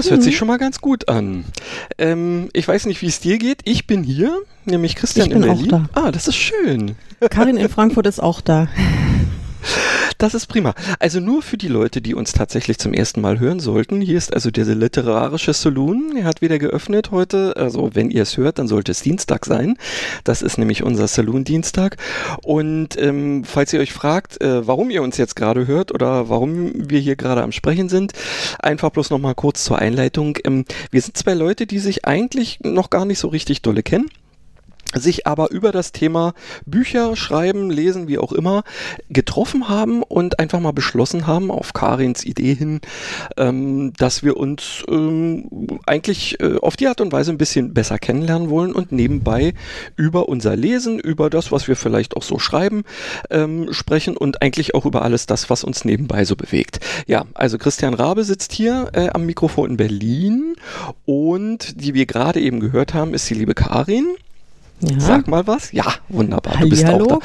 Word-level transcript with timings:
das 0.00 0.10
hört 0.10 0.20
mhm. 0.20 0.24
sich 0.24 0.36
schon 0.36 0.48
mal 0.48 0.56
ganz 0.56 0.80
gut 0.80 1.08
an. 1.08 1.44
Ähm, 1.98 2.48
ich 2.52 2.66
weiß 2.66 2.86
nicht, 2.86 3.02
wie 3.02 3.06
es 3.06 3.20
dir 3.20 3.38
geht. 3.38 3.60
Ich 3.64 3.86
bin 3.86 4.02
hier, 4.02 4.40
nämlich 4.64 4.96
Christian 4.96 5.26
ich 5.26 5.32
bin 5.34 5.42
in 5.42 5.48
Berlin. 5.48 5.74
Auch 5.74 5.80
da. 5.94 6.06
Ah, 6.06 6.10
das 6.10 6.26
ist 6.26 6.36
schön. 6.36 6.96
Karin 7.30 7.58
in 7.58 7.68
Frankfurt 7.68 8.06
ist 8.06 8.20
auch 8.20 8.40
da. 8.40 8.68
Das 10.20 10.34
ist 10.34 10.48
prima. 10.48 10.74
Also 10.98 11.18
nur 11.18 11.40
für 11.40 11.56
die 11.56 11.68
Leute, 11.68 12.02
die 12.02 12.14
uns 12.14 12.34
tatsächlich 12.34 12.76
zum 12.76 12.92
ersten 12.92 13.22
Mal 13.22 13.40
hören 13.40 13.58
sollten. 13.58 14.02
Hier 14.02 14.18
ist 14.18 14.34
also 14.34 14.50
der 14.50 14.66
literarische 14.66 15.54
Saloon. 15.54 16.14
Er 16.14 16.24
hat 16.24 16.42
wieder 16.42 16.58
geöffnet 16.58 17.10
heute. 17.10 17.56
Also 17.56 17.94
wenn 17.94 18.10
ihr 18.10 18.24
es 18.24 18.36
hört, 18.36 18.58
dann 18.58 18.68
sollte 18.68 18.92
es 18.92 19.00
Dienstag 19.00 19.46
sein. 19.46 19.78
Das 20.22 20.42
ist 20.42 20.58
nämlich 20.58 20.82
unser 20.82 21.08
Saloon-Dienstag. 21.08 21.96
Und 22.42 22.98
ähm, 23.00 23.44
falls 23.44 23.72
ihr 23.72 23.80
euch 23.80 23.94
fragt, 23.94 24.38
äh, 24.42 24.66
warum 24.66 24.90
ihr 24.90 25.02
uns 25.02 25.16
jetzt 25.16 25.36
gerade 25.36 25.66
hört 25.66 25.90
oder 25.90 26.28
warum 26.28 26.70
wir 26.74 27.00
hier 27.00 27.16
gerade 27.16 27.42
am 27.42 27.50
Sprechen 27.50 27.88
sind, 27.88 28.12
einfach 28.58 28.90
bloß 28.90 29.08
nochmal 29.08 29.34
kurz 29.34 29.64
zur 29.64 29.78
Einleitung. 29.78 30.36
Ähm, 30.44 30.66
wir 30.90 31.00
sind 31.00 31.16
zwei 31.16 31.32
Leute, 31.32 31.66
die 31.66 31.78
sich 31.78 32.04
eigentlich 32.04 32.58
noch 32.62 32.90
gar 32.90 33.06
nicht 33.06 33.20
so 33.20 33.28
richtig 33.28 33.62
dolle 33.62 33.82
kennen 33.82 34.10
sich 34.94 35.26
aber 35.26 35.50
über 35.50 35.72
das 35.72 35.92
Thema 35.92 36.34
Bücher 36.66 37.16
schreiben, 37.16 37.70
lesen, 37.70 38.08
wie 38.08 38.18
auch 38.18 38.32
immer, 38.32 38.64
getroffen 39.08 39.68
haben 39.68 40.02
und 40.02 40.38
einfach 40.38 40.60
mal 40.60 40.72
beschlossen 40.72 41.26
haben, 41.26 41.50
auf 41.50 41.72
Karins 41.72 42.24
Idee 42.24 42.54
hin, 42.54 42.80
ähm, 43.36 43.92
dass 43.96 44.22
wir 44.22 44.36
uns 44.36 44.84
ähm, 44.88 45.48
eigentlich 45.86 46.40
äh, 46.40 46.56
auf 46.58 46.76
die 46.76 46.88
Art 46.88 47.00
und 47.00 47.12
Weise 47.12 47.30
ein 47.30 47.38
bisschen 47.38 47.74
besser 47.74 47.98
kennenlernen 47.98 48.50
wollen 48.50 48.72
und 48.72 48.92
nebenbei 48.92 49.54
über 49.96 50.28
unser 50.28 50.56
Lesen, 50.56 50.98
über 50.98 51.30
das, 51.30 51.52
was 51.52 51.68
wir 51.68 51.76
vielleicht 51.76 52.16
auch 52.16 52.22
so 52.22 52.38
schreiben, 52.38 52.82
ähm, 53.30 53.72
sprechen 53.72 54.16
und 54.16 54.42
eigentlich 54.42 54.74
auch 54.74 54.86
über 54.86 55.02
alles 55.02 55.26
das, 55.26 55.50
was 55.50 55.64
uns 55.64 55.84
nebenbei 55.84 56.24
so 56.24 56.36
bewegt. 56.36 56.80
Ja, 57.06 57.24
also 57.34 57.58
Christian 57.58 57.94
Rabe 57.94 58.24
sitzt 58.24 58.52
hier 58.52 58.90
äh, 58.92 59.08
am 59.10 59.26
Mikrofon 59.26 59.70
in 59.70 59.76
Berlin 59.76 60.56
und 61.04 61.80
die 61.80 61.94
wir 61.94 62.06
gerade 62.06 62.40
eben 62.40 62.60
gehört 62.60 62.94
haben, 62.94 63.14
ist 63.14 63.28
die 63.30 63.34
liebe 63.34 63.54
Karin. 63.54 64.06
Ja. 64.82 64.98
Sag 64.98 65.28
mal 65.28 65.46
was. 65.46 65.72
Ja, 65.72 65.84
wunderbar. 66.08 66.56
Du 66.60 66.68
bist 66.68 66.86
hallo. 66.86 67.04
auch 67.04 67.08
da. 67.08 67.18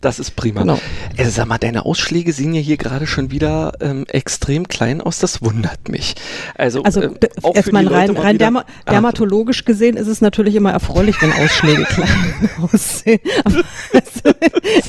Das 0.00 0.18
ist 0.18 0.36
prima. 0.36 0.60
Genau. 0.60 0.80
Also, 1.18 1.30
sag 1.30 1.46
mal, 1.46 1.58
deine 1.58 1.84
Ausschläge 1.84 2.32
sehen 2.32 2.54
ja 2.54 2.60
hier 2.60 2.76
gerade 2.78 3.06
schon 3.06 3.30
wieder 3.30 3.72
ähm, 3.80 4.04
extrem 4.08 4.68
klein 4.68 5.00
aus. 5.00 5.18
Das 5.18 5.42
wundert 5.42 5.88
mich. 5.88 6.14
Also, 6.54 6.82
also 6.82 7.02
äh, 7.02 7.18
erstmal 7.54 7.86
rein, 7.86 8.10
rein 8.10 8.38
derma 8.38 8.64
ah. 8.86 8.90
dermatologisch 8.90 9.64
gesehen 9.64 9.96
ist 9.96 10.06
es 10.06 10.20
natürlich 10.22 10.54
immer 10.54 10.72
erfreulich, 10.72 11.20
wenn 11.20 11.32
Ausschläge 11.32 11.84
klein 11.84 12.50
aussehen. 12.72 13.20
Aber, 13.44 13.60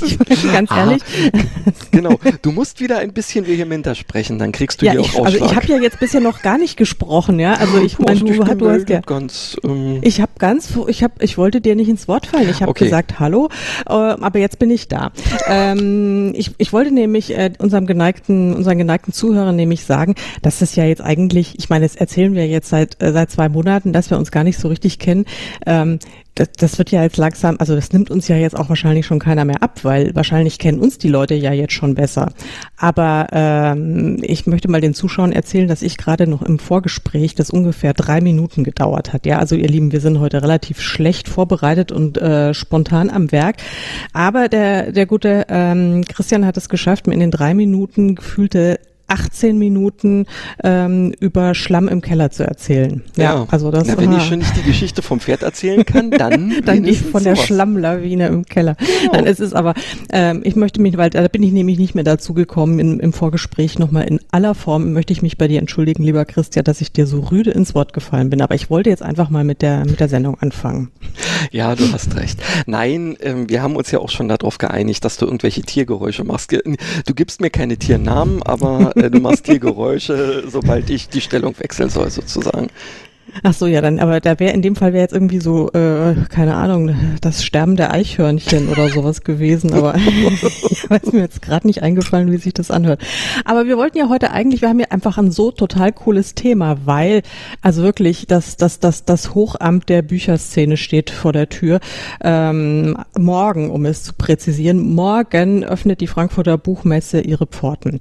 ich 0.02 0.18
meine, 0.18 0.54
ganz 0.54 0.72
ah, 0.72 0.80
ehrlich. 0.80 1.04
genau. 1.92 2.18
Du 2.42 2.52
musst 2.52 2.80
wieder 2.80 3.00
ein 3.00 3.12
bisschen 3.12 3.46
vehementer 3.46 3.94
sprechen, 3.94 4.40
dann 4.40 4.54
kriegst 4.54 4.82
du 4.82 4.86
ja, 4.86 4.94
hier 4.94 5.02
ich, 5.02 5.16
auch 5.16 5.26
Ausschlag. 5.26 5.42
Also 5.42 5.46
ich 5.46 5.56
habe 5.56 5.68
ja 5.68 5.78
jetzt 5.80 6.00
bisher 6.00 6.22
noch 6.22 6.42
gar 6.42 6.58
nicht 6.58 6.78
gesprochen, 6.78 7.40
ja. 7.40 7.56
Also 7.56 7.82
ich 7.82 8.00
meine, 8.00 8.20
du, 8.20 8.26
du, 8.26 8.56
du 8.56 8.70
hast 8.70 8.90
ja. 8.90 9.02
Ganz, 9.02 9.58
ähm, 9.64 10.00
ich 10.02 10.22
habe 10.22 10.32
ganz, 10.40 10.70
ich 10.88 11.04
habe, 11.04 11.14
ich 11.20 11.38
wollte 11.38 11.60
dir 11.60 11.76
nicht 11.76 11.90
ins 11.90 12.05
Wort 12.08 12.28
fallen. 12.28 12.50
Ich 12.50 12.62
habe 12.62 12.72
okay. 12.72 12.86
gesagt 12.86 13.20
Hallo, 13.20 13.50
äh, 13.88 13.92
aber 13.92 14.40
jetzt 14.40 14.60
bin 14.60 14.70
ich 14.70 14.88
da. 14.88 15.12
Ähm, 15.48 16.34
ich, 16.36 16.52
ich 16.58 16.74
wollte 16.74 16.92
nämlich 16.92 17.38
äh, 17.38 17.52
unserem 17.60 17.86
geneigten, 17.86 18.54
unseren 18.54 18.78
geneigten 18.78 19.14
Zuhörern 19.14 19.56
nämlich 19.56 19.84
sagen, 19.86 20.16
dass 20.42 20.62
es 20.62 20.76
ja 20.76 20.86
jetzt 20.86 21.02
eigentlich, 21.02 21.58
ich 21.58 21.70
meine, 21.70 21.86
das 21.86 21.96
erzählen 21.96 22.34
wir 22.34 22.48
jetzt 22.48 22.70
seit 22.70 23.02
äh, 23.02 23.12
seit 23.12 23.32
zwei 23.32 23.50
Monaten, 23.50 23.94
dass 23.94 24.10
wir 24.10 24.18
uns 24.18 24.32
gar 24.32 24.44
nicht 24.44 24.60
so 24.60 24.68
richtig 24.68 25.00
kennen. 25.00 25.26
Ähm, 25.66 26.00
das, 26.36 26.52
das 26.58 26.78
wird 26.78 26.92
ja 26.92 27.02
jetzt 27.02 27.16
langsam, 27.16 27.56
also 27.60 27.76
das 27.76 27.94
nimmt 27.94 28.12
uns 28.12 28.28
ja 28.28 28.36
jetzt 28.36 28.58
auch 28.58 28.68
wahrscheinlich 28.68 29.06
schon 29.06 29.20
keiner 29.20 29.46
mehr 29.46 29.64
ab, 29.64 29.80
weil 29.84 30.14
wahrscheinlich 30.16 30.60
kennen 30.60 30.80
uns 30.80 30.98
die 30.98 31.08
Leute 31.08 31.34
ja 31.34 31.54
jetzt 31.54 31.74
schon 31.74 31.96
besser. 31.96 32.34
Aber 32.78 33.28
ähm, 33.32 34.20
ich 34.22 34.46
möchte 34.46 34.70
mal 34.70 34.82
den 34.82 34.94
Zuschauern 34.94 35.32
erzählen, 35.32 35.70
dass 35.70 35.82
ich 35.82 35.98
gerade 35.98 36.28
noch 36.28 36.42
im 36.42 36.60
Vorgespräch, 36.60 37.36
das 37.36 37.50
ungefähr 37.50 37.94
drei 37.94 38.20
Minuten 38.20 38.66
gedauert 38.66 39.14
hat. 39.14 39.26
Ja, 39.26 39.40
also 39.40 39.56
ihr 39.56 39.70
Lieben, 39.70 39.94
wir 39.94 40.02
sind 40.02 40.20
heute 40.20 40.44
relativ 40.44 40.82
schlecht 40.82 41.30
vorbereitet 41.30 41.94
und 41.94 42.18
äh, 42.18 42.54
spontan 42.54 43.10
am 43.10 43.32
Werk. 43.32 43.56
Aber 44.12 44.50
der, 44.50 44.92
der 44.92 45.06
gute 45.06 45.46
ähm, 45.48 46.04
Christian 46.06 46.46
hat 46.46 46.58
es 46.58 46.68
geschafft, 46.68 47.08
mir 47.08 47.14
in 47.14 47.22
den 47.22 47.32
drei 47.32 47.54
Minuten 47.54 48.16
gefühlte 48.16 48.80
18 49.08 49.58
Minuten 49.58 50.26
ähm, 50.64 51.14
über 51.20 51.56
Schlamm 51.56 51.88
im 51.88 52.02
Keller 52.02 52.32
zu 52.32 52.44
erzählen. 52.44 53.04
Ja, 53.16 53.24
ja. 53.24 53.48
also 53.50 53.72
das. 53.72 53.88
Na, 53.88 53.98
wenn 53.98 54.14
ich 54.14 54.24
schon 54.24 54.40
nicht 54.40 54.56
die 54.58 54.64
Geschichte 54.64 55.02
vom 55.02 55.20
Pferd 55.20 55.44
erzählen 55.44 55.86
kann, 55.86 56.12
dann 56.12 56.54
dann 56.66 56.84
die 56.84 56.94
von 56.94 57.24
der 57.24 57.36
sowas. 57.36 57.48
Schlammlawine 57.48 58.28
im 58.28 58.46
Keller. 58.46 58.76
Genau. 58.76 59.14
Nein, 59.14 59.28
es 59.28 59.40
ist 59.40 59.54
aber, 59.54 59.74
ähm, 60.12 60.42
ich 60.44 60.56
möchte 60.56 60.82
mich, 60.82 60.98
weil 60.98 61.10
da 61.10 61.28
bin 61.28 61.44
ich 61.44 61.52
nämlich 61.52 61.78
nicht 61.78 61.96
mehr 61.96 62.04
dazu 62.04 62.34
gekommen, 62.34 62.80
in, 62.80 63.00
im 63.00 63.14
Vorgespräch 63.14 63.80
nochmal 63.80 64.04
in 64.06 64.20
aller 64.32 64.56
Form 64.56 64.94
möchte 64.94 65.14
ich 65.14 65.22
mich 65.22 65.38
bei 65.38 65.48
dir 65.48 65.60
entschuldigen, 65.60 66.04
lieber 66.04 66.26
Christian, 66.26 66.64
dass 66.64 66.82
ich 66.82 66.92
dir 66.92 67.06
so 67.06 67.20
rüde 67.20 67.52
ins 67.52 67.76
Wort 67.76 67.94
gefallen 67.94 68.30
bin. 68.30 68.42
Aber 68.42 68.56
ich 68.56 68.70
wollte 68.70 68.90
jetzt 68.90 69.04
einfach 69.04 69.30
mal 69.30 69.44
mit 69.44 69.62
der 69.62 69.86
mit 69.86 70.00
der 70.00 70.10
Sendung 70.10 70.40
anfangen. 70.40 70.92
Ja, 71.52 71.76
du 71.76 71.92
hast 71.92 72.16
recht. 72.16 72.40
Nein, 72.66 73.18
ähm, 73.22 73.50
wir 73.50 73.62
haben 73.62 73.76
uns 73.76 73.92
ja 73.92 74.00
auch 74.00 74.10
schon 74.10 74.28
darauf 74.28 74.58
geeinigt, 74.58 75.04
dass 75.06 75.18
du 75.18 75.26
irgendwelche 75.26 75.62
Tiergeräusche 75.62 76.24
machst. 76.24 76.52
Du 76.52 77.14
gibst 77.14 77.42
mir 77.42 77.50
keine 77.50 77.78
Tiernamen, 77.78 78.44
aber 78.44 78.96
äh, 78.96 79.10
du 79.10 79.20
machst 79.20 79.46
hier 79.46 79.60
Geräusche, 79.60 80.44
sobald 80.48 80.90
ich 80.90 81.10
die 81.10 81.22
Stellung 81.22 81.58
wechseln 81.60 81.90
soll, 81.90 82.10
sozusagen. 82.10 82.68
Ach 83.44 83.54
so, 83.54 83.68
ja, 83.68 83.82
dann, 83.82 84.00
aber 84.00 84.20
da 84.20 84.40
wäre 84.40 84.54
in 84.54 84.62
dem 84.62 84.76
Fall 84.76 84.94
wäre 84.94 85.04
jetzt 85.04 85.14
irgendwie 85.14 85.40
so, 85.40 85.72
äh, 85.74 86.16
keine 86.30 86.56
Ahnung, 86.56 86.96
das 87.22 87.44
Sterben 87.44 87.76
der 87.76 87.92
Eichhörnchen 87.92 88.70
oder 88.70 88.90
sowas 88.90 89.24
gewesen, 89.24 89.74
aber 89.74 89.96
ich 90.70 90.90
weiß 90.90 91.12
mir 91.12 91.20
jetzt 91.20 91.42
gerade 91.42 91.68
nicht 91.68 91.84
eingefallen, 91.84 92.32
wie 92.32 92.38
sich 92.38 92.54
das 92.54 92.72
anhört. 92.72 93.02
Aber 93.44 93.66
wir 93.66 93.78
wollten 93.78 93.98
ja 93.98 94.10
heute 94.10 94.32
eigentlich, 94.32 94.62
wir 94.62 94.70
haben 94.70 94.80
ja 94.80 94.88
einfach 94.90 95.18
ein 95.18 95.32
so 95.32 95.52
total 95.52 95.92
cooles 95.92 96.36
Thema, 96.36 96.78
weil, 96.86 97.22
also 97.62 97.84
wirklich, 97.84 98.26
das, 98.28 98.58
das, 98.58 98.80
das, 98.80 99.06
das 99.06 99.36
Hochamt 99.36 99.90
der 99.90 100.02
Bücherszene 100.02 100.78
steht 100.78 101.10
vor 101.10 101.34
der 101.34 101.50
Tür. 101.50 101.80
Ähm, 102.24 102.98
morgen, 103.18 103.70
um 103.70 103.86
es 103.86 104.04
zu 104.04 104.14
präzisieren, 104.14 104.80
morgen 104.94 105.64
öffnet 105.64 106.02
die 106.02 106.08
Frankfurter 106.08 106.58
Buchmesse 106.58 107.22
ihre 107.22 107.48
Pforten. 107.48 108.00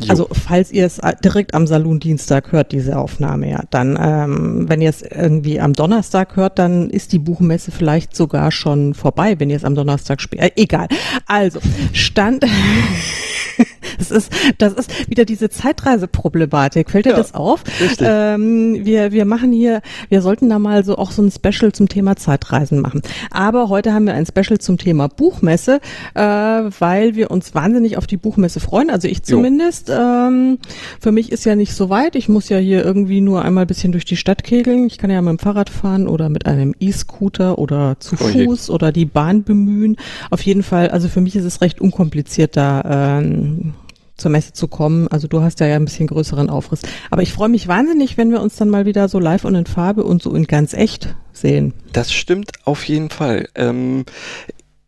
Jo. 0.00 0.08
Also 0.08 0.28
falls 0.32 0.72
ihr 0.72 0.86
es 0.86 1.00
direkt 1.22 1.54
am 1.54 1.66
Salon 1.66 2.00
Dienstag 2.00 2.52
hört, 2.52 2.72
diese 2.72 2.98
Aufnahme, 2.98 3.50
ja, 3.50 3.62
dann, 3.70 3.98
ähm, 4.00 4.68
wenn 4.68 4.80
ihr 4.80 4.90
es 4.90 5.02
irgendwie 5.02 5.60
am 5.60 5.74
Donnerstag 5.74 6.36
hört, 6.36 6.58
dann 6.58 6.90
ist 6.90 7.12
die 7.12 7.18
Buchmesse 7.18 7.70
vielleicht 7.70 8.16
sogar 8.16 8.50
schon 8.50 8.94
vorbei, 8.94 9.38
wenn 9.38 9.50
ihr 9.50 9.56
es 9.56 9.64
am 9.64 9.74
Donnerstag 9.74 10.20
spielt. 10.20 10.42
Äh, 10.42 10.50
egal. 10.56 10.88
Also, 11.26 11.60
Stand. 11.92 12.44
das 13.98 14.10
ist, 14.10 14.32
das 14.58 14.72
ist 14.74 15.10
wieder 15.10 15.24
diese 15.24 15.50
Zeitreiseproblematik. 15.50 16.90
Fällt 16.90 17.06
dir 17.06 17.10
ja, 17.10 17.16
das 17.16 17.34
auf? 17.34 17.64
Richtig. 17.80 18.06
Ähm, 18.10 18.84
wir, 18.84 19.12
wir 19.12 19.24
machen 19.24 19.52
hier, 19.52 19.82
wir 20.08 20.22
sollten 20.22 20.48
da 20.48 20.58
mal 20.58 20.84
so 20.84 20.96
auch 20.96 21.10
so 21.10 21.22
ein 21.22 21.30
Special 21.30 21.72
zum 21.72 21.88
Thema 21.88 22.16
Zeitreisen 22.16 22.80
machen. 22.80 23.02
Aber 23.30 23.68
heute 23.68 23.92
haben 23.92 24.06
wir 24.06 24.14
ein 24.14 24.26
Special 24.26 24.58
zum 24.58 24.78
Thema 24.78 25.08
Buchmesse, 25.08 25.80
äh, 26.14 26.20
weil 26.22 27.14
wir 27.14 27.30
uns 27.30 27.54
wahnsinnig 27.54 27.96
auf 27.96 28.06
die 28.06 28.16
Buchmesse 28.16 28.60
freuen. 28.60 28.90
Also 28.90 29.08
ich 29.08 29.22
zumindest. 29.22 29.81
Ähm, 29.90 30.58
für 31.00 31.12
mich 31.12 31.32
ist 31.32 31.44
ja 31.44 31.56
nicht 31.56 31.74
so 31.74 31.90
weit. 31.90 32.16
Ich 32.16 32.28
muss 32.28 32.48
ja 32.48 32.58
hier 32.58 32.84
irgendwie 32.84 33.20
nur 33.20 33.42
einmal 33.42 33.64
ein 33.64 33.68
bisschen 33.68 33.92
durch 33.92 34.04
die 34.04 34.16
Stadt 34.16 34.44
kegeln. 34.44 34.86
Ich 34.86 34.98
kann 34.98 35.10
ja 35.10 35.20
mit 35.22 35.30
dem 35.30 35.38
Fahrrad 35.38 35.70
fahren 35.70 36.08
oder 36.08 36.28
mit 36.28 36.46
einem 36.46 36.74
E-Scooter 36.78 37.58
oder 37.58 37.96
zu 37.98 38.16
oh 38.20 38.24
Fuß 38.24 38.70
oder 38.70 38.92
die 38.92 39.06
Bahn 39.06 39.44
bemühen. 39.44 39.96
Auf 40.30 40.42
jeden 40.42 40.62
Fall, 40.62 40.88
also 40.90 41.08
für 41.08 41.20
mich 41.20 41.36
ist 41.36 41.44
es 41.44 41.60
recht 41.60 41.80
unkompliziert 41.80 42.56
da 42.56 43.18
ähm, 43.20 43.74
zur 44.16 44.30
Messe 44.30 44.52
zu 44.52 44.68
kommen. 44.68 45.08
Also 45.08 45.28
du 45.28 45.42
hast 45.42 45.60
ja, 45.60 45.66
ja 45.66 45.76
ein 45.76 45.84
bisschen 45.84 46.06
größeren 46.06 46.48
Aufriss. 46.48 46.80
Aber 47.10 47.22
ich 47.22 47.32
freue 47.32 47.48
mich 47.48 47.68
wahnsinnig, 47.68 48.16
wenn 48.16 48.30
wir 48.30 48.40
uns 48.40 48.56
dann 48.56 48.70
mal 48.70 48.86
wieder 48.86 49.08
so 49.08 49.18
live 49.18 49.44
und 49.44 49.54
in 49.54 49.66
Farbe 49.66 50.04
und 50.04 50.22
so 50.22 50.34
in 50.34 50.44
ganz 50.44 50.72
echt 50.74 51.14
sehen. 51.32 51.74
Das 51.92 52.12
stimmt 52.12 52.52
auf 52.64 52.84
jeden 52.84 53.10
Fall. 53.10 53.48
Ähm, 53.54 54.04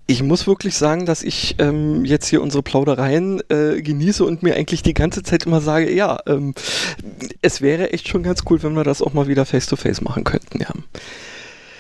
ich 0.07 0.23
muss 0.23 0.47
wirklich 0.47 0.75
sagen, 0.77 1.07
dass 1.07 1.23
ich 1.23 1.57
ähm, 1.59 2.05
jetzt 2.05 2.27
hier 2.27 2.43
unsere 2.43 2.63
Plaudereien 2.63 3.43
äh, 3.49 3.81
genieße 3.81 4.25
und 4.25 4.43
mir 4.43 4.55
eigentlich 4.55 4.83
die 4.83 4.93
ganze 4.93 5.23
Zeit 5.23 5.47
immer 5.47 5.61
sage, 5.61 5.93
ja, 5.93 6.19
ähm, 6.27 6.55
es 7.41 7.63
wäre 7.63 7.93
echt 7.93 8.09
schon 8.09 8.23
ganz 8.23 8.43
cool, 8.51 8.63
wenn 8.63 8.75
wir 8.75 8.85
das 8.85 9.01
auch 9.01 9.15
mal 9.15 9.29
wieder 9.29 9.47
face-to-face 9.47 10.01
-face 10.01 10.05
machen 10.05 10.25
könnten, 10.25 10.61
ja. 10.61 10.71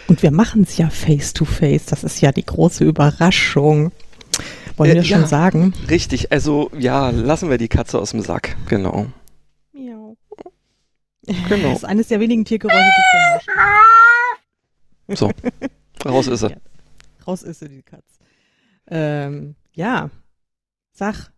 Und 0.07 0.23
wir 0.23 0.31
machen 0.31 0.63
es 0.63 0.77
ja 0.79 0.89
face-to-face, 0.89 1.83
-face. 1.83 1.91
das 1.91 2.05
ist 2.05 2.21
ja 2.21 2.33
die 2.33 2.45
große 2.45 2.85
Überraschung. 2.85 3.93
Wollen 4.77 4.91
äh, 4.91 4.95
wir 4.95 5.03
ja, 5.03 5.19
schon 5.19 5.27
sagen? 5.27 5.75
Richtig, 5.91 6.33
also 6.33 6.71
ja, 6.79 7.11
lassen 7.11 7.51
wir 7.51 7.59
die 7.59 7.69
Katze 7.69 7.99
aus 7.99 8.13
dem 8.13 8.23
Sack, 8.23 8.57
genau. 8.69 9.07
Miau. 9.73 10.17
Genau. 11.27 11.69
Das 11.69 11.79
ist 11.79 11.85
eines 11.85 12.09
der 12.09 12.21
wenigen 12.21 12.45
Tiergeräusche, 12.45 12.79
die 12.79 13.41
ich 13.41 13.47
ja 15.09 15.17
So, 15.17 15.31
raus 16.05 16.27
ist 16.27 16.41
sie. 16.41 16.51
Ja, 16.51 16.57
raus 17.27 17.43
ist 17.43 17.61
sie, 17.61 17.69
die 17.69 17.83
Katze. 17.83 18.14
Ähm, 18.89 19.55
ja, 19.73 20.11
sag. 20.93 21.33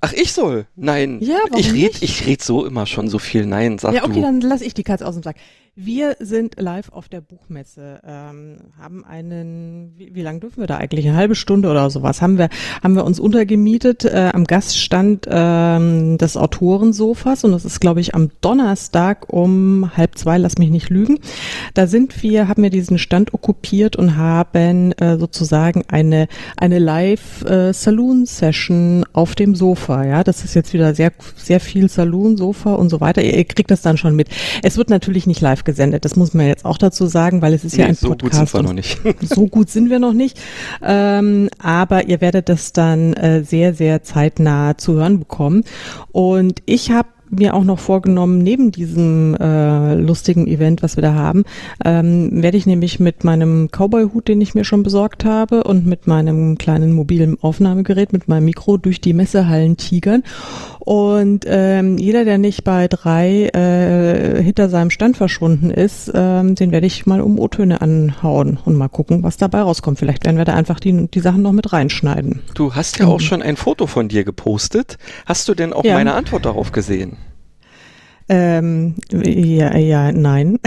Ach, 0.00 0.12
ich 0.12 0.32
soll? 0.32 0.66
Nein. 0.76 1.18
Ja, 1.20 1.38
warum 1.48 1.58
ich 1.58 1.72
red, 1.72 1.92
nicht? 1.94 2.02
ich 2.02 2.26
red 2.26 2.42
so 2.42 2.64
immer 2.66 2.86
schon 2.86 3.08
so 3.08 3.18
viel. 3.18 3.46
Nein, 3.46 3.78
sag 3.78 3.94
Ja, 3.94 4.04
okay, 4.04 4.14
du. 4.14 4.20
dann 4.20 4.40
lass 4.40 4.60
ich 4.60 4.74
die 4.74 4.82
Katze 4.84 5.06
aus 5.06 5.14
dem 5.14 5.22
Sack. 5.22 5.36
Wir 5.78 6.16
sind 6.20 6.54
live 6.58 6.90
auf 6.90 7.10
der 7.10 7.20
Buchmesse, 7.20 8.00
ähm, 8.02 8.56
haben 8.80 9.04
einen, 9.04 9.92
wie, 9.98 10.14
wie 10.14 10.22
lange 10.22 10.40
dürfen 10.40 10.60
wir 10.60 10.66
da 10.66 10.78
eigentlich? 10.78 11.06
Eine 11.06 11.18
halbe 11.18 11.34
Stunde 11.34 11.70
oder 11.70 11.90
sowas 11.90 12.22
haben 12.22 12.38
wir, 12.38 12.48
haben 12.82 12.94
wir 12.94 13.04
uns 13.04 13.20
untergemietet 13.20 14.06
äh, 14.06 14.30
am 14.32 14.44
Gaststand 14.44 15.26
ähm, 15.28 16.16
des 16.16 16.38
Autorensofas 16.38 17.44
und 17.44 17.52
das 17.52 17.66
ist, 17.66 17.80
glaube 17.80 18.00
ich, 18.00 18.14
am 18.14 18.30
Donnerstag 18.40 19.30
um 19.30 19.94
halb 19.94 20.16
zwei, 20.16 20.38
lass 20.38 20.56
mich 20.56 20.70
nicht 20.70 20.88
lügen. 20.88 21.18
Da 21.74 21.86
sind 21.86 22.22
wir, 22.22 22.48
haben 22.48 22.62
wir 22.62 22.70
diesen 22.70 22.96
Stand 22.96 23.34
okkupiert 23.34 23.96
und 23.96 24.16
haben 24.16 24.92
äh, 24.92 25.18
sozusagen 25.18 25.84
eine, 25.88 26.28
eine 26.56 26.78
Live-Saloon-Session 26.78 29.02
äh, 29.02 29.06
auf 29.12 29.34
dem 29.34 29.54
Sofa. 29.54 30.06
Ja, 30.06 30.24
das 30.24 30.42
ist 30.42 30.54
jetzt 30.54 30.72
wieder 30.72 30.94
sehr, 30.94 31.12
sehr 31.36 31.60
viel 31.60 31.90
Saloon-Sofa 31.90 32.72
und 32.72 32.88
so 32.88 33.02
weiter. 33.02 33.22
Ihr, 33.22 33.36
ihr 33.36 33.44
kriegt 33.44 33.70
das 33.70 33.82
dann 33.82 33.98
schon 33.98 34.16
mit. 34.16 34.30
Es 34.62 34.78
wird 34.78 34.88
natürlich 34.88 35.26
nicht 35.26 35.42
live 35.42 35.65
gesendet. 35.66 36.06
Das 36.06 36.16
muss 36.16 36.32
man 36.32 36.46
jetzt 36.46 36.64
auch 36.64 36.78
dazu 36.78 37.04
sagen, 37.06 37.42
weil 37.42 37.52
es 37.52 37.64
ist 37.64 37.76
nee, 37.76 37.82
ja 37.82 37.88
ein 37.88 37.94
so 37.94 38.08
Podcast. 38.08 38.34
So 38.34 38.38
gut 38.38 38.48
sind 38.48 38.54
wir 38.54 38.62
noch 38.62 38.72
nicht. 38.72 38.98
so 39.34 39.46
gut 39.46 39.70
sind 39.70 39.90
wir 39.90 39.98
noch 39.98 40.12
nicht. 40.14 40.40
Ähm, 40.82 41.50
aber 41.58 42.08
ihr 42.08 42.22
werdet 42.22 42.48
das 42.48 42.72
dann 42.72 43.12
äh, 43.12 43.44
sehr, 43.44 43.74
sehr 43.74 44.02
zeitnah 44.02 44.78
zu 44.78 44.94
hören 44.94 45.18
bekommen. 45.18 45.64
Und 46.12 46.62
ich 46.64 46.90
habe 46.90 47.08
mir 47.30 47.54
auch 47.54 47.64
noch 47.64 47.78
vorgenommen, 47.78 48.38
neben 48.38 48.70
diesem 48.72 49.34
äh, 49.36 49.94
lustigen 49.94 50.46
Event, 50.46 50.82
was 50.82 50.96
wir 50.96 51.02
da 51.02 51.14
haben, 51.14 51.44
ähm, 51.84 52.42
werde 52.42 52.56
ich 52.56 52.66
nämlich 52.66 53.00
mit 53.00 53.24
meinem 53.24 53.68
Cowboy-Hut, 53.70 54.28
den 54.28 54.40
ich 54.40 54.54
mir 54.54 54.64
schon 54.64 54.82
besorgt 54.82 55.24
habe, 55.24 55.64
und 55.64 55.86
mit 55.86 56.06
meinem 56.06 56.58
kleinen 56.58 56.92
mobilen 56.92 57.36
Aufnahmegerät, 57.40 58.12
mit 58.12 58.28
meinem 58.28 58.44
Mikro 58.44 58.76
durch 58.76 59.00
die 59.00 59.12
Messehallen 59.12 59.76
tigern. 59.76 60.22
Und 60.86 61.44
ähm, 61.48 61.98
jeder, 61.98 62.24
der 62.24 62.38
nicht 62.38 62.62
bei 62.62 62.86
drei 62.86 63.48
äh, 63.48 64.40
hinter 64.40 64.68
seinem 64.68 64.90
Stand 64.90 65.16
verschwunden 65.16 65.68
ist, 65.68 66.12
ähm, 66.14 66.54
den 66.54 66.70
werde 66.70 66.86
ich 66.86 67.06
mal 67.06 67.20
um 67.20 67.40
O-Töne 67.40 67.80
anhauen 67.80 68.56
und 68.64 68.76
mal 68.76 68.86
gucken, 68.86 69.24
was 69.24 69.36
dabei 69.36 69.62
rauskommt. 69.62 69.98
Vielleicht 69.98 70.24
werden 70.24 70.36
wir 70.36 70.44
da 70.44 70.54
einfach 70.54 70.78
die, 70.78 71.08
die 71.08 71.18
Sachen 71.18 71.42
noch 71.42 71.50
mit 71.50 71.72
reinschneiden. 71.72 72.42
Du 72.54 72.76
hast 72.76 73.00
ja 73.00 73.06
mhm. 73.06 73.10
auch 73.10 73.20
schon 73.20 73.42
ein 73.42 73.56
Foto 73.56 73.88
von 73.88 74.06
dir 74.06 74.22
gepostet. 74.22 74.96
Hast 75.26 75.48
du 75.48 75.56
denn 75.56 75.72
auch 75.72 75.82
ja. 75.82 75.94
meine 75.94 76.14
Antwort 76.14 76.46
darauf 76.46 76.70
gesehen? 76.70 77.16
Ähm, 78.28 78.96
ja, 79.12 79.76
ja, 79.76 80.10
nein. 80.10 80.58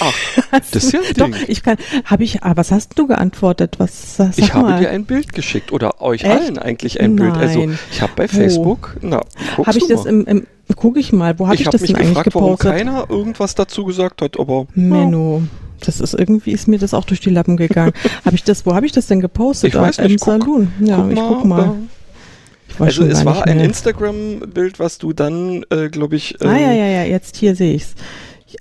Ach, 0.00 0.14
das 0.50 0.72
ist 0.72 0.92
ja 0.92 1.00
Doch, 1.16 1.28
ich 1.46 1.62
kann, 1.62 1.76
habe 2.06 2.24
ich, 2.24 2.42
ah, 2.42 2.52
was 2.56 2.72
hast 2.72 2.98
du 2.98 3.06
geantwortet? 3.06 3.74
Was, 3.78 4.16
sag 4.16 4.38
Ich 4.38 4.54
habe 4.54 4.78
dir 4.78 4.88
ein 4.88 5.04
Bild 5.04 5.34
geschickt 5.34 5.70
oder 5.70 6.00
euch 6.00 6.24
Echt? 6.24 6.30
allen 6.30 6.58
eigentlich 6.58 7.00
ein 7.00 7.14
nein. 7.14 7.32
Bild. 7.32 7.36
Also, 7.36 7.68
ich 7.90 8.00
habe 8.00 8.12
bei 8.16 8.26
Facebook, 8.26 8.96
wo? 9.00 9.08
na, 9.08 9.20
Habe 9.64 9.78
ich 9.78 9.86
das 9.86 10.06
im, 10.06 10.24
im 10.24 10.46
guck 10.76 10.96
ich 10.96 11.12
mal, 11.12 11.38
wo 11.38 11.46
habe 11.46 11.56
ich, 11.56 11.62
ich 11.62 11.66
hab 11.66 11.72
das 11.72 11.82
denn 11.82 11.96
eigentlich 11.96 12.08
gefragt, 12.08 12.24
gepostet? 12.32 12.64
warum 12.64 12.78
keiner 12.78 13.10
irgendwas 13.10 13.54
dazu 13.54 13.84
gesagt 13.84 14.22
hat, 14.22 14.40
aber 14.40 14.66
Menno. 14.74 15.42
Ja. 15.42 15.48
Das 15.80 16.00
ist 16.00 16.14
irgendwie 16.14 16.52
ist 16.52 16.66
mir 16.66 16.78
das 16.78 16.94
auch 16.94 17.04
durch 17.04 17.20
die 17.20 17.28
Lappen 17.28 17.58
gegangen. 17.58 17.92
habe 18.24 18.36
ich 18.36 18.44
das, 18.44 18.64
wo 18.64 18.74
habe 18.74 18.86
ich 18.86 18.92
das 18.92 19.06
denn 19.06 19.20
gepostet? 19.20 19.74
Ich 19.74 19.78
weiß 19.78 19.98
nicht, 19.98 20.12
Im 20.12 20.16
guck, 20.16 20.26
Saloon. 20.26 20.72
Ja, 20.80 21.02
guck 21.02 21.12
ich 21.12 21.18
guck 21.18 21.44
mal. 21.44 21.66
mal. 21.66 21.76
Also 22.78 23.04
es 23.04 23.24
war 23.24 23.46
ein 23.46 23.60
Instagram-Bild, 23.60 24.78
was 24.78 24.98
du 24.98 25.12
dann, 25.12 25.64
äh, 25.70 25.88
glaube 25.88 26.16
ich. 26.16 26.40
Ähm, 26.40 26.48
ah 26.48 26.58
ja, 26.58 26.70
ähm, 26.70 26.78
ja, 26.78 26.86
ja, 26.86 27.04
jetzt 27.04 27.36
hier 27.36 27.54
sehe 27.54 27.74
ich's. 27.74 27.94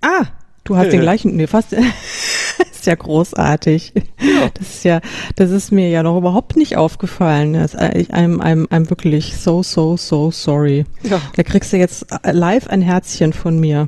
Ah, 0.02 0.26
du 0.64 0.76
hast 0.76 0.88
äh, 0.88 0.92
den 0.92 1.02
gleichen, 1.02 1.36
nee, 1.36 1.48
fast, 1.48 1.74
ist 2.72 2.86
ja 2.86 2.96
großartig. 2.96 3.94
Ja. 4.20 4.50
Das 4.54 4.68
ist 4.70 4.84
ja, 4.84 5.02
das 5.36 5.52
ist 5.52 5.72
mir 5.72 5.90
ja 5.90 6.04
noch 6.04 6.18
überhaupt 6.18 6.58
nicht 6.58 6.78
aufgefallen. 6.78 7.54
Das 7.54 7.74
ist 7.74 8.12
einem, 8.12 8.42
einem, 8.42 8.68
einem 8.70 8.90
wirklich 8.90 9.38
so, 9.38 9.64
so, 9.64 9.98
so 9.98 10.32
sorry. 10.32 10.86
Ja. 11.04 11.22
Da 11.36 11.44
kriegst 11.44 11.74
du 11.74 11.78
jetzt 11.78 12.08
live 12.24 12.68
ein 12.68 12.82
Herzchen 12.82 13.34
von 13.34 13.60
mir. 13.60 13.88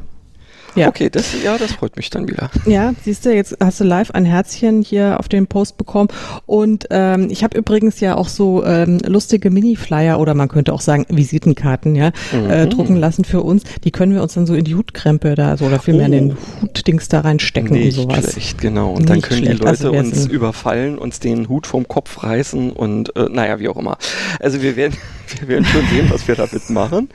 Ja. 0.76 0.90
Okay, 0.90 1.10
das, 1.10 1.34
ja, 1.44 1.58
das 1.58 1.74
freut 1.74 1.96
mich 1.96 2.10
dann 2.10 2.28
wieder. 2.28 2.50
Ja, 2.66 2.94
siehst 3.04 3.26
du, 3.26 3.34
jetzt 3.34 3.58
hast 3.62 3.80
du 3.80 3.84
live 3.84 4.12
ein 4.12 4.26
Herzchen 4.26 4.82
hier 4.82 5.20
auf 5.20 5.30
den 5.30 5.48
Post 5.48 5.78
bekommen. 5.78 6.10
Und 6.46 6.88
ähm, 6.90 7.28
ich 7.30 7.44
habe 7.44 7.58
übrigens 7.58 8.00
ja 8.00 8.16
auch 8.16 8.28
so 8.28 8.66
ähm, 8.66 9.00
lustige 9.06 9.50
Mini-Flyer 9.50 10.20
oder 10.20 10.34
man 10.34 10.50
könnte 10.50 10.74
auch 10.74 10.82
sagen 10.82 11.06
Visitenkarten, 11.10 11.96
ja, 11.96 12.12
äh, 12.34 12.38
mhm. 12.38 12.50
äh, 12.50 12.68
drucken 12.68 12.98
lassen 12.98 13.24
für 13.24 13.42
uns. 13.42 13.64
Die 13.84 13.92
können 13.92 14.14
wir 14.14 14.22
uns 14.22 14.34
dann 14.34 14.46
so 14.46 14.54
in 14.54 14.66
die 14.66 14.76
Hutkrempe 14.76 15.36
da 15.36 15.58
so 15.58 15.66
oder 15.66 15.80
vielmehr 15.80 16.10
oh. 16.10 16.14
in 16.14 16.30
den 16.30 16.38
Hutdings 16.62 17.08
da 17.08 17.22
reinstecken 17.22 17.72
Nicht 17.72 17.98
und 17.98 18.10
sowas. 18.10 18.34
Schlecht, 18.34 18.60
genau. 18.60 18.90
Und 18.90 19.00
Nicht 19.00 19.10
dann 19.10 19.22
können 19.22 19.44
schlecht. 19.44 19.60
die 19.60 19.64
Leute 19.64 19.70
also 19.70 19.92
uns 19.92 20.26
überfallen, 20.26 20.98
uns 20.98 21.20
den 21.20 21.48
Hut 21.48 21.68
vom 21.68 21.88
Kopf 21.88 22.24
reißen 22.24 22.72
und 22.72 23.16
äh, 23.16 23.28
naja, 23.30 23.60
wie 23.60 23.70
auch 23.70 23.78
immer. 23.78 23.98
Also 24.40 24.62
wir 24.62 24.76
werden, 24.76 24.98
wir 25.40 25.48
werden 25.48 25.66
schon 25.66 25.86
sehen, 25.88 26.08
was 26.10 26.28
wir 26.28 26.36
damit 26.36 26.70
machen. 26.70 27.10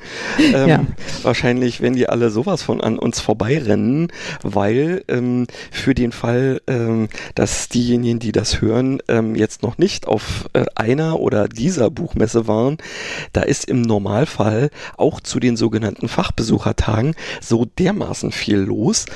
Ähm, 0.55 0.69
ja. 0.69 0.87
Wahrscheinlich, 1.23 1.81
wenn 1.81 1.95
die 1.95 2.09
alle 2.09 2.31
sowas 2.31 2.63
von 2.63 2.81
an 2.81 2.99
uns 2.99 3.21
vorbei 3.21 3.50
vorbeirennen, 3.51 4.09
weil 4.43 5.05
ähm, 5.09 5.47
für 5.71 5.95
den 5.95 6.13
Fall, 6.13 6.61
ähm, 6.67 7.09
dass 7.35 7.69
diejenigen, 7.69 8.19
die 8.19 8.33
das 8.33 8.61
hören, 8.61 9.01
ähm, 9.09 9.35
jetzt 9.35 9.63
noch 9.63 9.79
nicht 9.79 10.07
auf 10.07 10.49
äh, 10.53 10.65
einer 10.75 11.21
oder 11.21 11.49
dieser 11.49 11.91
Buchmesse 11.91 12.47
waren, 12.47 12.79
da 13.33 13.43
ist 13.43 13.65
im 13.65 13.83
Normalfall 13.83 14.71
auch 14.97 15.21
zu 15.21 15.41
den 15.41 15.57
sogenannten 15.57 16.09
Fachbesuchertagen 16.09 17.15
so 17.41 17.65
dermaßen 17.65 18.33
viel 18.33 18.59
los, 18.59 19.07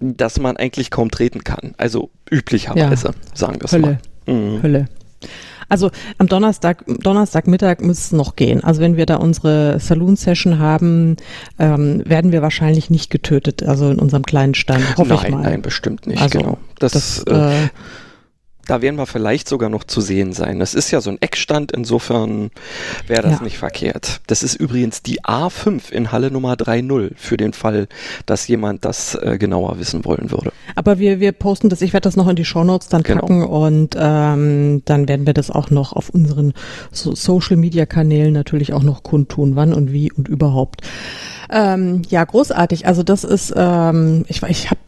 dass 0.00 0.38
man 0.38 0.56
eigentlich 0.56 0.90
kaum 0.90 1.10
treten 1.10 1.44
kann. 1.44 1.74
Also 1.76 2.10
üblicherweise, 2.30 3.08
ja. 3.08 3.14
sagen 3.34 3.60
wir 3.60 3.64
es 3.64 3.72
mal. 3.72 3.98
Mhm. 4.26 4.62
Hölle. 4.62 4.88
Also 5.68 5.90
am 6.18 6.26
Donnerstag, 6.26 6.84
Donnerstagmittag 6.86 7.80
muss 7.80 7.98
es 7.98 8.12
noch 8.12 8.36
gehen. 8.36 8.64
Also 8.64 8.80
wenn 8.80 8.96
wir 8.96 9.06
da 9.06 9.16
unsere 9.16 9.78
Saloon-Session 9.78 10.58
haben, 10.58 11.16
ähm, 11.58 12.02
werden 12.06 12.32
wir 12.32 12.42
wahrscheinlich 12.42 12.90
nicht 12.90 13.10
getötet, 13.10 13.62
also 13.62 13.90
in 13.90 13.98
unserem 13.98 14.22
kleinen 14.22 14.54
Stand, 14.54 14.96
hoffe 14.96 15.14
nein, 15.14 15.24
ich 15.24 15.30
mal. 15.30 15.42
Nein, 15.42 15.62
bestimmt 15.62 16.06
nicht, 16.06 16.20
also, 16.20 16.38
genau. 16.38 16.58
Das, 16.78 16.92
das 16.92 17.24
äh, 17.24 17.64
äh 17.64 17.68
da 18.68 18.82
werden 18.82 18.96
wir 18.96 19.06
vielleicht 19.06 19.48
sogar 19.48 19.70
noch 19.70 19.82
zu 19.82 20.00
sehen 20.00 20.32
sein. 20.32 20.58
Das 20.58 20.74
ist 20.74 20.90
ja 20.90 21.00
so 21.00 21.10
ein 21.10 21.20
Eckstand, 21.20 21.72
insofern 21.72 22.50
wäre 23.06 23.22
das 23.22 23.38
ja. 23.38 23.42
nicht 23.42 23.58
verkehrt. 23.58 24.20
Das 24.26 24.42
ist 24.42 24.54
übrigens 24.54 25.02
die 25.02 25.22
A5 25.22 25.90
in 25.90 26.12
Halle 26.12 26.30
Nummer 26.30 26.52
3.0 26.52 27.12
für 27.16 27.38
den 27.38 27.54
Fall, 27.54 27.88
dass 28.26 28.46
jemand 28.46 28.84
das 28.84 29.14
äh, 29.14 29.38
genauer 29.38 29.78
wissen 29.78 30.04
wollen 30.04 30.30
würde. 30.30 30.52
Aber 30.74 30.98
wir, 30.98 31.18
wir 31.18 31.32
posten 31.32 31.70
das, 31.70 31.80
ich 31.80 31.94
werde 31.94 32.04
das 32.04 32.16
noch 32.16 32.28
in 32.28 32.36
die 32.36 32.44
Shownotes 32.44 32.88
dann 32.88 33.02
genau. 33.02 33.22
packen 33.22 33.44
und 33.44 33.96
ähm, 33.98 34.82
dann 34.84 35.08
werden 35.08 35.26
wir 35.26 35.34
das 35.34 35.50
auch 35.50 35.70
noch 35.70 35.94
auf 35.94 36.10
unseren 36.10 36.52
so 36.92 37.14
Social 37.14 37.56
Media 37.56 37.86
Kanälen 37.86 38.34
natürlich 38.34 38.74
auch 38.74 38.82
noch 38.82 39.02
kundtun, 39.02 39.56
wann 39.56 39.72
und 39.72 39.92
wie 39.92 40.12
und 40.12 40.28
überhaupt. 40.28 40.82
Ähm, 41.50 42.02
ja, 42.08 42.24
großartig. 42.24 42.86
Also 42.86 43.02
das 43.02 43.24
ist, 43.24 43.52
ähm, 43.56 44.24
ich, 44.28 44.42
ich 44.42 44.70
habe 44.70 44.80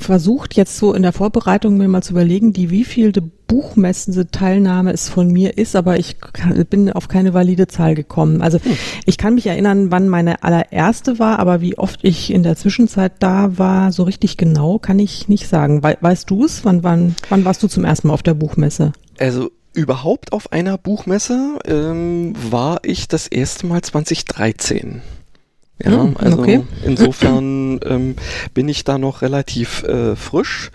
versucht 0.00 0.54
jetzt 0.54 0.78
so 0.78 0.94
in 0.94 1.02
der 1.02 1.12
Vorbereitung 1.12 1.76
mir 1.76 1.88
mal 1.88 2.02
zu 2.02 2.12
überlegen, 2.12 2.52
die 2.52 2.70
wievielte 2.70 3.20
buchmessende 3.20 4.30
Teilnahme 4.30 4.92
es 4.92 5.08
von 5.08 5.30
mir 5.30 5.58
ist, 5.58 5.76
aber 5.76 5.98
ich 5.98 6.20
kann, 6.20 6.64
bin 6.66 6.90
auf 6.90 7.08
keine 7.08 7.34
valide 7.34 7.66
Zahl 7.66 7.94
gekommen. 7.94 8.42
Also 8.42 8.58
hm. 8.58 8.76
ich 9.04 9.18
kann 9.18 9.34
mich 9.34 9.46
erinnern, 9.46 9.90
wann 9.90 10.08
meine 10.08 10.42
allererste 10.42 11.18
war, 11.18 11.38
aber 11.38 11.60
wie 11.60 11.78
oft 11.78 12.00
ich 12.02 12.32
in 12.32 12.42
der 12.42 12.56
Zwischenzeit 12.56 13.12
da 13.18 13.58
war, 13.58 13.92
so 13.92 14.04
richtig 14.04 14.36
genau 14.36 14.78
kann 14.78 14.98
ich 14.98 15.28
nicht 15.28 15.48
sagen. 15.48 15.82
We 15.82 15.96
weißt 16.00 16.30
du 16.30 16.44
es? 16.44 16.64
Wann, 16.64 16.82
wann, 16.82 17.14
wann 17.28 17.44
warst 17.44 17.62
du 17.62 17.68
zum 17.68 17.84
ersten 17.84 18.08
Mal 18.08 18.14
auf 18.14 18.22
der 18.22 18.34
Buchmesse? 18.34 18.92
Also 19.18 19.50
überhaupt 19.72 20.32
auf 20.32 20.52
einer 20.52 20.78
Buchmesse 20.78 21.58
ähm, 21.66 22.34
war 22.50 22.80
ich 22.82 23.08
das 23.08 23.26
erste 23.26 23.66
Mal 23.66 23.82
2013. 23.82 25.02
Ja, 25.84 26.04
hm, 26.04 26.16
also 26.16 26.38
okay. 26.38 26.64
insofern 26.84 27.78
ähm, 27.84 28.16
bin 28.54 28.66
ich 28.66 28.84
da 28.84 28.96
noch 28.96 29.20
relativ 29.20 29.82
äh, 29.82 30.16
frisch 30.16 30.70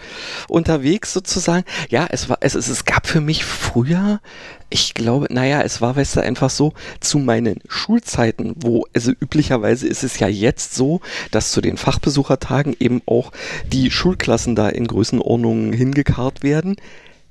unterwegs 0.48 1.12
sozusagen. 1.12 1.66
Ja, 1.90 2.08
es 2.12 2.30
war, 2.30 2.38
es, 2.42 2.54
es, 2.54 2.68
es 2.68 2.86
gab 2.86 3.08
für 3.08 3.20
mich 3.20 3.44
früher, 3.44 4.22
ich 4.70 4.94
glaube, 4.94 5.26
naja, 5.32 5.64
es 5.64 5.82
war, 5.82 5.96
weißt 5.96 6.18
du, 6.18 6.22
einfach 6.22 6.52
so 6.52 6.74
zu 7.00 7.18
meinen 7.18 7.62
Schulzeiten, 7.68 8.54
wo, 8.58 8.86
also 8.94 9.12
üblicherweise 9.12 9.88
ist 9.88 10.04
es 10.04 10.20
ja 10.20 10.28
jetzt 10.28 10.76
so, 10.76 11.02
dass 11.32 11.52
zu 11.52 11.62
den 11.62 11.78
Fachbesuchertagen 11.78 12.76
eben 12.80 13.02
auch 13.08 13.32
die 13.72 13.90
Schulklassen 13.90 14.56
da 14.56 14.70
in 14.70 14.86
Größenordnungen 14.86 15.74
hingekarrt 15.74 16.44
werden. 16.44 16.76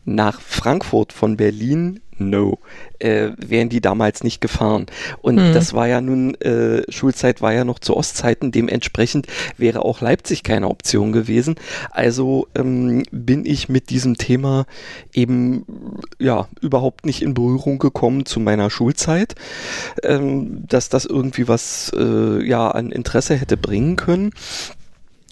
Nach 0.04 0.40
Frankfurt 0.40 1.12
von 1.12 1.36
Berlin 1.36 2.00
no, 2.20 2.58
äh, 2.98 3.30
wären 3.36 3.68
die 3.68 3.80
damals 3.80 4.22
nicht 4.22 4.40
gefahren. 4.40 4.86
Und 5.22 5.36
mhm. 5.36 5.52
das 5.54 5.74
war 5.74 5.88
ja 5.88 6.00
nun, 6.00 6.34
äh, 6.40 6.82
Schulzeit 6.90 7.42
war 7.42 7.52
ja 7.52 7.64
noch 7.64 7.78
zu 7.78 7.96
Ostzeiten, 7.96 8.52
dementsprechend 8.52 9.26
wäre 9.56 9.84
auch 9.84 10.00
Leipzig 10.00 10.42
keine 10.42 10.68
Option 10.68 11.12
gewesen. 11.12 11.56
Also 11.90 12.46
ähm, 12.54 13.04
bin 13.10 13.44
ich 13.46 13.68
mit 13.68 13.90
diesem 13.90 14.16
Thema 14.16 14.66
eben 15.12 15.64
ja 16.18 16.48
überhaupt 16.60 17.06
nicht 17.06 17.22
in 17.22 17.34
Berührung 17.34 17.78
gekommen 17.78 18.26
zu 18.26 18.40
meiner 18.40 18.70
Schulzeit, 18.70 19.34
ähm, 20.02 20.66
dass 20.68 20.88
das 20.88 21.06
irgendwie 21.06 21.48
was 21.48 21.92
äh, 21.96 22.46
ja 22.46 22.70
an 22.70 22.92
Interesse 22.92 23.36
hätte 23.36 23.56
bringen 23.56 23.96
können. 23.96 24.32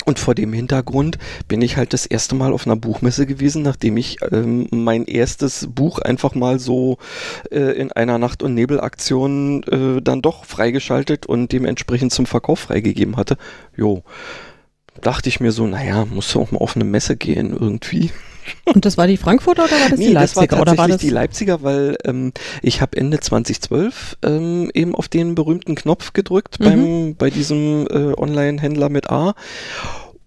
Und 0.09 0.19
vor 0.19 0.35
dem 0.35 0.55
Hintergrund 0.55 1.19
bin 1.49 1.61
ich 1.61 1.77
halt 1.77 1.93
das 1.93 2.07
erste 2.07 2.35
Mal 2.35 2.55
auf 2.55 2.67
einer 2.67 2.77
Buchmesse 2.77 3.27
gewesen, 3.27 3.61
nachdem 3.61 3.99
ich 3.99 4.17
ähm, 4.33 4.67
mein 4.71 5.05
erstes 5.05 5.69
Buch 5.71 5.99
einfach 5.99 6.35
mal 6.35 6.59
so 6.59 6.97
äh, 7.51 7.79
in 7.79 7.93
einer 7.93 8.17
Nacht- 8.17 8.43
und 8.43 8.55
Nebelaktion 8.55 9.65
äh, 9.65 10.01
dann 10.01 10.23
doch 10.23 10.47
freigeschaltet 10.47 11.27
und 11.27 11.53
dementsprechend 11.53 12.15
zum 12.15 12.25
Verkauf 12.25 12.61
freigegeben 12.61 13.19
hatte. 13.19 13.37
Jo 13.77 14.03
dachte 15.01 15.29
ich 15.29 15.41
mir 15.41 15.53
so, 15.53 15.67
naja, 15.67 16.07
musst 16.07 16.35
du 16.35 16.41
auch 16.41 16.51
mal 16.51 16.59
auf 16.59 16.75
eine 16.75 16.85
Messe 16.85 17.17
gehen 17.17 17.53
irgendwie. 17.53 18.11
Und 18.65 18.85
das 18.85 18.97
war 18.97 19.07
die 19.07 19.19
Frankfurter 19.19 19.65
oder 19.65 19.73
war 19.73 19.91
das 19.91 19.99
nee, 19.99 20.07
die 20.07 20.13
Leipziger? 20.13 20.47
Das 20.47 20.59
war 20.59 20.65
tatsächlich 20.65 20.73
oder 20.73 20.79
war 20.79 20.89
das 20.89 21.01
die 21.01 21.11
Leipziger, 21.11 21.63
weil 21.63 21.99
ähm, 22.05 22.33
ich 22.63 22.81
habe 22.81 22.97
Ende 22.97 23.21
2012 23.21 24.17
ähm, 24.23 24.71
eben 24.73 24.95
auf 24.95 25.09
den 25.09 25.35
berühmten 25.35 25.75
Knopf 25.75 26.15
gedrückt 26.15 26.59
Mhm. 26.59 26.65
beim, 26.65 27.15
bei 27.17 27.31
diesem 27.31 27.87
äh, 27.89 28.15
Online-Händler 28.19 28.89
mit 28.89 29.11
A. 29.11 29.35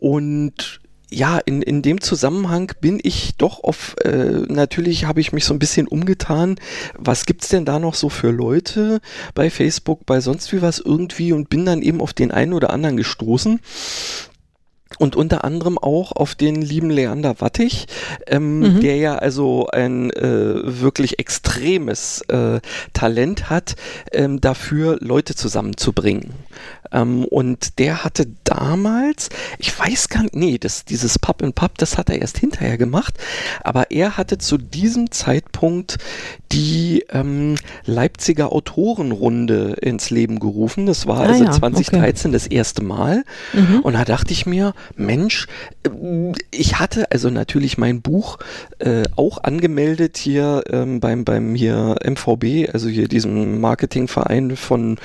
Und 0.01 0.81
ja, 1.12 1.38
in, 1.38 1.62
in 1.62 1.84
dem 1.84 2.01
Zusammenhang 2.01 2.72
bin 2.81 3.00
ich 3.03 3.36
doch 3.38 3.63
auf, 3.63 3.96
äh, 4.03 4.41
natürlich 4.48 5.05
habe 5.05 5.22
ich 5.22 5.31
mich 5.31 5.46
so 5.46 5.53
ein 5.53 5.60
bisschen 5.60 5.88
umgetan. 5.88 6.55
Was 6.98 7.27
gibt's 7.27 7.50
denn 7.50 7.65
da 7.65 7.77
noch 7.77 7.93
so 7.93 8.10
für 8.10 8.31
Leute 8.31 9.00
bei 9.36 9.51
Facebook, 9.51 10.05
bei 10.08 10.22
sonst 10.22 10.51
wie 10.53 10.63
was 10.63 10.79
irgendwie 10.79 11.34
und 11.34 11.50
bin 11.50 11.65
dann 11.65 11.84
eben 11.84 12.01
auf 12.01 12.13
den 12.13 12.31
einen 12.31 12.53
oder 12.53 12.72
anderen 12.72 12.98
gestoßen. 12.98 13.60
Und 15.00 15.15
unter 15.15 15.43
anderem 15.43 15.77
auch 15.77 16.12
auf 16.12 16.36
den 16.36 16.62
lieben 16.62 16.89
Leander 16.89 17.39
Wattig, 17.39 17.88
ähm, 18.27 18.60
Mhm. 18.60 18.79
der 18.81 18.98
ja 18.98 19.15
also 19.15 19.67
ein 19.71 20.12
äh, 20.12 20.81
wirklich 20.81 21.19
extremes 21.19 22.21
äh, 22.27 22.60
Talent 22.93 23.50
hat, 23.50 23.75
ähm, 24.12 24.41
dafür 24.41 24.98
Leute 25.01 25.36
zusammenzubringen. 25.36 26.31
Ähm, 26.91 27.24
und 27.25 27.79
der 27.79 28.03
hatte 28.03 28.27
damals, 28.43 29.29
ich 29.57 29.77
weiß 29.77 30.10
gar 30.10 30.24
nicht, 30.24 30.36
nee, 30.36 30.57
das, 30.57 30.86
dieses 30.86 31.17
Pub 31.17 31.41
in 31.41 31.53
Pub, 31.53 31.77
das 31.77 31.98
hat 31.98 32.10
er 32.10 32.19
erst 32.21 32.38
hinterher 32.38 32.77
gemacht, 32.77 33.15
aber 33.63 33.91
er 33.91 34.17
hatte 34.17 34.38
zu 34.38 34.57
diesem 34.57 35.10
Zeitpunkt 35.12 35.98
die 36.51 37.05
ähm, 37.10 37.55
Leipziger 37.86 38.51
Autorenrunde 38.51 39.77
ins 39.81 40.10
Leben 40.10 40.39
gerufen. 40.39 40.86
Das 40.86 41.07
war 41.07 41.21
Ah 41.21 41.27
also 41.31 41.45
ja, 41.45 41.51
2013 41.51 42.31
das 42.33 42.45
erste 42.48 42.83
Mal. 42.83 43.24
Mhm. 43.53 43.79
Und 43.81 43.93
da 43.93 44.03
dachte 44.03 44.33
ich 44.33 44.45
mir, 44.45 44.74
Mensch, 44.95 45.47
äh, 45.83 45.89
ich 46.51 46.79
hatte 46.79 47.11
also 47.11 47.29
natürlich 47.29 47.77
mein 47.77 48.01
Buch 48.01 48.38
äh, 48.79 49.03
auch 49.15 49.43
angemeldet 49.43 50.17
hier 50.17 50.63
ähm, 50.69 51.00
beim, 51.00 51.23
beim 51.25 51.55
hier 51.55 51.95
MVB, 52.03 52.69
also 52.73 52.88
hier 52.89 53.07
diesem 53.07 53.59
Marketingverein 53.61 54.55
von, 54.55 54.97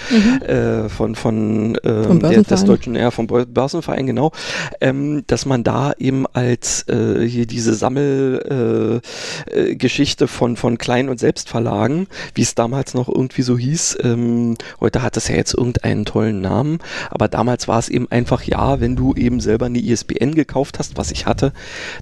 äh, 0.46 0.88
von, 0.88 1.14
von, 1.14 1.74
äh, 1.76 2.04
Vom 2.04 2.20
der, 2.20 2.30
des 2.30 2.36
Börsenverein. 2.48 2.66
deutschen, 2.66 2.94
ja, 2.96 3.10
vom 3.10 3.26
Bör- 3.26 3.46
Börsenverein, 3.46 4.06
genau, 4.06 4.32
ähm, 4.80 5.24
dass 5.26 5.46
man 5.46 5.64
da 5.64 5.92
eben 5.98 6.26
als 6.32 6.86
äh, 6.88 7.26
hier 7.26 7.46
diese 7.46 7.74
Sammelgeschichte 7.74 10.24
äh, 10.24 10.26
äh, 10.26 10.28
von, 10.28 10.56
von 10.56 10.78
Klein- 10.78 11.08
und 11.08 11.20
Selbstverlagen, 11.20 12.06
wie 12.34 12.42
es 12.42 12.54
damals 12.54 12.94
noch 12.94 13.08
irgendwie 13.08 13.42
so 13.42 13.56
hieß, 13.58 13.98
ähm, 14.02 14.56
heute 14.80 15.02
hat 15.02 15.16
es 15.16 15.28
ja 15.28 15.36
jetzt 15.36 15.54
irgendeinen 15.54 16.04
tollen 16.04 16.40
Namen, 16.40 16.78
aber 17.10 17.28
damals 17.28 17.68
war 17.68 17.78
es 17.78 17.88
eben 17.88 18.10
einfach, 18.10 18.42
ja, 18.42 18.80
wenn 18.80 18.96
du 18.96 19.14
eben 19.14 19.40
selber 19.40 19.65
eine 19.66 19.78
ISBN 19.78 20.34
gekauft 20.34 20.78
hast, 20.78 20.96
was 20.96 21.10
ich 21.10 21.26
hatte, 21.26 21.52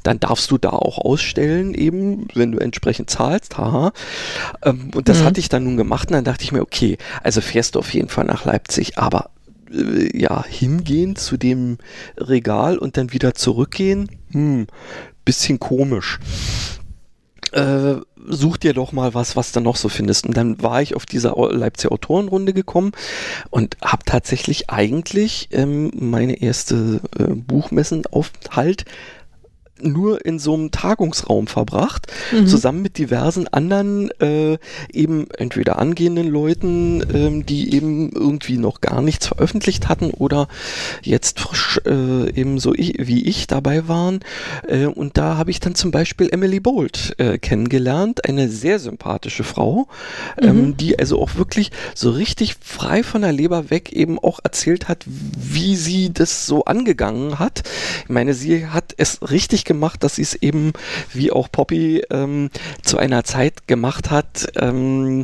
dann 0.02 0.21
darfst 0.21 0.50
du 0.50 0.59
da 0.59 0.71
auch 0.71 0.99
ausstellen, 0.99 1.75
eben, 1.75 2.28
wenn 2.35 2.52
du 2.52 2.59
entsprechend 2.59 3.11
zahlst, 3.11 3.59
haha. 3.59 3.92
Ähm, 4.62 4.90
und 4.94 5.09
das 5.09 5.21
Mhm. 5.21 5.25
hatte 5.25 5.40
ich 5.40 5.49
dann 5.49 5.64
nun 5.64 5.76
gemacht 5.76 6.09
und 6.09 6.14
dann 6.14 6.25
dachte 6.25 6.44
ich 6.44 6.52
mir, 6.52 6.62
okay, 6.62 6.99
also 7.23 7.40
fährst 7.40 7.75
du 7.75 7.78
auf 7.80 7.92
jeden 7.92 8.09
Fall 8.09 8.25
nach 8.25 8.44
Leipzig, 8.44 8.99
aber 8.99 9.30
äh, 9.73 10.16
ja, 10.16 10.44
hingehen 10.47 11.16
zu 11.16 11.37
dem 11.37 11.78
Regal 12.16 12.78
und 12.78 12.97
dann 12.97 13.12
wieder 13.12 13.35
zurückgehen, 13.35 14.09
hm, 14.30 14.66
bisschen 15.25 15.59
komisch. 15.59 16.18
Äh, 17.52 17.97
such 18.26 18.59
dir 18.59 18.75
doch 18.75 18.93
mal 18.93 19.14
was, 19.14 19.37
was 19.37 19.52
du 19.52 19.61
noch 19.61 19.76
so 19.76 19.88
findest. 19.88 20.26
Und 20.26 20.37
dann 20.37 20.62
war 20.62 20.83
ich 20.83 20.95
auf 20.95 21.07
dieser 21.07 21.35
Leipziger 21.52 21.93
Autorenrunde 21.93 22.52
gekommen 22.52 22.93
und 23.50 23.76
habe 23.83 24.04
tatsächlich 24.04 24.71
eigentlich 24.71 25.49
ähm, 25.52 25.90
meine 25.95 26.40
erste 26.40 27.00
äh, 27.19 27.25
Buchmessenaufhalt 27.25 28.85
nur 29.85 30.25
in 30.25 30.38
so 30.38 30.55
einem 30.55 30.71
Tagungsraum 30.71 31.47
verbracht, 31.47 32.07
Mhm. 32.33 32.47
zusammen 32.47 32.83
mit 32.83 32.99
diversen 32.99 33.49
anderen 33.49 34.11
äh, 34.21 34.59
eben 34.93 35.26
entweder 35.37 35.79
angehenden 35.79 36.29
Leuten, 36.29 37.05
ähm, 37.12 37.47
die 37.47 37.75
eben 37.75 38.11
irgendwie 38.12 38.57
noch 38.57 38.81
gar 38.81 39.03
nichts 39.03 39.26
veröffentlicht 39.26 39.88
hatten 39.88 40.11
oder 40.11 40.49
jetzt 41.03 41.41
frisch 41.41 41.81
äh, 41.87 42.31
eben 42.31 42.59
so 42.59 42.75
ich, 42.75 42.95
wie 42.99 43.25
ich 43.26 43.47
dabei 43.47 43.88
waren. 43.88 44.21
Äh, 44.67 44.87
und 44.87 45.17
da 45.19 45.37
habe 45.37 45.50
ich 45.50 45.61
dann 45.61 45.75
zum 45.75 45.91
Beispiel 45.91 46.29
Emily 46.31 46.61
Bolt 46.61 47.14
äh, 47.19 47.38
kennengelernt, 47.38 48.25
eine 48.29 48.49
sehr 48.49 48.79
sympathische 48.79 49.45
Frau, 49.45 49.88
ähm, 50.41 50.76
die 50.76 50.99
also 50.99 51.21
auch 51.21 51.37
wirklich 51.37 51.71
so 51.95 52.11
richtig 52.11 52.57
frei 52.62 53.03
von 53.03 53.23
der 53.23 53.33
Leber 53.33 53.71
weg 53.71 53.93
eben 53.93 54.19
auch 54.19 54.41
erzählt 54.43 54.88
hat, 54.88 55.05
wie 55.07 55.76
sie 55.76 56.12
das 56.12 56.47
so 56.47 56.64
angegangen 56.64 57.38
hat. 57.38 57.62
Ich 58.05 58.11
meine, 58.11 58.35
sie 58.35 58.67
hat 58.67 58.95
es 58.97 59.19
richtig 59.31 59.64
gemacht, 59.64 59.74
dass 60.02 60.16
sie 60.16 60.23
es 60.23 60.35
eben, 60.35 60.73
wie 61.12 61.31
auch 61.31 61.50
Poppy, 61.50 62.02
ähm, 62.11 62.50
zu 62.83 62.99
einer 62.99 63.25
Zeit 63.25 63.66
gemacht 63.66 64.11
hat, 64.11 64.52
ähm, 64.57 65.23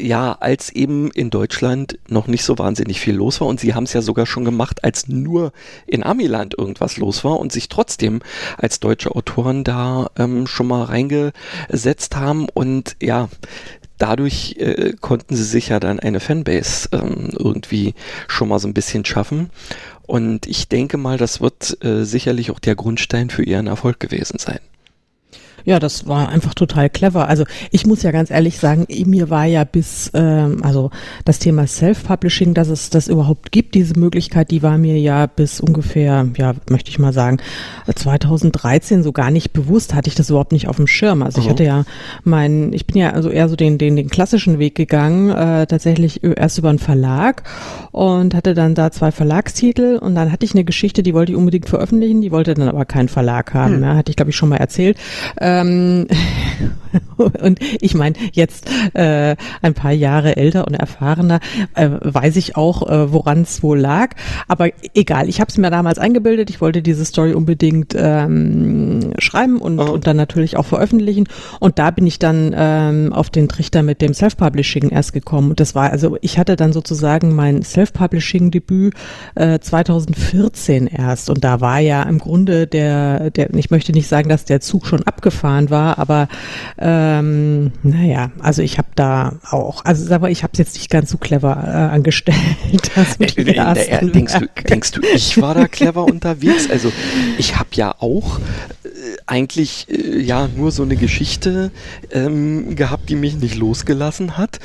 ja, 0.00 0.32
als 0.32 0.70
eben 0.70 1.10
in 1.10 1.30
Deutschland 1.30 1.98
noch 2.08 2.26
nicht 2.26 2.44
so 2.44 2.58
wahnsinnig 2.58 3.00
viel 3.00 3.14
los 3.14 3.40
war 3.40 3.48
und 3.48 3.60
sie 3.60 3.74
haben 3.74 3.84
es 3.84 3.92
ja 3.92 4.02
sogar 4.02 4.26
schon 4.26 4.44
gemacht, 4.44 4.84
als 4.84 5.08
nur 5.08 5.52
in 5.86 6.04
Amiland 6.04 6.54
irgendwas 6.56 6.96
los 6.96 7.24
war 7.24 7.38
und 7.40 7.52
sich 7.52 7.68
trotzdem 7.68 8.20
als 8.58 8.80
deutsche 8.80 9.14
Autoren 9.14 9.64
da 9.64 10.10
ähm, 10.16 10.46
schon 10.46 10.68
mal 10.68 10.84
reingesetzt 10.84 12.16
haben 12.16 12.48
und 12.54 12.96
ja, 13.02 13.28
dadurch 13.98 14.56
äh, 14.58 14.92
konnten 15.00 15.34
sie 15.34 15.44
sich 15.44 15.68
ja 15.68 15.80
dann 15.80 16.00
eine 16.00 16.20
Fanbase 16.20 16.88
ähm, 16.92 17.30
irgendwie 17.32 17.94
schon 18.28 18.48
mal 18.48 18.58
so 18.58 18.68
ein 18.68 18.74
bisschen 18.74 19.04
schaffen. 19.04 19.50
Und 20.06 20.46
ich 20.46 20.68
denke 20.68 20.96
mal, 20.96 21.18
das 21.18 21.40
wird 21.40 21.82
äh, 21.84 22.04
sicherlich 22.04 22.50
auch 22.50 22.60
der 22.60 22.76
Grundstein 22.76 23.30
für 23.30 23.42
ihren 23.42 23.66
Erfolg 23.66 24.00
gewesen 24.00 24.38
sein. 24.38 24.60
Ja, 25.66 25.78
das 25.78 26.06
war 26.06 26.28
einfach 26.30 26.54
total 26.54 26.88
clever. 26.88 27.28
Also 27.28 27.44
ich 27.70 27.86
muss 27.86 28.02
ja 28.02 28.12
ganz 28.12 28.30
ehrlich 28.30 28.58
sagen, 28.58 28.86
mir 29.04 29.28
war 29.30 29.44
ja 29.44 29.64
bis, 29.64 30.10
ähm, 30.14 30.62
also 30.62 30.90
das 31.24 31.38
Thema 31.40 31.66
Self-Publishing, 31.66 32.54
dass 32.54 32.68
es 32.68 32.88
das 32.88 33.08
überhaupt 33.08 33.52
gibt, 33.52 33.74
diese 33.74 33.98
Möglichkeit, 33.98 34.50
die 34.52 34.62
war 34.62 34.78
mir 34.78 34.98
ja 34.98 35.26
bis 35.26 35.60
ungefähr, 35.60 36.26
ja, 36.38 36.54
möchte 36.70 36.90
ich 36.90 36.98
mal 36.98 37.12
sagen, 37.12 37.38
2013 37.94 39.02
so 39.02 39.12
gar 39.12 39.30
nicht 39.30 39.52
bewusst, 39.52 39.94
hatte 39.94 40.08
ich 40.08 40.14
das 40.14 40.30
überhaupt 40.30 40.52
nicht 40.52 40.68
auf 40.68 40.76
dem 40.76 40.86
Schirm. 40.86 41.22
Also 41.22 41.40
ich 41.40 41.46
Mhm. 41.46 41.50
hatte 41.50 41.64
ja 41.64 41.84
mein, 42.24 42.72
ich 42.72 42.86
bin 42.86 42.96
ja 42.96 43.10
also 43.10 43.28
eher 43.30 43.48
so 43.48 43.56
den, 43.56 43.78
den, 43.78 43.96
den 43.96 44.08
klassischen 44.08 44.58
Weg 44.58 44.74
gegangen, 44.74 45.30
äh, 45.30 45.66
tatsächlich 45.66 46.22
erst 46.22 46.58
über 46.58 46.68
einen 46.68 46.78
Verlag 46.78 47.42
und 47.92 48.34
hatte 48.34 48.54
dann 48.54 48.74
da 48.74 48.90
zwei 48.92 49.10
Verlagstitel 49.10 49.98
und 50.00 50.14
dann 50.14 50.30
hatte 50.30 50.44
ich 50.44 50.54
eine 50.54 50.64
Geschichte, 50.64 51.02
die 51.02 51.14
wollte 51.14 51.32
ich 51.32 51.38
unbedingt 51.38 51.68
veröffentlichen, 51.68 52.20
die 52.20 52.30
wollte 52.30 52.54
dann 52.54 52.68
aber 52.68 52.84
keinen 52.84 53.08
Verlag 53.08 53.52
haben. 53.54 53.76
Hm. 53.76 53.82
Ja, 53.82 53.96
hatte 53.96 54.10
ich, 54.10 54.16
glaube 54.16 54.30
ich, 54.30 54.36
schon 54.36 54.48
mal 54.48 54.56
erzählt. 54.56 54.96
Ähm, 55.56 56.06
und 57.16 57.58
ich 57.80 57.94
meine, 57.94 58.14
jetzt 58.32 58.68
äh, 58.94 59.36
ein 59.62 59.74
paar 59.74 59.92
Jahre 59.92 60.36
älter 60.36 60.66
und 60.66 60.74
erfahrener, 60.74 61.40
äh, 61.74 61.88
weiß 62.00 62.36
ich 62.36 62.56
auch, 62.56 62.88
äh, 62.88 63.12
woran 63.12 63.42
es 63.42 63.62
wohl 63.62 63.78
lag. 63.78 64.14
Aber 64.48 64.68
egal, 64.94 65.28
ich 65.28 65.40
habe 65.40 65.48
es 65.50 65.58
mir 65.58 65.70
damals 65.70 65.98
eingebildet. 65.98 66.50
Ich 66.50 66.60
wollte 66.60 66.82
diese 66.82 67.04
Story 67.04 67.34
unbedingt 67.34 67.94
ähm, 67.96 69.12
schreiben 69.18 69.58
und, 69.58 69.78
Oh. 69.78 69.92
und 69.92 70.06
dann 70.06 70.16
natürlich 70.16 70.56
auch 70.56 70.66
veröffentlichen. 70.66 71.28
Und 71.60 71.78
da 71.78 71.90
bin 71.90 72.06
ich 72.06 72.18
dann 72.18 72.54
ähm, 72.56 73.12
auf 73.12 73.30
den 73.30 73.48
Trichter 73.48 73.82
mit 73.82 74.00
dem 74.00 74.14
Self-Publishing 74.14 74.90
erst 74.90 75.12
gekommen. 75.12 75.50
Und 75.50 75.60
das 75.60 75.74
war, 75.74 75.90
also 75.90 76.16
ich 76.20 76.38
hatte 76.38 76.56
dann 76.56 76.72
sozusagen 76.72 77.34
mein 77.34 77.62
Self-Publishing-Debüt 77.62 78.94
äh, 79.34 79.58
2014 79.58 80.86
erst. 80.86 81.30
Und 81.30 81.44
da 81.44 81.60
war 81.60 81.80
ja 81.80 82.02
im 82.02 82.18
Grunde 82.18 82.66
der, 82.66 83.30
der, 83.30 83.52
ich 83.54 83.70
möchte 83.70 83.92
nicht 83.92 84.08
sagen, 84.08 84.28
dass 84.28 84.44
der 84.44 84.60
Zug 84.60 84.86
schon 84.86 85.02
abgefahren 85.02 85.70
war, 85.70 85.98
aber 85.98 86.28
ähm, 86.88 87.72
naja, 87.82 88.30
also 88.38 88.62
ich 88.62 88.78
habe 88.78 88.86
da 88.94 89.40
auch, 89.50 89.84
also 89.84 90.20
mal, 90.20 90.30
ich 90.30 90.44
habe 90.44 90.52
es 90.52 90.58
jetzt 90.60 90.74
nicht 90.74 90.88
ganz 90.88 91.10
so 91.10 91.18
clever 91.18 91.64
äh, 91.66 91.94
angestellt. 91.94 92.36
Den 93.36 93.48
Äh, 93.48 93.50
äh, 93.50 93.54
ersten 93.54 94.08
äh, 94.08 94.12
denkst, 94.12 94.34
du, 94.38 94.62
denkst 94.62 94.90
du, 94.92 95.00
ich 95.12 95.42
war 95.42 95.56
da 95.56 95.66
clever 95.66 96.04
unterwegs? 96.08 96.70
Also 96.70 96.92
ich 97.38 97.56
habe 97.56 97.70
ja 97.72 97.96
auch 97.98 98.38
äh, 98.84 98.88
eigentlich 99.26 99.88
ja 99.88 100.46
nur 100.46 100.70
so 100.70 100.84
eine 100.84 100.94
Geschichte 100.94 101.72
ähm, 102.12 102.76
gehabt, 102.76 103.08
die 103.08 103.16
mich 103.16 103.34
nicht 103.36 103.56
losgelassen 103.56 104.38
hat. 104.38 104.60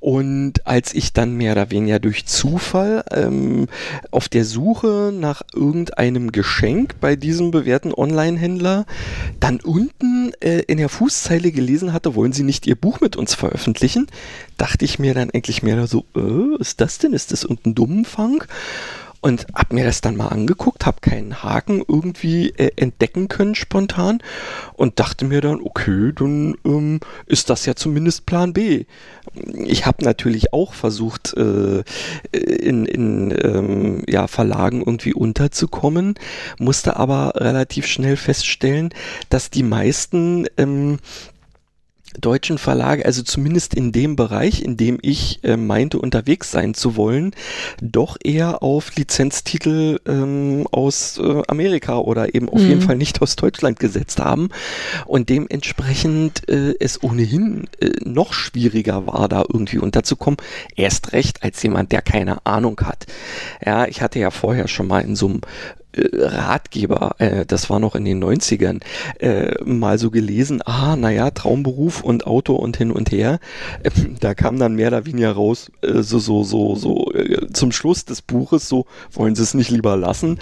Und 0.00 0.66
als 0.66 0.94
ich 0.94 1.12
dann 1.12 1.34
mehr 1.34 1.52
oder 1.52 1.70
weniger 1.70 1.98
durch 1.98 2.24
Zufall 2.24 3.04
ähm, 3.10 3.66
auf 4.10 4.30
der 4.30 4.46
Suche 4.46 5.12
nach 5.12 5.42
irgendeinem 5.54 6.32
Geschenk 6.32 6.94
bei 7.00 7.16
diesem 7.16 7.50
bewährten 7.50 7.92
Online-Händler 7.92 8.86
dann 9.40 9.60
unten 9.60 10.32
äh, 10.40 10.60
in 10.60 10.78
der 10.78 10.88
Fußzeile 10.88 11.50
gelesen 11.56 11.92
hatte, 11.92 12.14
wollen 12.14 12.32
Sie 12.32 12.44
nicht 12.44 12.66
Ihr 12.68 12.76
Buch 12.76 13.00
mit 13.00 13.16
uns 13.16 13.34
veröffentlichen, 13.34 14.06
dachte 14.56 14.84
ich 14.84 15.00
mir 15.00 15.14
dann 15.14 15.30
eigentlich 15.30 15.64
mehr 15.64 15.88
so, 15.88 16.04
äh, 16.14 16.60
ist 16.60 16.80
das 16.80 16.98
denn? 16.98 17.12
Ist 17.12 17.32
das 17.32 17.42
irgendein 17.42 17.74
Dummenfang? 17.74 18.44
und 19.26 19.46
habe 19.54 19.74
mir 19.74 19.84
das 19.84 20.00
dann 20.00 20.16
mal 20.16 20.28
angeguckt, 20.28 20.86
habe 20.86 21.00
keinen 21.00 21.42
Haken 21.42 21.82
irgendwie 21.86 22.50
äh, 22.50 22.70
entdecken 22.76 23.26
können 23.26 23.56
spontan 23.56 24.22
und 24.74 25.00
dachte 25.00 25.24
mir 25.24 25.40
dann, 25.40 25.60
okay, 25.60 26.12
dann 26.14 26.54
ähm, 26.64 27.00
ist 27.26 27.50
das 27.50 27.66
ja 27.66 27.74
zumindest 27.74 28.26
Plan 28.26 28.52
B. 28.52 28.84
Ich 29.64 29.84
habe 29.84 30.04
natürlich 30.04 30.52
auch 30.52 30.74
versucht, 30.74 31.34
äh, 31.36 31.82
in, 32.30 32.86
in 32.86 33.34
ähm, 33.42 34.04
ja, 34.08 34.28
Verlagen 34.28 34.78
irgendwie 34.78 35.12
unterzukommen, 35.12 36.14
musste 36.58 36.96
aber 36.96 37.32
relativ 37.34 37.86
schnell 37.86 38.16
feststellen, 38.16 38.90
dass 39.28 39.50
die 39.50 39.64
meisten 39.64 40.46
ähm, 40.56 40.98
deutschen 42.20 42.58
Verlage, 42.58 43.04
also 43.04 43.22
zumindest 43.22 43.74
in 43.74 43.92
dem 43.92 44.16
Bereich, 44.16 44.62
in 44.62 44.76
dem 44.76 44.98
ich 45.02 45.40
äh, 45.44 45.56
meinte, 45.56 45.98
unterwegs 45.98 46.50
sein 46.50 46.74
zu 46.74 46.96
wollen, 46.96 47.34
doch 47.80 48.16
eher 48.22 48.62
auf 48.62 48.94
Lizenztitel 48.96 50.00
ähm, 50.06 50.66
aus 50.70 51.18
äh, 51.18 51.42
Amerika 51.48 51.98
oder 51.98 52.34
eben 52.34 52.48
auf 52.48 52.60
mhm. 52.60 52.68
jeden 52.68 52.82
Fall 52.82 52.96
nicht 52.96 53.22
aus 53.22 53.36
Deutschland 53.36 53.78
gesetzt 53.78 54.20
haben 54.20 54.48
und 55.06 55.28
dementsprechend 55.28 56.48
äh, 56.48 56.74
es 56.80 57.02
ohnehin 57.02 57.68
äh, 57.80 57.90
noch 58.04 58.32
schwieriger 58.32 59.06
war, 59.06 59.28
da 59.28 59.44
irgendwie 59.48 59.78
unterzukommen. 59.78 60.38
Erst 60.74 61.12
recht 61.12 61.42
als 61.42 61.62
jemand, 61.62 61.92
der 61.92 62.02
keine 62.02 62.44
Ahnung 62.46 62.80
hat. 62.82 63.06
Ja, 63.64 63.86
ich 63.86 64.02
hatte 64.02 64.18
ja 64.18 64.30
vorher 64.30 64.68
schon 64.68 64.86
mal 64.86 65.00
in 65.00 65.16
so 65.16 65.28
einem 65.28 65.40
Ratgeber, 65.96 67.16
äh, 67.18 67.46
das 67.46 67.70
war 67.70 67.78
noch 67.80 67.94
in 67.94 68.04
den 68.04 68.22
90ern, 68.22 68.80
äh, 69.18 69.54
mal 69.64 69.98
so 69.98 70.10
gelesen, 70.10 70.62
ah, 70.64 70.96
naja, 70.96 71.30
Traumberuf 71.30 72.02
und 72.02 72.26
Auto 72.26 72.54
und 72.54 72.76
hin 72.76 72.90
und 72.90 73.10
her. 73.10 73.38
Äh, 73.82 73.90
da 74.20 74.34
kam 74.34 74.58
dann 74.58 74.74
mehr 74.74 74.88
oder 74.88 75.06
weniger 75.06 75.32
raus, 75.32 75.70
äh, 75.82 76.02
so, 76.02 76.18
so, 76.18 76.44
so, 76.44 76.74
so, 76.74 77.12
äh, 77.12 77.50
zum 77.52 77.72
Schluss 77.72 78.04
des 78.04 78.22
Buches, 78.22 78.68
so, 78.68 78.86
wollen 79.12 79.34
Sie 79.34 79.42
es 79.42 79.54
nicht 79.54 79.70
lieber 79.70 79.96
lassen? 79.96 80.38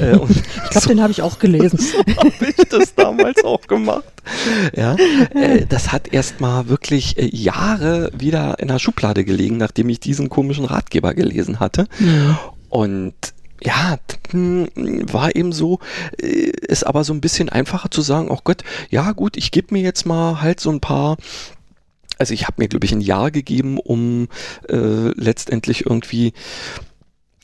Äh, 0.00 0.16
und 0.16 0.30
ich 0.36 0.70
glaube, 0.70 0.80
so, 0.80 0.88
den 0.88 1.02
habe 1.02 1.12
ich 1.12 1.22
auch 1.22 1.38
gelesen. 1.38 1.78
so 1.78 1.98
habe 2.16 2.32
ich 2.40 2.68
das 2.68 2.94
damals 2.94 3.44
auch 3.44 3.66
gemacht. 3.66 4.04
Ja, 4.74 4.96
das 5.68 5.92
hat 5.92 6.08
erst 6.12 6.40
mal 6.40 6.68
wirklich 6.68 7.16
Jahre 7.18 8.10
wieder 8.16 8.58
in 8.58 8.68
der 8.68 8.78
Schublade 8.78 9.22
gelegen, 9.22 9.58
nachdem 9.58 9.90
ich 9.90 10.00
diesen 10.00 10.30
komischen 10.30 10.64
Ratgeber 10.64 11.12
gelesen 11.12 11.60
hatte. 11.60 11.88
Ja. 12.00 12.40
Und 12.70 13.14
ja, 13.62 13.98
war 14.32 15.36
eben 15.36 15.52
so, 15.52 15.78
äh, 16.20 16.50
ist 16.68 16.86
aber 16.86 17.04
so 17.04 17.12
ein 17.12 17.20
bisschen 17.20 17.48
einfacher 17.48 17.90
zu 17.90 18.02
sagen, 18.02 18.28
oh 18.30 18.40
Gott, 18.42 18.62
ja 18.90 19.12
gut, 19.12 19.36
ich 19.36 19.50
gebe 19.50 19.74
mir 19.74 19.82
jetzt 19.82 20.06
mal 20.06 20.40
halt 20.40 20.60
so 20.60 20.70
ein 20.70 20.80
paar 20.80 21.16
also 22.16 22.32
ich 22.32 22.46
habe 22.46 22.62
mir, 22.62 22.68
glaube 22.68 22.86
ich, 22.86 22.92
ein 22.92 23.00
Jahr 23.00 23.32
gegeben, 23.32 23.76
um 23.76 24.28
äh, 24.68 25.08
letztendlich 25.20 25.84
irgendwie 25.84 26.32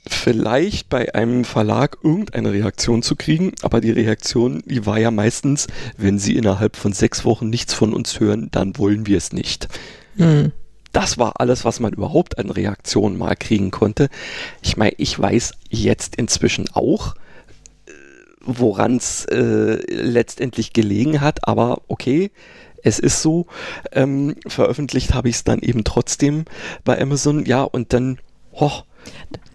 vielleicht 0.06 0.88
bei 0.88 1.14
einem 1.14 1.44
Verlag 1.44 1.98
irgendeine 2.02 2.52
Reaktion 2.52 3.02
zu 3.02 3.16
kriegen, 3.16 3.52
aber 3.62 3.80
die 3.80 3.90
Reaktion, 3.90 4.62
die 4.64 4.86
war 4.86 4.98
ja 4.98 5.10
meistens, 5.10 5.66
wenn 5.96 6.18
sie 6.18 6.36
innerhalb 6.36 6.76
von 6.76 6.92
sechs 6.92 7.24
Wochen 7.24 7.50
nichts 7.50 7.74
von 7.74 7.92
uns 7.92 8.20
hören, 8.20 8.48
dann 8.50 8.78
wollen 8.78 9.06
wir 9.06 9.18
es 9.18 9.32
nicht. 9.32 9.68
Mhm 10.16 10.52
das 10.92 11.18
war 11.18 11.40
alles, 11.40 11.64
was 11.64 11.80
man 11.80 11.92
überhaupt 11.92 12.38
an 12.38 12.50
Reaktionen 12.50 13.16
mal 13.18 13.36
kriegen 13.36 13.70
konnte. 13.70 14.08
Ich 14.62 14.76
meine, 14.76 14.94
ich 14.98 15.18
weiß 15.18 15.54
jetzt 15.68 16.16
inzwischen 16.16 16.68
auch, 16.72 17.14
äh, 17.86 17.92
woran 18.40 18.96
es 18.96 19.24
äh, 19.26 19.78
letztendlich 19.88 20.72
gelegen 20.72 21.20
hat, 21.20 21.46
aber 21.46 21.82
okay, 21.88 22.30
es 22.82 22.98
ist 22.98 23.22
so. 23.22 23.46
Ähm, 23.92 24.36
veröffentlicht 24.46 25.14
habe 25.14 25.28
ich 25.28 25.36
es 25.36 25.44
dann 25.44 25.60
eben 25.60 25.84
trotzdem 25.84 26.44
bei 26.84 27.00
Amazon, 27.00 27.44
ja, 27.44 27.62
und 27.62 27.92
dann, 27.92 28.18
hoch. 28.54 28.84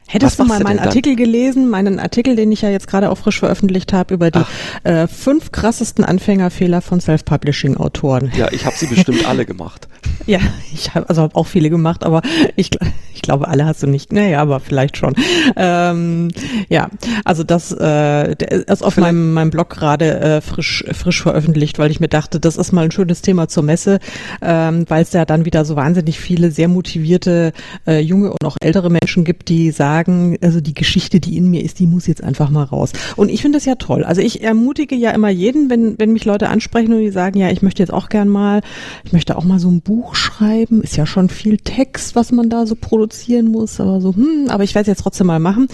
Hättest 0.08 0.40
du 0.40 0.46
mal 0.46 0.60
meinen 0.62 0.80
Artikel 0.80 1.16
gelesen, 1.16 1.68
meinen 1.68 2.00
Artikel, 2.00 2.36
den 2.36 2.52
ich 2.52 2.62
ja 2.62 2.70
jetzt 2.70 2.88
gerade 2.88 3.10
auch 3.10 3.18
frisch 3.18 3.40
veröffentlicht 3.40 3.92
habe, 3.92 4.14
über 4.14 4.30
die 4.30 4.44
äh, 4.84 5.08
fünf 5.08 5.52
krassesten 5.52 6.06
Anfängerfehler 6.06 6.82
von 6.82 7.02
Self-Publishing-Autoren? 7.02 8.32
Ja, 8.38 8.52
ich 8.52 8.66
habe 8.66 8.76
sie 8.76 8.86
bestimmt 8.86 9.28
alle 9.28 9.46
gemacht. 9.46 9.88
Ja, 10.28 10.40
ich 10.74 10.96
habe 10.96 11.08
also 11.10 11.24
hab 11.24 11.36
auch 11.36 11.46
viele 11.46 11.70
gemacht, 11.70 12.04
aber 12.04 12.22
ich, 12.56 12.72
ich 13.14 13.22
glaube, 13.22 13.48
alle 13.48 13.66
hast 13.66 13.84
du 13.84 13.88
nicht. 13.88 14.12
Naja, 14.12 14.42
aber 14.42 14.60
vielleicht 14.60 14.98
schon. 14.98 15.14
Ähm, 15.56 16.30
ja, 16.70 16.90
also 17.26 17.44
das 17.44 17.72
äh, 17.72 18.34
ist 18.64 18.84
auf 18.84 18.98
meinem, 18.98 19.34
meinem 19.34 19.52
Blog 19.52 19.70
gerade 19.70 20.20
äh, 20.20 20.42
frisch, 20.42 20.84
frisch 20.94 21.22
veröffentlicht, 21.22 21.78
weil 21.78 21.92
ich 21.92 22.00
mir 22.00 22.08
dachte, 22.08 22.40
das 22.40 22.58
ist 22.58 22.72
mal 22.72 22.86
ein 22.86 22.92
schönes 22.92 23.22
Thema 23.22 23.48
zur 23.50 23.64
Messe, 23.64 24.00
ähm, 24.42 24.86
weil 24.88 25.04
es 25.04 25.14
ja 25.14 25.26
dann 25.26 25.46
wieder 25.46 25.64
so 25.64 25.76
wahnsinnig 25.76 26.20
viele 26.20 26.50
sehr 26.50 26.70
motivierte 26.70 27.52
äh, 27.86 28.00
junge 28.00 28.32
und 28.32 28.46
auch 28.46 28.58
ältere 28.62 28.90
Menschen 28.90 29.26
gibt, 29.26 29.50
die 29.50 29.70
sagen, 29.72 29.95
also 30.42 30.62
die 30.62 30.74
Geschichte, 30.74 31.20
die 31.20 31.38
in 31.38 31.50
mir 31.50 31.64
ist, 31.64 31.80
die 31.80 31.88
muss 31.88 32.08
jetzt 32.08 32.24
einfach 32.24 32.50
mal 32.50 32.64
raus. 32.64 32.92
Und 33.16 33.30
ich 33.30 33.42
finde 33.42 33.58
das 33.58 33.66
ja 33.66 33.76
toll. 33.76 34.04
Also 34.04 34.22
ich 34.22 34.44
ermutige 34.44 34.96
ja 34.96 35.12
immer 35.12 35.30
jeden, 35.30 35.70
wenn, 35.70 35.98
wenn 35.98 36.14
mich 36.14 36.26
Leute 36.26 36.50
ansprechen 36.50 36.94
und 36.94 37.00
die 37.00 37.12
sagen, 37.12 37.40
ja, 37.40 37.50
ich 37.50 37.62
möchte 37.62 37.82
jetzt 37.82 37.94
auch 37.94 38.10
gern 38.10 38.28
mal, 38.28 38.62
ich 39.04 39.14
möchte 39.14 39.38
auch 39.38 39.44
mal 39.44 39.60
so 39.60 39.70
ein 39.70 39.82
Buch 39.82 40.16
schreiben, 40.16 40.82
ist 40.82 40.98
ja 40.98 41.06
schon 41.06 41.30
viel 41.30 41.58
Text, 41.58 42.16
was 42.16 42.32
man 42.32 42.50
da 42.50 42.66
so 42.66 42.76
produzieren 42.76 43.48
muss, 43.48 43.80
aber 43.80 44.02
so, 44.02 44.16
hm, 44.16 44.48
aber 44.50 44.64
ich 44.64 44.76
werde 44.76 44.84
es 44.84 44.98
jetzt 44.98 45.04
trotzdem 45.04 45.28
mal 45.28 45.40
machen. 45.40 45.68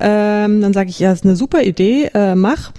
Ähm, 0.00 0.60
dann 0.60 0.72
sage 0.72 0.90
ich, 0.90 0.98
ja, 0.98 1.12
ist 1.12 1.24
eine 1.24 1.36
super 1.36 1.62
Idee, 1.62 2.10
äh, 2.14 2.34
mach 2.34 2.72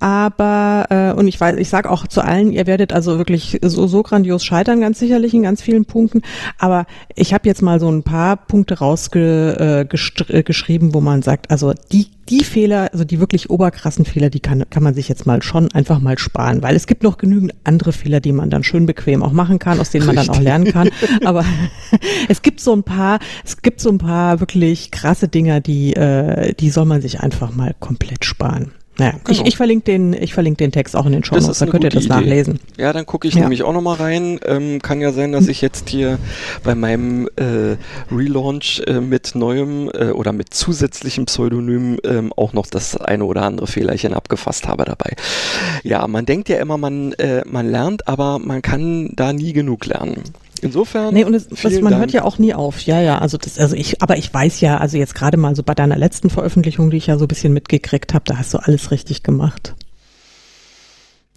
aber 0.00 0.86
äh, 0.90 1.12
und 1.12 1.28
ich 1.28 1.40
weiß, 1.40 1.56
ich 1.56 1.68
sage 1.68 1.90
auch 1.90 2.06
zu 2.06 2.22
allen, 2.22 2.52
ihr 2.52 2.66
werdet 2.66 2.92
also 2.92 3.18
wirklich 3.18 3.58
so, 3.62 3.86
so 3.86 4.02
grandios 4.02 4.44
scheitern, 4.44 4.80
ganz 4.80 4.98
sicherlich 4.98 5.34
in 5.34 5.42
ganz 5.42 5.62
vielen 5.62 5.84
Punkten. 5.84 6.22
Aber 6.58 6.86
ich 7.14 7.34
habe 7.34 7.48
jetzt 7.48 7.62
mal 7.62 7.80
so 7.80 7.90
ein 7.90 8.02
paar 8.02 8.36
Punkte 8.36 8.78
rausgeschrieben, 8.78 10.90
äh, 10.90 10.94
wo 10.94 11.00
man 11.00 11.22
sagt, 11.22 11.50
also 11.50 11.72
die 11.92 12.08
die 12.28 12.44
Fehler, 12.44 12.90
also 12.92 13.04
die 13.04 13.20
wirklich 13.20 13.50
oberkrassen 13.50 14.04
Fehler, 14.04 14.30
die 14.30 14.40
kann, 14.40 14.64
kann 14.70 14.82
man 14.82 14.94
sich 14.94 15.08
jetzt 15.08 15.26
mal 15.26 15.42
schon 15.42 15.72
einfach 15.72 15.98
mal 15.98 16.18
sparen, 16.18 16.62
weil 16.62 16.76
es 16.76 16.86
gibt 16.86 17.02
noch 17.02 17.16
genügend 17.16 17.54
andere 17.64 17.92
Fehler, 17.92 18.20
die 18.20 18.32
man 18.32 18.50
dann 18.50 18.64
schön 18.64 18.86
bequem 18.86 19.22
auch 19.22 19.32
machen 19.32 19.58
kann, 19.58 19.80
aus 19.80 19.90
denen 19.90 20.06
man 20.06 20.18
Richtig. 20.18 20.32
dann 20.32 20.36
auch 20.36 20.44
lernen 20.44 20.64
kann. 20.66 20.90
Aber 21.24 21.44
es 22.28 22.42
gibt 22.42 22.60
so 22.60 22.74
ein 22.74 22.82
paar, 22.82 23.18
es 23.44 23.62
gibt 23.62 23.80
so 23.80 23.88
ein 23.88 23.98
paar 23.98 24.40
wirklich 24.40 24.90
krasse 24.90 25.28
Dinger, 25.28 25.60
die, 25.60 25.94
äh, 25.94 26.54
die 26.54 26.70
soll 26.70 26.84
man 26.84 27.00
sich 27.00 27.20
einfach 27.20 27.54
mal 27.54 27.74
komplett 27.78 28.24
sparen. 28.24 28.72
Naja, 28.98 29.12
genau. 29.12 29.40
ich, 29.40 29.46
ich, 29.46 29.56
verlinke 29.56 29.84
den, 29.84 30.12
ich 30.12 30.34
verlinke 30.34 30.58
den 30.58 30.72
Text 30.72 30.96
auch 30.96 31.06
in 31.06 31.12
den 31.12 31.22
Show 31.22 31.36
Notes, 31.36 31.58
da 31.58 31.66
könnt 31.66 31.84
ihr 31.84 31.90
das 31.90 32.06
Idee. 32.06 32.14
nachlesen. 32.14 32.58
Ja, 32.76 32.92
dann 32.92 33.06
gucke 33.06 33.28
ich 33.28 33.34
ja. 33.34 33.42
nämlich 33.42 33.62
auch 33.62 33.72
nochmal 33.72 33.96
rein. 33.96 34.40
Ähm, 34.44 34.82
kann 34.82 35.00
ja 35.00 35.12
sein, 35.12 35.30
dass 35.30 35.46
ich 35.46 35.60
jetzt 35.60 35.88
hier 35.88 36.18
bei 36.64 36.74
meinem 36.74 37.28
äh, 37.36 37.76
Relaunch 38.10 38.82
äh, 38.86 39.00
mit 39.00 39.36
neuem 39.36 39.88
äh, 39.94 40.10
oder 40.10 40.32
mit 40.32 40.52
zusätzlichem 40.52 41.26
Pseudonym 41.26 41.98
ähm, 42.04 42.32
auch 42.36 42.52
noch 42.52 42.66
das 42.66 42.96
eine 42.96 43.24
oder 43.24 43.42
andere 43.42 43.68
Fehlerchen 43.68 44.14
abgefasst 44.14 44.66
habe 44.66 44.84
dabei. 44.84 45.14
Ja, 45.84 46.06
man 46.08 46.26
denkt 46.26 46.48
ja 46.48 46.58
immer, 46.58 46.76
man, 46.76 47.12
äh, 47.14 47.42
man 47.46 47.70
lernt, 47.70 48.08
aber 48.08 48.40
man 48.40 48.62
kann 48.62 49.12
da 49.14 49.32
nie 49.32 49.52
genug 49.52 49.86
lernen. 49.86 50.24
Insofern. 50.58 51.14
Nee, 51.14 51.24
und 51.24 51.34
es, 51.34 51.48
das, 51.48 51.62
man 51.80 51.92
Dank. 51.92 52.00
hört 52.00 52.12
ja 52.12 52.24
auch 52.24 52.38
nie 52.38 52.54
auf. 52.54 52.80
Ja, 52.80 53.00
ja, 53.00 53.18
also 53.18 53.38
das, 53.38 53.58
also 53.58 53.76
ich, 53.76 54.02
aber 54.02 54.16
ich 54.16 54.32
weiß 54.32 54.60
ja, 54.60 54.78
also 54.78 54.96
jetzt 54.96 55.14
gerade 55.14 55.36
mal 55.36 55.54
so 55.54 55.62
bei 55.62 55.74
deiner 55.74 55.96
letzten 55.96 56.30
Veröffentlichung, 56.30 56.90
die 56.90 56.96
ich 56.96 57.06
ja 57.06 57.18
so 57.18 57.24
ein 57.24 57.28
bisschen 57.28 57.52
mitgekriegt 57.52 58.14
habe, 58.14 58.24
da 58.26 58.38
hast 58.38 58.54
du 58.54 58.58
alles 58.58 58.90
richtig 58.90 59.22
gemacht. 59.22 59.74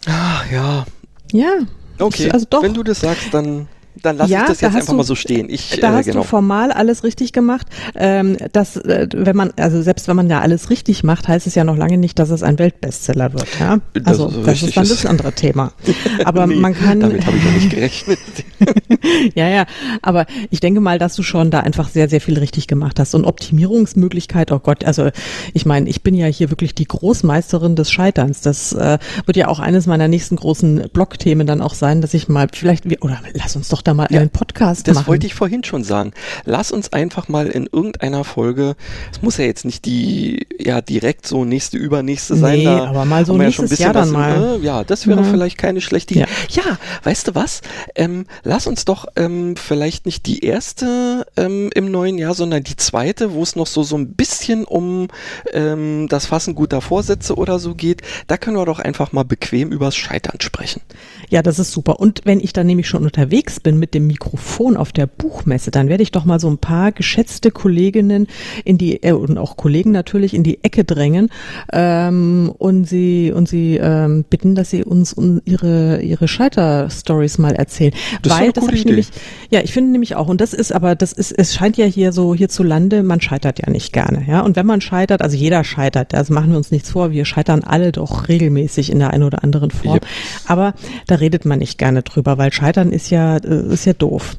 Ah, 0.05 0.41
ja. 0.51 0.85
Ja. 1.31 1.51
Okay. 1.99 2.31
Also 2.31 2.45
doch. 2.49 2.63
Wenn 2.63 2.73
du 2.73 2.83
das 2.83 3.01
sagst, 3.01 3.33
dann 3.33 3.67
dann 4.01 4.17
lass 4.17 4.29
ja, 4.29 4.41
ich 4.41 4.47
das 4.47 4.61
jetzt 4.61 4.73
da 4.73 4.77
einfach 4.77 4.91
du, 4.91 4.97
mal 4.97 5.03
so 5.03 5.15
stehen. 5.15 5.49
Ich, 5.49 5.79
da 5.79 5.93
äh, 5.93 5.97
hast 5.97 6.05
genau. 6.05 6.21
du 6.21 6.27
formal 6.27 6.71
alles 6.71 7.03
richtig 7.03 7.33
gemacht. 7.33 7.67
Ähm, 7.95 8.37
das, 8.51 8.77
äh, 8.77 9.07
wenn 9.13 9.35
man, 9.35 9.51
also 9.57 9.81
selbst 9.81 10.07
wenn 10.07 10.15
man 10.15 10.29
ja 10.29 10.39
alles 10.39 10.69
richtig 10.69 11.03
macht, 11.03 11.27
heißt 11.27 11.47
es 11.47 11.55
ja 11.55 11.63
noch 11.63 11.77
lange 11.77 11.97
nicht, 11.97 12.19
dass 12.19 12.29
es 12.29 12.43
ein 12.43 12.59
Weltbestseller 12.59 13.33
wird. 13.33 13.47
Ja? 13.59 13.79
Also 14.05 14.27
das, 14.29 14.45
das 14.45 14.63
ist 14.63 14.77
dann 14.77 14.87
das 14.87 15.05
andere 15.05 15.33
Thema. 15.33 15.71
Aber 16.25 16.47
nee, 16.47 16.55
man 16.55 16.73
kann. 16.73 16.99
Damit 16.99 17.25
habe 17.25 17.37
ich 17.37 17.43
noch 17.43 17.53
nicht 17.53 17.69
gerechnet. 17.69 18.19
ja, 19.35 19.49
ja. 19.49 19.65
Aber 20.01 20.25
ich 20.49 20.59
denke 20.59 20.81
mal, 20.81 20.99
dass 20.99 21.15
du 21.15 21.23
schon 21.23 21.51
da 21.51 21.61
einfach 21.61 21.89
sehr, 21.89 22.09
sehr 22.09 22.21
viel 22.21 22.37
richtig 22.37 22.67
gemacht 22.67 22.99
hast. 22.99 23.15
Und 23.15 23.25
Optimierungsmöglichkeit, 23.25 24.51
oh 24.51 24.59
Gott, 24.59 24.83
also 24.83 25.09
ich 25.53 25.65
meine, 25.65 25.89
ich 25.89 26.03
bin 26.03 26.15
ja 26.15 26.27
hier 26.27 26.49
wirklich 26.49 26.75
die 26.75 26.85
Großmeisterin 26.85 27.75
des 27.75 27.91
Scheiterns. 27.91 28.41
Das 28.41 28.73
äh, 28.73 28.97
wird 29.25 29.37
ja 29.37 29.47
auch 29.47 29.59
eines 29.59 29.87
meiner 29.87 30.07
nächsten 30.07 30.35
großen 30.35 30.89
Blogthemen 30.93 31.47
dann 31.47 31.61
auch 31.61 31.73
sein, 31.73 32.01
dass 32.01 32.13
ich 32.13 32.29
mal 32.29 32.47
vielleicht, 32.51 32.85
oder 33.03 33.19
lass 33.33 33.55
uns 33.55 33.69
doch 33.69 33.81
da 33.81 33.90
mal 33.93 34.07
ja, 34.09 34.19
einen 34.19 34.29
Podcast 34.29 34.87
das 34.87 34.95
machen. 34.95 35.03
Das 35.03 35.07
wollte 35.07 35.27
ich 35.27 35.33
vorhin 35.33 35.63
schon 35.63 35.83
sagen. 35.83 36.13
Lass 36.45 36.71
uns 36.71 36.93
einfach 36.93 37.27
mal 37.27 37.47
in 37.47 37.67
irgendeiner 37.71 38.23
Folge, 38.23 38.75
es 39.11 39.21
muss 39.21 39.37
ja 39.37 39.45
jetzt 39.45 39.65
nicht 39.65 39.85
die, 39.85 40.47
ja, 40.59 40.81
direkt 40.81 41.27
so 41.27 41.45
nächste, 41.45 41.77
übernächste 41.77 42.35
sein. 42.35 42.59
Nee, 42.59 42.65
da 42.65 42.85
aber 42.85 43.05
mal 43.05 43.25
so 43.25 43.37
nächstes 43.37 43.77
ja 43.77 43.85
Jahr 43.85 43.93
dann 43.93 44.11
mal. 44.11 44.55
In, 44.55 44.63
ja, 44.63 44.83
das 44.83 45.07
wäre 45.07 45.21
ja. 45.21 45.27
vielleicht 45.27 45.57
keine 45.57 45.81
schlechte 45.81 46.13
Idee. 46.13 46.25
Ja. 46.49 46.63
ja, 46.63 46.77
weißt 47.03 47.29
du 47.29 47.35
was? 47.35 47.61
Ähm, 47.95 48.25
lass 48.43 48.67
uns 48.67 48.85
doch 48.85 49.05
ähm, 49.15 49.55
vielleicht 49.55 50.05
nicht 50.05 50.25
die 50.25 50.43
erste 50.45 51.25
ähm, 51.37 51.69
im 51.73 51.91
neuen 51.91 52.17
Jahr, 52.17 52.33
sondern 52.33 52.63
die 52.63 52.75
zweite, 52.75 53.33
wo 53.33 53.43
es 53.43 53.55
noch 53.55 53.67
so, 53.67 53.83
so 53.83 53.97
ein 53.97 54.13
bisschen 54.13 54.63
um 54.65 55.07
ähm, 55.53 56.07
das 56.09 56.25
Fassen 56.25 56.55
guter 56.55 56.81
Vorsätze 56.81 57.35
oder 57.35 57.59
so 57.59 57.75
geht. 57.75 58.01
Da 58.27 58.37
können 58.37 58.57
wir 58.57 58.65
doch 58.65 58.79
einfach 58.79 59.11
mal 59.11 59.23
bequem 59.23 59.71
übers 59.71 59.95
Scheitern 59.95 60.39
sprechen. 60.41 60.81
Ja, 61.29 61.41
das 61.41 61.59
ist 61.59 61.71
super. 61.71 61.99
Und 61.99 62.21
wenn 62.25 62.39
ich 62.39 62.53
dann 62.53 62.67
nämlich 62.67 62.87
schon 62.87 63.03
unterwegs 63.03 63.59
bin 63.59 63.79
mit 63.81 63.93
dem 63.93 64.07
Mikrofon 64.07 64.77
auf 64.77 64.93
der 64.93 65.07
Buchmesse, 65.07 65.71
dann 65.71 65.89
werde 65.89 66.03
ich 66.03 66.11
doch 66.11 66.23
mal 66.23 66.39
so 66.39 66.49
ein 66.49 66.57
paar 66.59 66.93
geschätzte 66.93 67.51
Kolleginnen 67.51 68.27
in 68.63 68.77
die 68.77 69.03
äh, 69.03 69.11
und 69.11 69.37
auch 69.37 69.57
Kollegen 69.57 69.91
natürlich 69.91 70.33
in 70.33 70.43
die 70.43 70.63
Ecke 70.63 70.85
drängen 70.85 71.29
ähm, 71.73 72.53
und 72.57 72.85
sie 72.85 73.33
und 73.35 73.49
sie 73.49 73.75
ähm, 73.75 74.23
bitten, 74.29 74.55
dass 74.55 74.69
sie 74.69 74.85
uns 74.85 75.11
un, 75.17 75.41
ihre 75.43 76.01
ihre 76.01 76.27
Scheiter-Stories 76.27 77.37
mal 77.39 77.55
erzählen. 77.55 77.93
Das 78.21 78.39
Weil 78.39 78.51
das 78.53 78.65
habe 78.65 78.75
ich 78.75 78.85
nämlich, 78.85 79.09
ja, 79.49 79.59
ich 79.61 79.73
finde 79.73 79.91
nämlich 79.91 80.15
auch 80.15 80.27
und 80.29 80.39
das 80.39 80.53
ist 80.53 80.71
aber 80.71 80.95
das 80.95 81.11
ist 81.11 81.31
es 81.31 81.53
scheint 81.53 81.75
ja 81.75 81.85
hier 81.85 82.13
so 82.13 82.33
hierzulande, 82.33 83.03
man 83.03 83.19
scheitert 83.19 83.59
ja 83.59 83.69
nicht 83.69 83.91
gerne, 83.91 84.23
ja 84.27 84.41
und 84.41 84.55
wenn 84.55 84.65
man 84.65 84.79
scheitert, 84.79 85.21
also 85.21 85.35
jeder 85.35 85.63
scheitert, 85.63 86.13
also 86.13 86.33
machen 86.33 86.51
wir 86.51 86.57
uns 86.57 86.71
nichts 86.71 86.91
vor, 86.91 87.11
wir 87.11 87.25
scheitern 87.25 87.63
alle 87.63 87.91
doch 87.91 88.27
regelmäßig 88.27 88.91
in 88.91 88.99
der 88.99 89.09
einen 89.09 89.23
oder 89.23 89.43
anderen 89.43 89.71
Form, 89.71 89.95
Yep. 89.95 90.05
aber 90.45 90.73
da 91.07 91.15
redet 91.15 91.45
man 91.45 91.59
nicht 91.59 91.77
gerne 91.77 92.03
drüber, 92.03 92.37
weil 92.37 92.53
Scheitern 92.53 92.91
ist 92.91 93.09
ja 93.09 93.37
äh, 93.37 93.70
ist 93.71 93.85
ja 93.85 93.93
doof. 93.93 94.35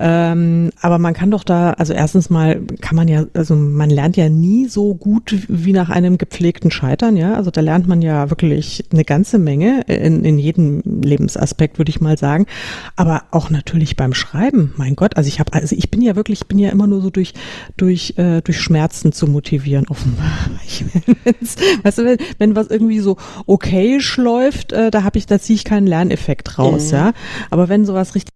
Ähm, 0.00 0.70
aber 0.80 0.98
man 0.98 1.14
kann 1.14 1.30
doch 1.30 1.44
da, 1.44 1.72
also 1.72 1.92
erstens 1.92 2.30
mal 2.30 2.60
kann 2.80 2.96
man 2.96 3.08
ja, 3.08 3.24
also 3.34 3.54
man 3.54 3.90
lernt 3.90 4.16
ja 4.16 4.28
nie 4.28 4.66
so 4.68 4.94
gut 4.94 5.34
wie 5.48 5.72
nach 5.72 5.90
einem 5.90 6.18
gepflegten 6.18 6.70
Scheitern, 6.70 7.16
ja. 7.16 7.34
Also 7.34 7.50
da 7.50 7.60
lernt 7.60 7.86
man 7.88 8.02
ja 8.02 8.30
wirklich 8.30 8.84
eine 8.92 9.04
ganze 9.04 9.38
Menge 9.38 9.82
in, 9.88 10.24
in 10.24 10.38
jedem 10.38 10.82
Lebensaspekt, 11.02 11.78
würde 11.78 11.90
ich 11.90 12.00
mal 12.00 12.16
sagen. 12.18 12.46
Aber 12.96 13.24
auch 13.30 13.50
natürlich 13.50 13.96
beim 13.96 14.14
Schreiben, 14.14 14.72
mein 14.76 14.96
Gott, 14.96 15.16
also 15.16 15.28
ich 15.28 15.40
habe, 15.40 15.52
also 15.52 15.74
ich 15.76 15.90
bin 15.90 16.02
ja 16.02 16.16
wirklich, 16.16 16.40
ich 16.42 16.46
bin 16.46 16.58
ja 16.58 16.70
immer 16.70 16.86
nur 16.86 17.00
so 17.00 17.10
durch 17.10 17.34
durch 17.76 18.14
äh, 18.16 18.40
durch 18.42 18.60
Schmerzen 18.60 19.12
zu 19.12 19.26
motivieren, 19.26 19.86
offenbar. 19.88 20.26
Ich, 20.68 20.84
weißt 21.84 21.98
du, 21.98 22.04
wenn, 22.04 22.18
wenn 22.38 22.56
was 22.56 22.68
irgendwie 22.68 23.00
so 23.00 23.16
okay 23.46 23.98
läuft, 24.16 24.72
äh, 24.72 24.90
da 24.90 25.02
habe 25.04 25.18
ich, 25.18 25.26
da 25.26 25.38
ziehe 25.38 25.54
ich 25.54 25.64
keinen 25.64 25.86
Lerneffekt 25.86 26.58
raus, 26.58 26.90
Mhm. 26.90 26.96
ja. 26.96 27.12
Aber 27.50 27.68
wenn 27.68 27.84
sowas 27.84 28.14
richtig 28.14 28.35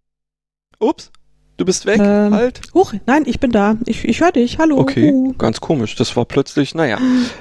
Ups, 0.80 1.10
du 1.58 1.64
bist 1.66 1.84
weg. 1.86 2.00
Ähm, 2.02 2.32
halt. 2.34 2.60
Huch, 2.74 2.94
nein, 3.06 3.24
ich 3.26 3.38
bin 3.38 3.52
da. 3.52 3.76
Ich, 3.86 4.04
ich 4.04 4.20
höre 4.20 4.32
dich. 4.32 4.58
Hallo. 4.58 4.78
Okay, 4.78 5.12
Uh. 5.12 5.34
ganz 5.34 5.60
komisch. 5.60 5.94
Das 5.94 6.16
war 6.16 6.24
plötzlich, 6.24 6.74
naja, 6.74 6.98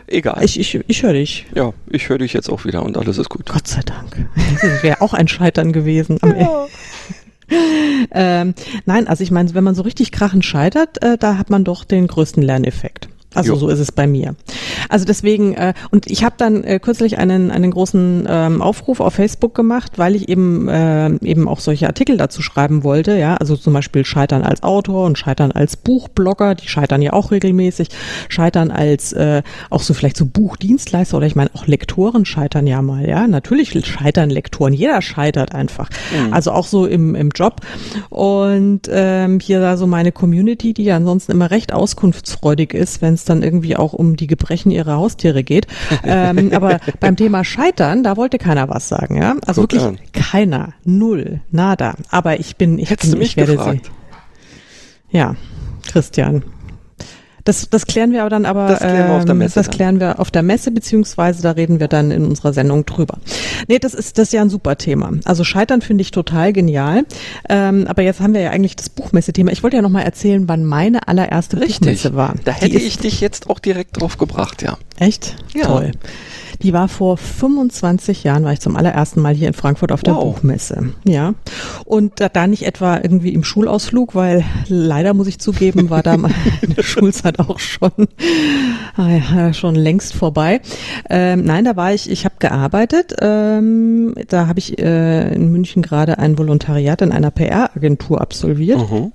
egal. 0.08 0.44
Ich, 0.44 0.60
ich, 0.60 0.80
ich 0.88 1.04
höre 1.04 1.14
dich. 1.14 1.46
ja, 1.56 1.72
ich 1.90 2.10
höre 2.10 2.18
dich 2.18 2.34
jetzt 2.34 2.50
auch 2.50 2.66
wieder 2.66 2.84
und 2.84 2.98
alles 2.98 3.18
ist 3.18 3.30
gut. 3.30 3.46
Gott 3.48 3.68
sei 3.68 3.82
Dank. 3.82 4.28
Das 4.62 4.84
wäre 4.84 5.02
auch 5.02 5.14
ein 5.14 5.28
Scheitern 5.30 5.72
gewesen. 5.72 6.20
Ende. 6.22 6.48
Ähm, 8.12 8.54
nein, 8.86 9.08
also 9.08 9.24
ich 9.24 9.32
meine, 9.32 9.54
wenn 9.56 9.64
man 9.64 9.74
so 9.74 9.82
richtig 9.84 10.12
krachend 10.12 10.44
scheitert, 10.46 11.02
äh, 11.02 11.18
da 11.18 11.38
hat 11.38 11.50
man 11.50 11.64
doch 11.64 11.84
den 11.86 12.06
größten 12.08 12.44
Lerneffekt. 12.44 13.10
Also 13.36 13.54
Jo. 13.54 13.60
so 13.60 13.70
ist 13.70 13.80
es 13.80 13.92
bei 13.92 14.08
mir. 14.08 14.36
Also 14.90 15.06
deswegen, 15.06 15.54
äh, 15.54 15.74
und 15.92 16.10
ich 16.10 16.24
habe 16.24 16.36
dann 16.38 16.64
äh, 16.64 16.80
kürzlich 16.80 17.20
einen, 17.20 17.52
einen 17.52 17.70
großen 17.70 18.28
ähm, 18.28 18.62
Aufruf 18.62 19.00
auf 19.00 19.14
Facebook 19.14 19.54
gemacht, 19.54 19.94
weil 19.98 20.16
ich 20.16 20.30
eben 20.30 20.68
äh, 20.68 21.10
eben 21.22 21.48
auch 21.48 21.60
solche 21.60 21.86
Artikel 21.86 22.18
dazu 22.18 22.42
schreiben 22.42 22.84
wollte, 22.84 23.18
ja, 23.18 23.36
also 23.36 23.56
zum 23.56 23.74
Beispiel 23.74 24.04
Scheitern 24.04 24.42
als 24.42 24.64
Autor 24.64 25.06
und 25.06 25.18
Scheitern 25.18 25.52
als 25.52 25.78
Buchblogger, 25.78 26.56
die 26.56 26.68
scheitern 26.68 27.04
ja 27.04 27.14
auch 27.14 27.30
regelmäßig, 27.30 27.90
Scheitern 28.30 28.72
als 28.72 29.14
äh, 29.14 29.44
auch 29.70 29.82
so 29.82 29.94
vielleicht 29.94 30.18
so 30.18 30.26
Buchdienstleister 30.26 31.18
oder 31.18 31.28
ich 31.28 31.36
meine 31.36 31.52
auch 31.54 31.68
Lektoren 31.68 32.26
scheitern 32.26 32.66
ja 32.66 32.82
mal, 32.82 33.08
ja, 33.08 33.28
natürlich 33.28 33.86
scheitern 33.86 34.32
Lektoren, 34.32 34.74
jeder 34.74 35.02
scheitert 35.04 35.54
einfach, 35.54 35.90
also 36.32 36.52
auch 36.52 36.66
so 36.66 36.86
im, 36.86 37.14
im 37.14 37.30
Job. 37.30 37.62
Und 38.10 38.82
ähm, 38.90 39.40
hier 39.40 39.60
da 39.60 39.78
so 39.78 39.86
meine 39.88 40.12
Community, 40.12 40.74
die 40.74 40.86
ja 40.86 40.96
ansonsten 40.96 41.32
immer 41.32 41.52
recht 41.52 41.74
auskunftsfreudig 41.74 42.74
ist, 42.74 43.02
wenn 43.02 43.14
es 43.14 43.26
dann 43.30 43.44
irgendwie 43.44 43.76
auch 43.76 43.94
um 43.94 44.16
die 44.16 44.28
Gebrechen 44.28 44.72
ihrer 44.72 44.96
Haustiere 44.96 45.44
geht. 45.44 45.68
ähm, 46.04 46.52
aber 46.54 46.80
beim 47.00 47.16
Thema 47.16 47.44
Scheitern, 47.44 48.04
da 48.04 48.18
wollte 48.18 48.38
keiner 48.38 48.70
was 48.70 48.90
sagen, 48.90 49.18
ja. 49.22 49.36
Also 49.46 49.62
Guck 49.62 49.74
wirklich 49.74 49.84
an. 49.84 50.00
keiner, 50.14 50.74
null, 50.84 51.42
nada. 51.52 51.96
Aber 52.10 52.40
ich 52.40 52.56
bin, 52.58 52.80
ich, 52.80 52.90
Hättest 52.90 53.14
du 53.14 53.18
bin, 53.18 53.20
mich 53.20 53.30
ich 53.32 53.38
werde 53.38 53.56
gefragt. 53.58 53.86
sie. 55.12 55.18
Ja, 55.18 55.36
Christian. 55.88 56.44
Das, 57.44 57.70
das 57.70 57.86
klären 57.86 58.12
wir 58.12 58.22
aber 58.22 58.30
dann 58.30 58.46
aber. 58.46 58.68
Das 58.68 58.80
klären 58.80 59.08
wir 59.10 59.16
auf 59.18 59.26
der 59.26 59.36
Messe 59.36 59.56
Das 59.56 59.66
dann. 59.68 59.76
klären 59.76 60.00
wir 60.00 60.20
auf 60.20 60.32
der 60.32 60.44
Messe, 60.44 60.72
beziehungsweise 60.72 61.42
da 61.42 61.52
reden 61.52 61.80
wir 61.80 61.88
dann 61.88 62.12
in 62.12 62.26
unserer 62.26 62.54
Sendung 62.54 62.86
drüber. 62.86 63.18
Nee, 63.68 63.80
das 63.80 63.94
ist, 63.94 64.18
das 64.18 64.28
ist 64.30 64.34
ja 64.34 64.42
ein 64.42 64.50
super 64.50 64.78
Thema. 64.78 65.12
Also 65.26 65.44
Scheitern 65.44 65.82
finde 65.82 66.02
ich 66.02 66.12
total 66.12 66.54
genial. 66.54 67.06
Ähm, 67.48 67.86
aber 67.88 68.02
jetzt 68.02 68.20
haben 68.20 68.34
wir 68.34 68.42
ja 68.42 68.52
eigentlich 68.52 68.76
das 68.76 68.90
Buchmesse-Thema. 68.90 69.52
Ich 69.52 69.64
wollte 69.64 69.76
ja 69.78 69.82
noch 69.82 69.90
mal 69.90 70.02
erzählen, 70.02 70.48
wann 70.48 70.66
meine 70.66 71.08
allererste 71.08 71.58
Buchmesse 71.58 72.16
war. 72.16 72.36
Da 72.46 72.52
hätte 72.52 72.78
ich 72.78 72.98
dich 72.98 73.22
jetzt 73.22 73.50
auch 73.50 73.60
direkt 73.60 74.00
drauf 74.00 74.18
gebracht, 74.18 74.62
ja. 74.62 74.78
Echt? 75.00 75.36
Ja. 75.56 75.66
Toll. 75.66 75.92
Die 76.62 76.74
war 76.74 76.90
vor 76.90 77.16
25 77.16 78.26
Jahren, 78.26 78.44
war 78.44 78.52
ich 78.52 78.60
zum 78.60 78.76
allerersten 78.76 79.22
Mal 79.22 79.34
hier 79.34 79.48
in 79.48 79.54
Frankfurt 79.54 79.94
auf 79.94 80.04
der 80.04 80.16
Wow. 80.16 80.36
Buchmesse. 80.36 80.90
Ja. 81.06 81.34
Und 81.86 82.20
da, 82.20 82.28
da 82.28 82.48
nicht 82.48 82.66
etwa 82.66 82.98
irgendwie 82.98 83.34
im 83.34 83.46
Schulausflug, 83.46 84.14
weil 84.14 84.44
leider 84.68 85.14
muss 85.14 85.28
ich 85.28 85.40
zugeben, 85.40 85.90
war 85.90 86.04
da 86.04 86.18
meine 86.18 86.36
Schulzeit 86.82 87.40
auch 87.40 87.60
schon, 87.60 87.92
ah 88.98 89.10
ja, 89.10 89.54
schon 89.54 89.76
längst 89.76 90.14
vorbei. 90.14 90.60
Ähm, 91.10 91.46
nein, 91.46 91.64
da 91.64 91.78
war 91.78 91.94
ich, 91.94 92.10
ich 92.10 92.26
habe 92.26 92.36
gearbeitet. 92.40 93.16
Ähm, 93.22 94.16
da 94.28 94.48
habe 94.48 94.60
ich 94.60 94.80
äh, 94.80 95.34
in 95.34 95.54
München 95.54 95.82
gerade 95.82 96.20
ein 96.20 96.38
Volontariat 96.38 97.02
in 97.02 97.14
einer 97.14 97.32
PR-Agentur 97.32 98.20
absolviert. 98.20 98.80
Mhm. 98.92 99.14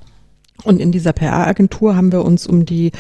Und 0.65 0.81
in 0.81 0.93
dieser 0.93 1.13
PR-Agentur 1.13 1.97
haben 1.97 2.13
wir 2.13 2.25
uns 2.25 2.47
um 2.47 2.65
die 2.65 2.93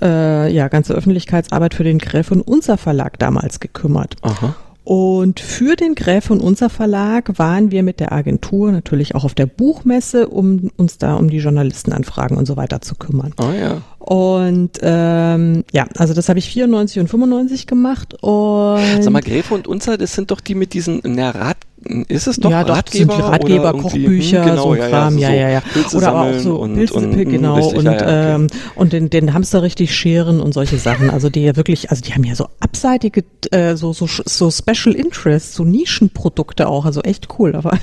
äh, 0.00 0.52
ja, 0.52 0.68
ganze 0.68 0.94
Öffentlichkeitsarbeit 0.94 1.74
für 1.74 1.84
den 1.84 1.98
Gräf 1.98 2.30
und 2.30 2.40
Unser 2.40 2.76
Verlag 2.76 3.18
damals 3.18 3.60
gekümmert. 3.60 4.16
Aha. 4.22 4.54
Und 4.84 5.38
für 5.38 5.76
den 5.76 5.94
Gräf 5.94 6.30
und 6.30 6.40
Unser 6.40 6.70
Verlag 6.70 7.38
waren 7.38 7.70
wir 7.70 7.82
mit 7.82 8.00
der 8.00 8.12
Agentur 8.12 8.72
natürlich 8.72 9.14
auch 9.14 9.24
auf 9.24 9.34
der 9.34 9.46
Buchmesse, 9.46 10.28
um 10.28 10.70
uns 10.76 10.98
da 10.98 11.14
um 11.14 11.28
die 11.28 11.38
Journalistenanfragen 11.38 12.36
und 12.36 12.46
so 12.46 12.56
weiter 12.56 12.80
zu 12.80 12.94
kümmern. 12.94 13.32
Ah 13.36 13.52
ja. 13.52 13.82
Und 14.00 14.78
ähm, 14.80 15.62
ja, 15.72 15.86
also 15.98 16.14
das 16.14 16.30
habe 16.30 16.38
ich 16.38 16.48
94 16.48 17.00
und 17.00 17.08
95 17.08 17.66
gemacht. 17.66 18.14
Und 18.22 19.02
Sag 19.02 19.12
mal, 19.12 19.20
Gräfe 19.20 19.52
und 19.52 19.68
Unzer, 19.68 19.98
das 19.98 20.14
sind 20.14 20.30
doch 20.30 20.40
die 20.40 20.54
mit 20.54 20.72
diesen, 20.72 21.02
na, 21.04 21.30
Rat, 21.30 21.58
ist 22.08 22.26
es 22.26 22.36
doch 22.36 22.50
ja, 22.50 22.64
doch, 22.64 22.80
das 22.80 22.92
sind 22.92 23.10
Ratgeber? 23.10 23.16
die 23.16 23.22
Ratgeber, 23.22 23.64
irgendwie- 23.66 23.82
Kochbücher, 23.82 24.44
hm, 24.44 24.50
genau, 24.50 24.62
so 24.62 24.70
ein 24.72 24.78
ja, 24.78 24.88
Kram, 24.88 25.18
ja, 25.18 25.28
ja, 25.28 25.34
so 25.34 25.40
ja, 25.40 25.48
ja. 25.50 25.60
Pilze 25.60 25.96
Oder 25.98 26.08
aber 26.08 26.20
auch 26.22 26.38
so 26.38 26.56
und, 26.56 26.74
Pilze, 26.74 26.94
und, 26.94 27.14
hm, 27.14 27.28
genau, 27.30 27.54
richtig, 27.56 27.78
und, 27.78 27.84
ja, 27.84 27.92
ja, 27.92 27.98
okay. 27.98 28.34
ähm, 28.34 28.46
und 28.74 28.92
den, 28.94 29.10
den 29.10 29.34
Hamster 29.34 29.62
richtig 29.62 29.94
scheren 29.94 30.40
und 30.40 30.54
solche 30.54 30.78
Sachen. 30.78 31.10
Also 31.10 31.28
die 31.28 31.42
ja 31.42 31.56
wirklich, 31.56 31.90
also 31.90 32.02
die 32.02 32.14
haben 32.14 32.24
ja 32.24 32.34
so 32.34 32.48
abseitige, 32.58 33.22
äh, 33.50 33.76
so, 33.76 33.92
so, 33.92 34.06
so 34.08 34.50
Special 34.50 34.94
Interest, 34.94 35.54
so 35.54 35.64
Nischenprodukte 35.64 36.68
auch, 36.68 36.86
also 36.86 37.02
echt 37.02 37.28
cool, 37.38 37.54
aber 37.54 37.72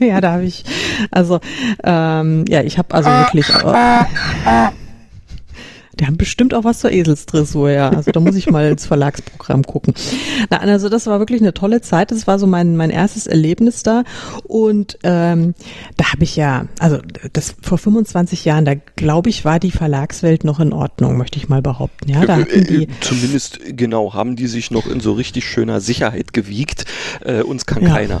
ja, 0.06 0.20
da 0.20 0.32
habe 0.32 0.44
ich, 0.44 0.64
also 1.10 1.40
ähm, 1.82 2.44
ja, 2.48 2.62
ich 2.62 2.78
habe 2.78 2.94
also 2.94 3.10
wirklich 3.10 3.48
äh, 3.48 4.70
die 6.00 6.06
haben 6.06 6.16
bestimmt 6.16 6.54
auch 6.54 6.64
was 6.64 6.80
zur 6.80 6.90
Eselsdressur, 6.90 7.70
ja. 7.70 7.88
Also 7.90 8.10
da 8.10 8.18
muss 8.18 8.34
ich 8.34 8.50
mal 8.50 8.68
ins 8.68 8.84
Verlagsprogramm 8.84 9.62
gucken. 9.62 9.94
Na, 10.50 10.56
also 10.58 10.88
das 10.88 11.06
war 11.06 11.20
wirklich 11.20 11.40
eine 11.40 11.54
tolle 11.54 11.82
Zeit. 11.82 12.10
Das 12.10 12.26
war 12.26 12.40
so 12.40 12.48
mein, 12.48 12.76
mein 12.76 12.90
erstes 12.90 13.28
Erlebnis 13.28 13.84
da. 13.84 14.02
Und 14.42 14.98
ähm, 15.04 15.54
da 15.96 16.10
habe 16.10 16.24
ich 16.24 16.34
ja, 16.34 16.66
also 16.80 16.98
das 17.32 17.54
vor 17.62 17.78
25 17.78 18.44
Jahren, 18.44 18.64
da 18.64 18.74
glaube 18.74 19.30
ich, 19.30 19.44
war 19.44 19.60
die 19.60 19.70
Verlagswelt 19.70 20.42
noch 20.42 20.58
in 20.58 20.72
Ordnung, 20.72 21.16
möchte 21.16 21.38
ich 21.38 21.48
mal 21.48 21.62
behaupten. 21.62 22.10
Ja, 22.10 22.26
da 22.26 22.38
Äh, 22.38 22.42
hatten 22.42 22.64
die. 22.66 22.82
äh, 22.84 22.88
Zumindest, 23.00 23.60
genau, 23.64 24.14
haben 24.14 24.34
die 24.34 24.48
sich 24.48 24.72
noch 24.72 24.86
in 24.88 24.98
so 24.98 25.12
richtig 25.12 25.44
schöner 25.48 25.80
Sicherheit 25.80 26.32
gewiegt. 26.32 26.86
Äh, 27.24 27.42
uns 27.42 27.66
kann 27.66 27.84
Ja. 27.84 27.90
keiner. 27.94 28.20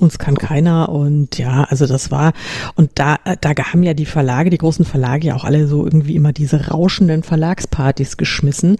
Uns 0.00 0.18
kann 0.18 0.36
keiner 0.38 0.88
und 0.88 1.38
ja, 1.38 1.64
also 1.64 1.86
das 1.86 2.10
war 2.10 2.32
und 2.74 2.90
da 2.94 3.16
da 3.40 3.50
haben 3.72 3.82
ja 3.82 3.94
die 3.94 4.06
Verlage, 4.06 4.50
die 4.50 4.58
großen 4.58 4.84
Verlage 4.84 5.28
ja 5.28 5.34
auch 5.34 5.44
alle 5.44 5.66
so 5.66 5.84
irgendwie 5.84 6.14
immer 6.16 6.32
diese 6.32 6.68
rauschenden 6.68 7.22
Verlagspartys 7.22 8.16
geschmissen, 8.16 8.76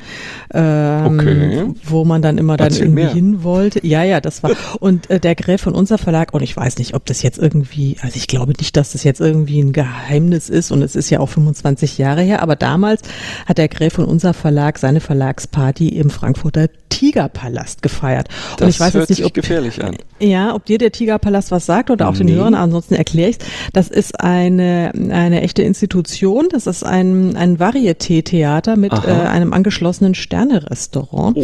ähm, 0.54 1.18
Okay. 1.18 1.64
wo 1.84 2.04
man 2.04 2.22
dann 2.22 2.38
immer 2.38 2.56
dann 2.56 2.68
Erzähl 2.68 2.82
irgendwie 2.86 3.02
mehr. 3.04 3.12
hin 3.12 3.42
wollte. 3.42 3.84
Ja, 3.86 4.02
ja, 4.04 4.20
das 4.20 4.42
war 4.42 4.50
und 4.80 5.10
äh, 5.10 5.20
der 5.20 5.34
Gräf 5.34 5.62
von 5.62 5.74
unser 5.74 5.98
Verlag 5.98 6.34
und 6.34 6.42
ich 6.42 6.56
weiß 6.56 6.78
nicht, 6.78 6.94
ob 6.94 7.06
das 7.06 7.22
jetzt 7.22 7.38
irgendwie, 7.38 7.96
also 8.00 8.16
ich 8.16 8.26
glaube 8.26 8.52
nicht, 8.58 8.76
dass 8.76 8.92
das 8.92 9.04
jetzt 9.04 9.20
irgendwie 9.20 9.60
ein 9.60 9.72
Geheimnis 9.72 10.48
ist 10.48 10.70
und 10.70 10.82
es 10.82 10.96
ist 10.96 11.10
ja 11.10 11.20
auch 11.20 11.28
25 11.28 11.98
Jahre 11.98 12.22
her, 12.22 12.42
aber 12.42 12.56
damals 12.56 13.02
hat 13.46 13.58
der 13.58 13.68
Gräf 13.68 13.94
von 13.94 14.04
unser 14.04 14.34
Verlag 14.34 14.78
seine 14.78 15.00
Verlagsparty 15.00 15.88
im 15.88 16.10
Frankfurter 16.10 16.68
Tigerpalast 16.88 17.82
gefeiert. 17.82 18.28
Das 18.56 18.62
und 18.62 18.68
ich 18.70 18.80
weiß 18.80 18.94
hört 18.94 19.02
jetzt 19.02 19.10
nicht, 19.10 19.16
sich 19.18 19.26
ob 19.26 19.34
gefährlich 19.34 19.82
an. 19.84 19.96
ja, 20.20 20.54
ob 20.54 20.64
dir 20.64 20.78
der 20.78 20.90
Tigerpalast 21.12 21.50
was 21.50 21.64
sagt 21.64 21.90
oder 21.90 22.08
auch 22.08 22.16
den 22.16 22.26
Nee. 22.26 22.34
Hörern, 22.34 22.54
ansonsten 22.54 22.94
erkläre 22.94 23.30
ich's. 23.30 23.38
Das 23.72 23.88
ist 23.88 24.20
eine, 24.20 24.92
eine 25.10 25.40
echte 25.40 25.62
Institution. 25.62 26.48
Das 26.50 26.66
ist 26.66 26.84
ein, 26.84 27.34
ein 27.34 27.58
Varieté-Theater 27.58 28.76
mit 28.76 28.92
äh, 28.92 28.96
einem 29.10 29.54
angeschlossenen 29.54 30.14
Sterne-Restaurant. 30.14 31.38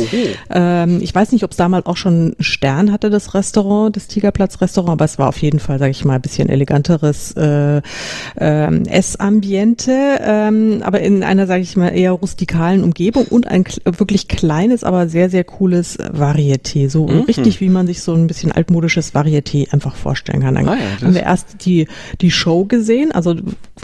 Ähm, 0.50 0.98
ich 1.00 1.14
weiß 1.14 1.32
nicht, 1.32 1.44
ob 1.44 1.52
es 1.52 1.56
damals 1.56 1.86
auch 1.86 1.96
schon 1.96 2.12
einen 2.14 2.36
Stern 2.40 2.92
hatte, 2.92 3.08
das 3.08 3.32
Restaurant, 3.32 3.96
das 3.96 4.06
Tigerplatz-Restaurant, 4.08 4.92
aber 4.92 5.06
es 5.06 5.18
war 5.18 5.28
auf 5.28 5.38
jeden 5.40 5.60
Fall, 5.60 5.78
sage 5.78 5.92
ich 5.92 6.04
mal, 6.04 6.16
ein 6.16 6.20
bisschen 6.22 6.50
eleganteres 6.50 7.32
äh, 7.38 7.80
ähm, 8.38 8.82
Essambiente, 8.84 9.92
ähm, 10.20 10.82
aber 10.84 11.00
in 11.00 11.22
einer, 11.22 11.46
sage 11.46 11.62
ich 11.62 11.74
mal, 11.76 11.88
eher 11.88 12.12
rustikalen 12.12 12.84
Umgebung 12.84 13.24
und 13.30 13.46
ein 13.48 13.64
kl- 13.64 13.98
wirklich 13.98 14.28
kleines, 14.28 14.84
aber 14.84 15.08
sehr, 15.08 15.30
sehr 15.30 15.44
cooles 15.44 15.98
Varieté. 15.98 16.90
So 16.90 17.06
Mhm. 17.06 17.20
richtig, 17.22 17.60
wie 17.60 17.68
man 17.70 17.86
sich 17.86 18.02
so 18.02 18.12
ein 18.14 18.26
bisschen 18.26 18.52
altmodisches 18.52 19.14
Varieté 19.14 19.53
einfach 19.70 19.96
vorstellen 19.96 20.42
kann. 20.42 20.54
Dann 20.54 20.68
Ah 20.68 20.76
ja, 20.76 21.06
haben 21.06 21.14
wir 21.14 21.22
erst 21.22 21.64
die, 21.64 21.88
die 22.20 22.30
Show 22.30 22.64
gesehen, 22.64 23.12
also 23.12 23.34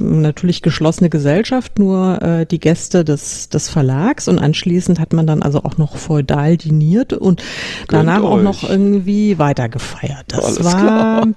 natürlich 0.00 0.62
geschlossene 0.62 1.10
Gesellschaft, 1.10 1.78
nur 1.78 2.20
äh, 2.22 2.46
die 2.46 2.58
Gäste 2.58 3.04
des, 3.04 3.48
des 3.48 3.68
Verlags 3.68 4.28
und 4.28 4.38
anschließend 4.38 4.98
hat 4.98 5.12
man 5.12 5.26
dann 5.26 5.42
also 5.42 5.62
auch 5.62 5.78
noch 5.78 5.96
feudal 5.96 6.56
diniert 6.56 7.12
und 7.12 7.42
danach 7.88 8.22
auch 8.22 8.38
euch. 8.38 8.42
noch 8.42 8.68
irgendwie 8.68 9.38
weiter 9.38 9.68
gefeiert. 9.68 10.24
Das 10.28 10.44
Alles 10.44 10.64
war 10.64 10.80
klar. 10.80 11.28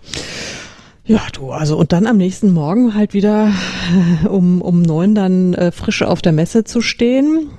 Ja, 1.05 1.21
du, 1.33 1.51
also 1.51 1.77
und 1.77 1.91
dann 1.91 2.07
am 2.07 2.17
nächsten 2.17 2.53
Morgen 2.53 2.95
halt 2.95 3.13
wieder 3.13 3.51
äh, 4.23 4.27
um, 4.27 4.61
um 4.61 4.81
neun 4.81 5.15
dann 5.15 5.53
äh, 5.53 5.71
frisch 5.73 6.01
auf 6.01 6.21
der 6.21 6.31
Messe 6.31 6.63
zu 6.63 6.79
stehen. 6.81 7.49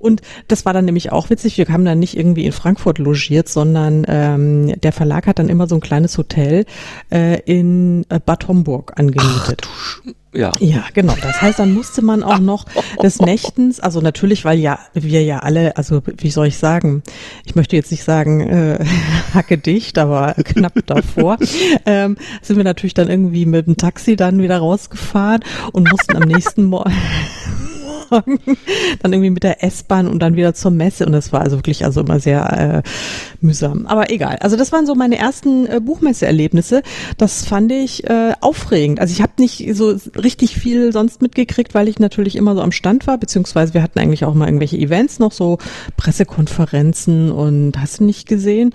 Und 0.00 0.20
das 0.48 0.64
war 0.64 0.72
dann 0.72 0.84
nämlich 0.84 1.12
auch 1.12 1.30
witzig, 1.30 1.58
wir 1.58 1.68
haben 1.68 1.84
dann 1.84 2.00
nicht 2.00 2.16
irgendwie 2.16 2.44
in 2.44 2.52
Frankfurt 2.52 2.98
logiert, 2.98 3.48
sondern 3.48 4.04
ähm, 4.08 4.80
der 4.80 4.92
Verlag 4.92 5.28
hat 5.28 5.38
dann 5.38 5.48
immer 5.48 5.68
so 5.68 5.76
ein 5.76 5.80
kleines 5.80 6.18
Hotel 6.18 6.66
äh, 7.10 7.40
in 7.42 8.04
äh, 8.08 8.18
Bad 8.18 8.48
Homburg 8.48 8.94
angemietet. 8.96 9.68
Ja. 10.34 10.56
Ja, 10.60 10.84
genau. 10.92 11.14
Das 11.20 11.40
heißt, 11.40 11.58
dann 11.58 11.72
musste 11.72 12.02
man 12.02 12.22
auch 12.22 12.38
noch 12.38 12.64
des 13.02 13.20
Nächtens, 13.20 13.80
also 13.80 14.00
natürlich, 14.00 14.44
weil 14.44 14.58
ja 14.58 14.78
wir 14.92 15.22
ja 15.22 15.38
alle, 15.38 15.76
also 15.76 16.02
wie 16.04 16.30
soll 16.30 16.48
ich 16.48 16.58
sagen, 16.58 17.02
ich 17.44 17.54
möchte 17.54 17.76
jetzt 17.76 17.90
nicht 17.90 18.04
sagen 18.04 18.40
äh, 18.40 18.84
hacke 19.34 19.58
dicht, 19.58 19.98
aber 19.98 20.34
knapp 20.44 20.74
davor, 20.86 21.38
ähm, 21.86 22.16
sind 22.42 22.56
wir 22.56 22.64
natürlich 22.64 22.94
dann 22.94 23.08
irgendwie 23.08 23.46
mit 23.46 23.66
dem 23.66 23.76
Taxi 23.76 24.16
dann 24.16 24.42
wieder 24.42 24.58
rausgefahren 24.58 25.42
und 25.72 25.90
mussten 25.90 26.16
am 26.16 26.28
nächsten 26.28 26.64
Morgen 26.64 26.92
dann 28.10 29.12
irgendwie 29.12 29.30
mit 29.30 29.42
der 29.42 29.64
S-Bahn 29.64 30.06
und 30.08 30.20
dann 30.20 30.36
wieder 30.36 30.54
zur 30.54 30.70
Messe 30.70 31.06
und 31.06 31.12
das 31.12 31.32
war 31.32 31.40
also 31.42 31.58
wirklich 31.58 31.84
also 31.84 32.00
immer 32.00 32.20
sehr 32.20 32.82
äh, 32.84 32.88
mühsam. 33.40 33.86
Aber 33.86 34.10
egal. 34.10 34.36
Also 34.40 34.56
das 34.56 34.72
waren 34.72 34.86
so 34.86 34.94
meine 34.94 35.18
ersten 35.18 35.66
äh, 35.66 35.80
Buchmesseerlebnisse. 35.80 36.82
Das 37.16 37.44
fand 37.44 37.72
ich 37.72 38.08
äh, 38.08 38.32
aufregend. 38.40 39.00
Also 39.00 39.12
ich 39.12 39.22
habe 39.22 39.32
nicht 39.38 39.74
so 39.74 39.96
richtig 40.16 40.56
viel 40.56 40.92
sonst 40.92 41.22
mitgekriegt, 41.22 41.74
weil 41.74 41.88
ich 41.88 41.98
natürlich 41.98 42.36
immer 42.36 42.54
so 42.54 42.62
am 42.62 42.72
Stand 42.72 43.06
war, 43.06 43.18
beziehungsweise 43.18 43.74
wir 43.74 43.82
hatten 43.82 43.98
eigentlich 43.98 44.24
auch 44.24 44.34
mal 44.34 44.46
irgendwelche 44.46 44.78
Events 44.78 45.18
noch, 45.18 45.32
so 45.32 45.58
Pressekonferenzen 45.96 47.30
und 47.30 47.78
hast 47.78 48.00
du 48.00 48.04
nicht 48.04 48.28
gesehen. 48.28 48.74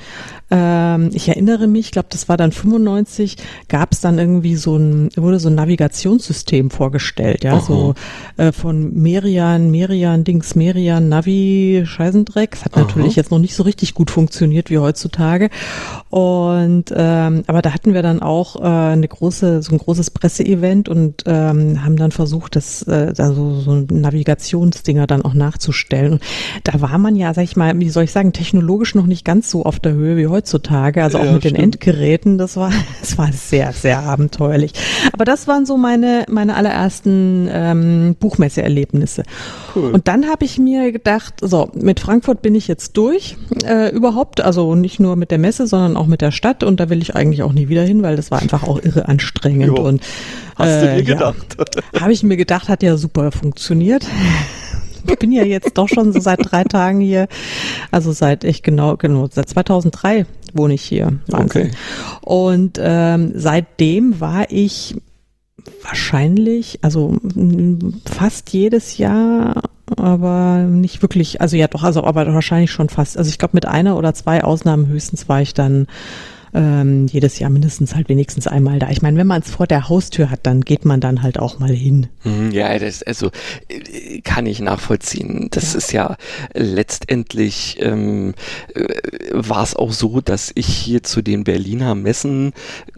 Ähm, 0.51 1.09
ich 1.13 1.29
erinnere 1.29 1.67
mich, 1.67 1.87
ich 1.87 1.91
glaube, 1.91 2.09
das 2.11 2.29
war 2.29 2.37
dann 2.37 2.51
95, 2.51 3.37
gab 3.69 3.91
es 3.91 4.01
dann 4.01 4.19
irgendwie 4.19 4.55
so 4.55 4.77
ein, 4.77 5.09
wurde 5.15 5.39
so 5.39 5.49
ein 5.49 5.55
Navigationssystem 5.55 6.69
vorgestellt, 6.69 7.43
ja, 7.43 7.53
Aha. 7.53 7.61
so 7.61 7.93
äh, 8.37 8.51
von 8.51 9.01
Merian, 9.23 9.71
Merian, 9.71 10.25
Dings, 10.25 10.53
Merian, 10.53 11.07
Navi, 11.07 11.83
Scheißendreck. 11.85 12.51
Das 12.51 12.65
hat 12.65 12.73
Aha. 12.73 12.81
natürlich 12.81 13.15
jetzt 13.15 13.31
noch 13.31 13.39
nicht 13.39 13.55
so 13.55 13.63
richtig 13.63 13.93
gut 13.93 14.11
funktioniert 14.11 14.69
wie 14.69 14.79
heutzutage. 14.79 15.49
Und 16.09 16.93
ähm, 16.93 17.43
aber 17.47 17.61
da 17.61 17.73
hatten 17.73 17.93
wir 17.93 18.01
dann 18.01 18.21
auch 18.21 18.57
äh, 18.57 18.63
eine 18.63 19.07
große, 19.07 19.61
so 19.61 19.71
ein 19.71 19.77
großes 19.77 20.11
Presseevent 20.11 20.89
und 20.89 21.23
ähm, 21.25 21.85
haben 21.85 21.95
dann 21.95 22.11
versucht, 22.11 22.57
das 22.57 22.83
äh, 22.83 23.13
da 23.13 23.31
so, 23.31 23.61
so 23.61 23.71
ein 23.71 23.87
Navigationsdinger 23.89 25.07
dann 25.07 25.21
auch 25.21 25.33
nachzustellen. 25.33 26.13
Und 26.13 26.21
da 26.65 26.81
war 26.81 26.97
man 26.97 27.15
ja, 27.15 27.33
sag 27.33 27.43
ich 27.43 27.55
mal, 27.55 27.79
wie 27.79 27.89
soll 27.89 28.03
ich 28.03 28.11
sagen, 28.11 28.33
technologisch 28.33 28.93
noch 28.93 29.05
nicht 29.05 29.23
ganz 29.23 29.49
so 29.49 29.63
auf 29.63 29.79
der 29.79 29.93
Höhe 29.93 30.17
wie 30.17 30.27
heutzutage. 30.27 31.01
Also 31.01 31.19
auch 31.19 31.23
Ja, 31.23 31.31
mit 31.31 31.45
den 31.45 31.51
stimmt. 31.51 31.63
Endgeräten. 31.63 32.37
Das 32.37 32.57
war, 32.57 32.71
das 32.99 33.17
war 33.17 33.31
sehr, 33.31 33.71
sehr 33.71 33.99
abenteuerlich. 33.99 34.73
Aber 35.13 35.23
das 35.23 35.47
waren 35.47 35.65
so 35.65 35.77
meine 35.77 36.25
meine 36.27 36.55
allerersten 36.57 37.47
ähm, 37.49 38.15
Buchmesseerlebnisse. 38.19 39.12
Cool. 39.75 39.91
Und 39.91 40.07
dann 40.07 40.27
habe 40.27 40.45
ich 40.45 40.57
mir 40.57 40.91
gedacht, 40.91 41.35
so, 41.41 41.69
mit 41.73 41.99
Frankfurt 41.99 42.41
bin 42.41 42.55
ich 42.55 42.67
jetzt 42.67 42.97
durch, 42.97 43.37
äh, 43.65 43.89
überhaupt, 43.93 44.41
also 44.41 44.75
nicht 44.75 44.99
nur 44.99 45.15
mit 45.15 45.31
der 45.31 45.37
Messe, 45.37 45.67
sondern 45.67 45.97
auch 45.97 46.07
mit 46.07 46.21
der 46.21 46.31
Stadt 46.31 46.63
und 46.63 46.79
da 46.79 46.89
will 46.89 47.01
ich 47.01 47.15
eigentlich 47.15 47.43
auch 47.43 47.53
nie 47.53 47.69
wieder 47.69 47.83
hin, 47.83 48.03
weil 48.03 48.15
das 48.15 48.31
war 48.31 48.41
einfach 48.41 48.63
auch 48.63 48.81
irre 48.81 49.07
anstrengend 49.07 49.77
Jo. 49.77 49.83
und 49.83 50.01
Hast 50.55 50.81
du 50.81 50.89
äh, 50.89 51.01
dir 51.01 51.09
ja. 51.09 51.31
gedacht? 51.31 51.57
habe 51.99 52.13
ich 52.13 52.23
mir 52.23 52.37
gedacht, 52.37 52.69
hat 52.69 52.83
ja 52.83 52.97
super 52.97 53.31
funktioniert. 53.31 54.05
Ich 55.05 55.19
bin 55.19 55.33
ja 55.33 55.43
jetzt 55.43 55.77
doch 55.77 55.89
schon 55.89 56.13
so 56.13 56.21
seit 56.21 56.39
drei 56.49 56.63
Tagen 56.63 57.01
hier, 57.01 57.27
also 57.91 58.13
seit 58.13 58.45
ich 58.45 58.63
genau, 58.63 58.95
genau, 58.95 59.27
seit 59.29 59.49
2003 59.49 60.25
wohne 60.53 60.75
ich 60.75 60.83
hier. 60.83 61.19
Wahnsinn. 61.27 61.61
Okay. 61.61 61.71
Und 62.21 62.79
ähm, 62.81 63.33
seitdem 63.35 64.21
war 64.21 64.45
ich 64.49 64.95
wahrscheinlich, 65.81 66.79
also 66.81 67.17
fast 68.05 68.51
jedes 68.51 68.97
Jahr, 68.97 69.63
aber 69.97 70.63
nicht 70.63 71.01
wirklich, 71.01 71.41
also 71.41 71.55
ja 71.55 71.67
doch, 71.67 71.83
also 71.83 72.03
aber 72.03 72.33
wahrscheinlich 72.33 72.71
schon 72.71 72.89
fast. 72.89 73.17
Also 73.17 73.29
ich 73.29 73.37
glaube 73.37 73.55
mit 73.55 73.65
einer 73.65 73.97
oder 73.97 74.13
zwei 74.13 74.43
Ausnahmen 74.43 74.87
höchstens 74.87 75.29
war 75.29 75.41
ich 75.41 75.53
dann 75.53 75.87
ähm, 76.53 77.07
jedes 77.07 77.39
Jahr 77.39 77.49
mindestens 77.49 77.95
halt 77.95 78.09
wenigstens 78.09 78.47
einmal 78.47 78.79
da. 78.79 78.89
Ich 78.89 79.01
meine, 79.01 79.17
wenn 79.17 79.27
man 79.27 79.41
es 79.41 79.49
vor 79.49 79.67
der 79.67 79.89
Haustür 79.89 80.29
hat, 80.29 80.41
dann 80.43 80.61
geht 80.61 80.85
man 80.85 80.99
dann 80.99 81.21
halt 81.23 81.39
auch 81.39 81.59
mal 81.59 81.71
hin. 81.71 82.07
Hm, 82.21 82.51
Ja, 82.51 82.77
das 82.77 83.03
also 83.03 83.31
äh, 83.69 84.21
kann 84.21 84.45
ich 84.45 84.59
nachvollziehen. 84.59 85.47
Das 85.51 85.75
ist 85.75 85.91
ja 85.93 86.17
letztendlich 86.53 87.77
ähm, 87.79 88.33
äh, 88.75 88.83
war 89.31 89.63
es 89.63 89.75
auch 89.75 89.91
so, 89.91 90.21
dass 90.21 90.51
ich 90.55 90.67
hier 90.67 91.03
zu 91.03 91.21
den 91.21 91.43
Berliner 91.43 91.95
Messen 91.95 92.53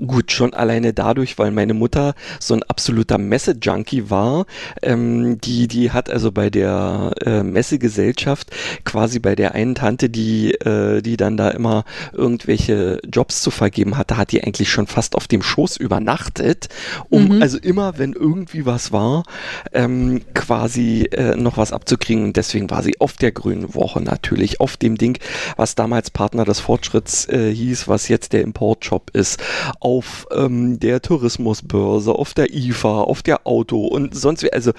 gut 0.06 0.32
schon 0.32 0.54
alleine 0.54 0.94
dadurch, 0.94 1.38
weil 1.38 1.52
meine 1.52 1.74
Mutter 1.74 2.14
so 2.40 2.54
ein 2.54 2.64
absoluter 2.64 3.18
Messe-Junkie 3.18 4.10
war, 4.10 4.46
ähm, 4.82 5.40
die 5.42 5.68
die 5.68 5.92
hat 5.92 6.10
also 6.10 6.32
bei 6.32 6.50
der 6.50 7.12
äh, 7.26 7.44
Messegesellschaft 7.44 8.52
quasi 8.84 9.20
bei 9.20 9.36
der 9.36 9.56
einen 9.56 9.76
Tante, 9.76 10.10
die 10.10 10.54
äh, 10.56 11.02
die 11.02 11.18
dann 11.18 11.38
da 11.38 11.50
immer 11.50 11.86
irgendwelche 12.14 13.00
Jobs 13.12 13.42
zu 13.46 13.52
vergeben 13.52 13.96
hatte, 13.96 14.18
hat 14.18 14.32
die 14.32 14.44
eigentlich 14.44 14.72
schon 14.72 14.88
fast 14.88 15.16
auf 15.16 15.28
dem 15.28 15.44
Schoß 15.44 15.78
übernachtet, 15.78 16.68
um 17.12 17.44
also 17.44 17.60
immer, 17.60 18.00
wenn 18.00 18.14
irgendwie 18.14 18.66
was 18.66 18.92
war, 18.92 19.24
ähm, 19.72 20.22
quasi 20.34 21.04
äh, 21.12 21.36
noch 21.36 21.58
was 21.58 21.72
abzukriegen. 21.72 22.24
Und 22.24 22.38
deswegen 22.38 22.72
war 22.72 22.82
sie 22.82 23.00
auf 23.00 23.14
der 23.14 23.32
Grünen 23.32 23.76
Woche 23.76 24.02
natürlich, 24.02 24.60
auf 24.62 24.78
dem 24.78 24.98
Ding, 24.98 25.20
was 25.58 25.76
damals 25.76 26.10
Partner 26.10 26.44
des 26.44 26.60
Fortschritts 26.60 27.30
äh, 27.30 27.54
hieß, 27.54 27.88
was 27.88 28.08
jetzt 28.08 28.34
der 28.34 28.42
Importshop 28.42 29.12
ist, 29.12 29.40
auf 29.80 30.26
ähm, 30.32 30.80
der 30.80 31.04
Tourismusbörse, 31.04 32.14
auf 32.14 32.34
der 32.34 32.52
IFA, 32.52 33.02
auf 33.02 33.22
der 33.22 33.46
Auto 33.46 33.86
und 33.86 34.16
sonst 34.16 34.42
wie, 34.42 34.52
also 34.52 34.72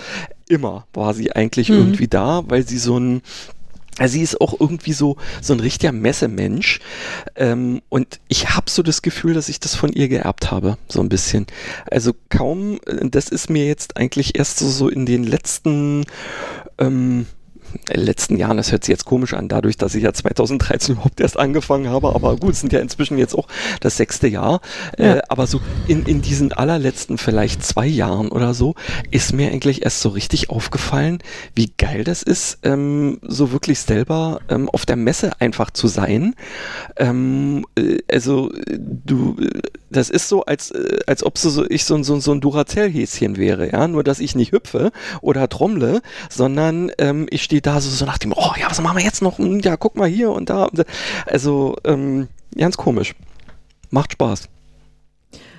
immer 0.49 0.87
war 0.93 1.15
sie 1.15 1.31
eigentlich 1.31 1.69
Mhm. 1.69 1.77
irgendwie 1.77 2.09
da, 2.09 2.43
weil 2.49 2.67
sie 2.67 2.79
so 2.79 2.99
ein 2.99 3.23
also 3.99 4.13
sie 4.13 4.23
ist 4.23 4.41
auch 4.41 4.61
irgendwie 4.61 4.93
so 4.93 5.17
so 5.41 5.55
ein 5.55 5.61
richtiger 5.61 5.93
Messemensch 5.93 6.81
ähm, 7.35 7.81
und 7.89 8.21
ich 8.29 8.51
habe 8.51 8.71
so 8.71 8.83
das 8.83 9.03
Gefühl, 9.03 9.35
dass 9.35 9.49
ich 9.49 9.61
das 9.61 9.75
von 9.75 9.93
ihr 9.93 10.09
geerbt 10.09 10.51
habe, 10.51 10.77
so 10.89 11.01
ein 11.01 11.09
bisschen. 11.09 11.47
Also 11.91 12.13
kaum, 12.29 12.79
äh, 12.87 13.09
das 13.09 13.29
ist 13.29 13.49
mir 13.49 13.67
jetzt 13.67 13.97
eigentlich 13.97 14.39
erst 14.39 14.59
so, 14.59 14.69
so 14.69 14.89
in 14.89 15.07
den 15.07 15.25
letzten 15.25 16.05
ähm, 16.79 17.27
letzten 17.93 18.37
Jahren, 18.37 18.57
das 18.57 18.73
hört 18.73 18.85
sich 18.85 18.93
jetzt 18.93 19.05
komisch 19.05 19.35
an, 19.35 19.49
dadurch, 19.49 19.77
dass 19.77 19.95
ich 19.95 20.03
ja 20.03 20.13
2013 20.13 20.95
überhaupt 20.95 21.21
erst 21.21 21.39
angefangen 21.39 21.89
habe, 21.89 22.15
aber 22.15 22.37
gut, 22.37 22.53
es 22.55 22.61
sind 22.61 22.73
ja 22.73 22.81
inzwischen 22.81 23.19
jetzt 23.19 23.35
auch 23.35 23.49
das 23.81 23.97
sechste 23.97 24.29
Jahr, 24.29 24.61
Ja. 24.99 25.17
äh, 25.17 25.23
aber 25.29 25.47
so 25.47 25.61
in, 25.87 26.05
in 26.07 26.23
diesen 26.23 26.53
allerletzten 26.53 27.19
vielleicht 27.19 27.65
zwei 27.65 27.87
Jahren 27.87 28.29
oder 28.29 28.55
so, 28.55 28.75
ist 29.11 29.33
mir 29.33 29.51
eigentlich 29.51 29.85
erst 29.85 30.01
so 30.01 30.09
richtig 30.11 30.51
aufgefallen, 30.51 31.19
wie 31.55 31.73
geil 31.77 32.05
das 32.05 32.23
ist, 32.23 32.59
ähm, 32.63 33.19
so 33.23 33.53
wirklich 33.53 33.79
selber 33.81 34.41
ähm, 34.49 34.69
auf 34.71 34.87
der 34.87 34.97
Messe 34.97 35.33
einfach 35.41 35.71
zu 35.71 35.87
sein. 35.89 36.35
Ähm, 36.97 37.65
äh, 37.77 37.99
also 38.11 38.53
äh, 38.53 38.79
du, 38.79 39.37
äh, 39.41 39.61
das 39.91 40.11
ist 40.11 40.29
so, 40.29 40.45
als, 40.45 40.71
äh, 40.71 40.99
als 41.07 41.25
ob 41.25 41.39
so, 41.39 41.51
so 41.51 41.65
ich 41.69 41.85
so, 41.85 41.95
ein- 41.95 42.05
so, 42.05 42.19
so 42.21 42.33
ein 42.33 42.41
Duracell-Häschen 42.41 43.37
wäre, 43.37 43.71
ja, 43.71 43.87
nur 43.89 44.03
dass 44.05 44.19
ich 44.21 44.35
nicht 44.35 44.53
hüpfe 44.53 44.91
oder 45.21 45.49
trommle, 45.49 46.01
sondern 46.31 46.91
ähm, 46.99 47.27
ich 47.31 47.43
stehe 47.43 47.56
da 47.61 47.81
so, 47.81 47.91
so 47.91 48.05
nach 48.05 48.19
dem, 48.19 48.33
oh 48.33 48.53
ja, 48.61 48.69
was 48.69 48.81
machen 48.81 48.97
wir 48.99 49.05
jetzt 49.05 49.23
noch? 49.23 49.39
Hm, 49.39 49.61
Ja, 49.61 49.77
guck 49.77 49.97
mal 49.97 50.09
hier 50.09 50.31
und 50.31 50.51
da. 50.51 50.65
Und 50.65 50.79
da. 50.81 50.85
Also 51.27 51.77
ähm, 51.85 52.29
ganz 52.57 52.77
komisch. 52.77 53.15
Macht 53.91 54.13
Spaß. 54.13 54.49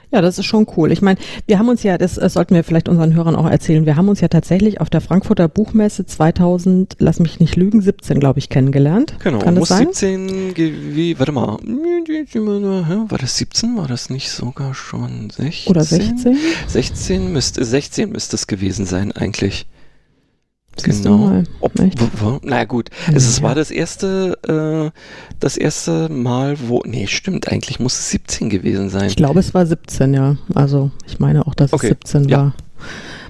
Ja, 0.10 0.22
das 0.22 0.40
ist 0.40 0.46
schon 0.46 0.66
cool. 0.78 0.94
Ich 0.94 1.02
meine, 1.02 1.20
wir 1.48 1.60
haben 1.60 1.68
uns 1.68 1.84
ja, 1.84 1.98
das 1.98 2.18
äh, 2.18 2.30
sollten 2.30 2.56
wir 2.56 2.64
vielleicht 2.64 2.88
unseren 2.88 3.14
Hörern 3.14 3.36
auch 3.36 3.46
erzählen, 3.50 3.86
wir 3.86 3.98
haben 3.98 4.08
uns 4.08 4.22
ja 4.22 4.30
tatsächlich 4.30 4.80
auf 4.80 4.90
der 4.90 5.02
Frankfurter 5.02 5.50
Buchmesse 5.50 6.06
2000, 6.06 6.96
lass 7.00 7.20
mich 7.20 7.42
nicht 7.42 7.58
lügen, 7.58 7.82
17, 7.82 8.18
glaube 8.22 8.40
ich, 8.40 8.48
kennengelernt. 8.48 9.16
Genau, 9.22 9.40
Kann 9.40 9.56
das 9.56 9.60
muss 9.60 9.68
sein? 9.70 9.88
17, 9.92 10.54
gew- 10.54 11.20
warte 11.20 11.34
mal, 11.34 11.58
war 13.10 13.18
das 13.18 13.36
17? 13.36 13.76
War 13.76 13.88
das 13.90 14.10
nicht 14.10 14.30
sogar 14.30 14.74
schon 14.74 15.30
16? 15.30 15.70
Oder 15.72 15.84
16? 15.84 16.38
16 16.68 17.34
müsste, 17.34 17.66
16 17.66 18.10
müsste 18.10 18.38
es 18.38 18.48
gewesen 18.48 18.86
sein 18.86 19.12
eigentlich. 19.12 19.68
Siehst 20.82 21.06
du 21.06 21.10
Genau. 21.10 21.26
mal, 21.28 21.44
Ob, 21.60 21.72
na 22.44 22.64
gut, 22.66 22.90
es 23.14 23.38
Ja. 23.38 23.44
war 23.44 23.56
das 23.56 23.72
erste, 23.72 24.38
äh, 24.94 25.00
das 25.40 25.58
erste 25.58 26.10
Mal, 26.10 26.58
wo, 26.68 26.82
nee, 26.86 27.08
stimmt, 27.08 27.48
eigentlich 27.52 27.80
muss 27.80 27.98
es 28.00 28.10
17 28.12 28.50
gewesen 28.50 28.90
sein. 28.90 29.08
Ich 29.08 29.16
glaube, 29.16 29.40
es 29.40 29.54
war 29.54 29.66
17, 29.66 30.14
ja. 30.14 30.38
Also 30.54 30.92
ich 31.08 31.20
meine 31.20 31.46
auch, 31.48 31.56
dass 31.56 31.74
Okay, 31.74 31.96
es 32.04 32.10
17 32.12 32.30
ja. 32.30 32.38
war. 32.38 32.54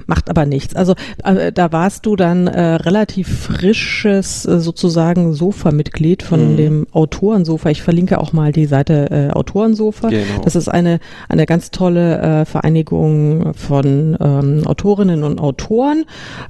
Macht 0.07 0.29
aber 0.29 0.45
nichts. 0.45 0.75
Also 0.75 0.95
äh, 1.23 1.51
da 1.51 1.71
warst 1.71 2.05
du 2.05 2.15
dann 2.15 2.47
äh, 2.47 2.75
relativ 2.75 3.27
frisches 3.27 4.45
äh, 4.45 4.59
sozusagen 4.59 5.33
Sofa-Mitglied 5.33 6.23
von 6.23 6.53
mhm. 6.53 6.57
dem 6.57 6.87
Autorensofa. 6.91 7.69
Ich 7.69 7.83
verlinke 7.83 8.19
auch 8.19 8.33
mal 8.33 8.51
die 8.51 8.65
Seite 8.65 9.09
äh, 9.11 9.31
Autorensofa. 9.31 10.09
Genau. 10.09 10.41
Das 10.43 10.55
ist 10.55 10.69
eine, 10.69 10.99
eine 11.29 11.45
ganz 11.45 11.71
tolle 11.71 12.19
äh, 12.19 12.45
Vereinigung 12.45 13.53
von 13.53 14.17
ähm, 14.19 14.65
Autorinnen 14.65 15.23
und 15.23 15.39
Autoren. 15.39 16.05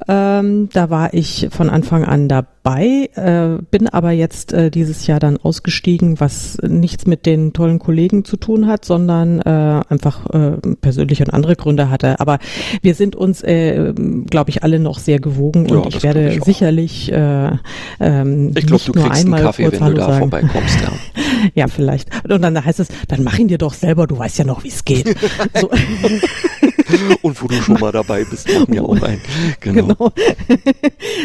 Ähm, 0.08 0.70
da 0.72 0.90
war 0.90 1.14
ich 1.14 1.50
von 1.52 1.70
Anfang 1.70 2.06
an 2.06 2.28
dabei 2.28 2.57
dabei, 2.68 3.10
äh, 3.16 3.62
bin 3.72 3.88
aber 3.88 4.12
jetzt 4.12 4.54
äh, 4.54 4.70
dieses 4.70 5.08
Jahr 5.08 5.20
dann 5.20 5.38
ausgestiegen, 5.38 6.20
was 6.20 6.58
nichts 6.62 7.08
mit 7.08 7.26
den 7.26 7.54
tollen 7.54 7.80
Kollegen 7.80 8.26
zu 8.26 8.38
tun 8.38 8.68
hat, 8.68 8.86
sondern 8.86 9.40
äh, 9.42 9.82
einfach 9.90 10.26
äh, 10.28 10.58
persönliche 10.82 11.24
und 11.26 11.32
andere 11.32 11.56
Gründe 11.56 11.90
hatte. 11.90 12.20
Aber 12.20 12.40
wir 12.82 12.96
sind 12.96 13.16
uns, 13.16 13.42
äh, 13.44 13.94
glaube 14.30 14.50
ich, 14.50 14.64
alle 14.64 14.80
noch 14.80 15.00
sehr 15.00 15.20
gewogen 15.20 15.68
ja, 15.68 15.78
und 15.78 15.96
ich 15.96 16.04
werde 16.04 16.34
ich 16.34 16.44
sicherlich 16.44 17.12
äh, 17.12 17.52
ähm, 18.00 18.52
ich 18.56 18.66
glaube, 18.66 18.84
du 18.86 18.92
kriegst 18.94 19.24
einmal 19.24 19.40
einen 19.40 19.48
Kaffee, 19.48 19.72
wenn 19.72 19.82
Hallo 19.82 19.94
du 19.94 20.00
da 20.00 20.08
sagen. 20.08 20.20
vorbeikommst. 20.20 20.80
Ja. 20.82 20.92
ja, 21.56 21.68
vielleicht. 21.68 22.10
Und 22.30 22.42
dann 22.42 22.64
heißt 22.64 22.80
es, 22.80 22.88
dann 23.08 23.24
mach 23.24 23.38
ihn 23.38 23.48
dir 23.48 23.58
doch 23.58 23.74
selber, 23.74 24.08
du 24.08 24.18
weißt 24.18 24.40
ja 24.40 24.46
noch, 24.46 24.64
wie 24.64 24.70
es 24.70 24.84
geht. 24.84 25.16
So. 25.56 25.70
und 27.22 27.42
wo 27.42 27.48
du 27.48 27.56
schon 27.62 27.80
mal 27.80 27.92
dabei 27.92 28.24
bist, 28.24 28.48
mach 28.54 28.68
mir 28.68 28.84
auch 28.84 29.02
ein. 29.02 29.20
Genau. 29.60 29.88
genau. 29.88 30.12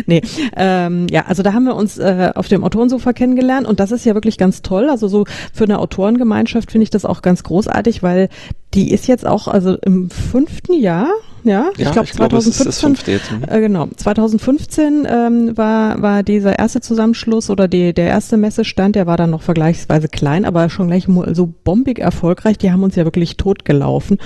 nee, 0.06 0.22
ähm, 0.56 1.06
ja, 1.10 1.24
also 1.32 1.42
da 1.42 1.54
haben 1.54 1.64
wir 1.64 1.76
uns 1.76 1.96
äh, 1.96 2.30
auf 2.34 2.48
dem 2.48 2.62
Autorensofa 2.62 3.14
kennengelernt 3.14 3.66
und 3.66 3.80
das 3.80 3.90
ist 3.90 4.04
ja 4.04 4.12
wirklich 4.12 4.36
ganz 4.36 4.60
toll. 4.60 4.90
Also 4.90 5.08
so 5.08 5.24
für 5.54 5.64
eine 5.64 5.78
Autorengemeinschaft 5.78 6.70
finde 6.70 6.82
ich 6.82 6.90
das 6.90 7.06
auch 7.06 7.22
ganz 7.22 7.42
großartig, 7.42 8.02
weil 8.02 8.28
die 8.74 8.92
ist 8.92 9.06
jetzt 9.06 9.26
auch 9.26 9.48
also 9.48 9.76
im 9.76 10.10
fünften 10.10 10.74
Jahr 10.74 11.08
ja, 11.44 11.70
ich 11.76 11.90
glaube 11.90 12.08
2015. 12.08 12.94
Glaub, 12.94 13.08
jetzt, 13.08 13.30
hm. 13.30 13.42
äh, 13.48 13.60
genau, 13.60 13.88
2015 13.96 15.06
ähm, 15.10 15.56
war 15.56 16.00
war 16.00 16.22
dieser 16.22 16.58
erste 16.58 16.80
Zusammenschluss 16.80 17.50
oder 17.50 17.66
die, 17.66 17.92
der 17.92 18.06
erste 18.06 18.36
Messestand, 18.36 18.94
der 18.94 19.06
war 19.06 19.16
dann 19.16 19.30
noch 19.30 19.42
vergleichsweise 19.42 20.08
klein, 20.08 20.44
aber 20.44 20.70
schon 20.70 20.86
gleich 20.86 21.06
so 21.32 21.52
bombig 21.64 21.98
erfolgreich. 21.98 22.58
Die 22.58 22.70
haben 22.70 22.82
uns 22.82 22.94
ja 22.94 23.04
wirklich 23.04 23.36
totgelaufen. 23.36 24.18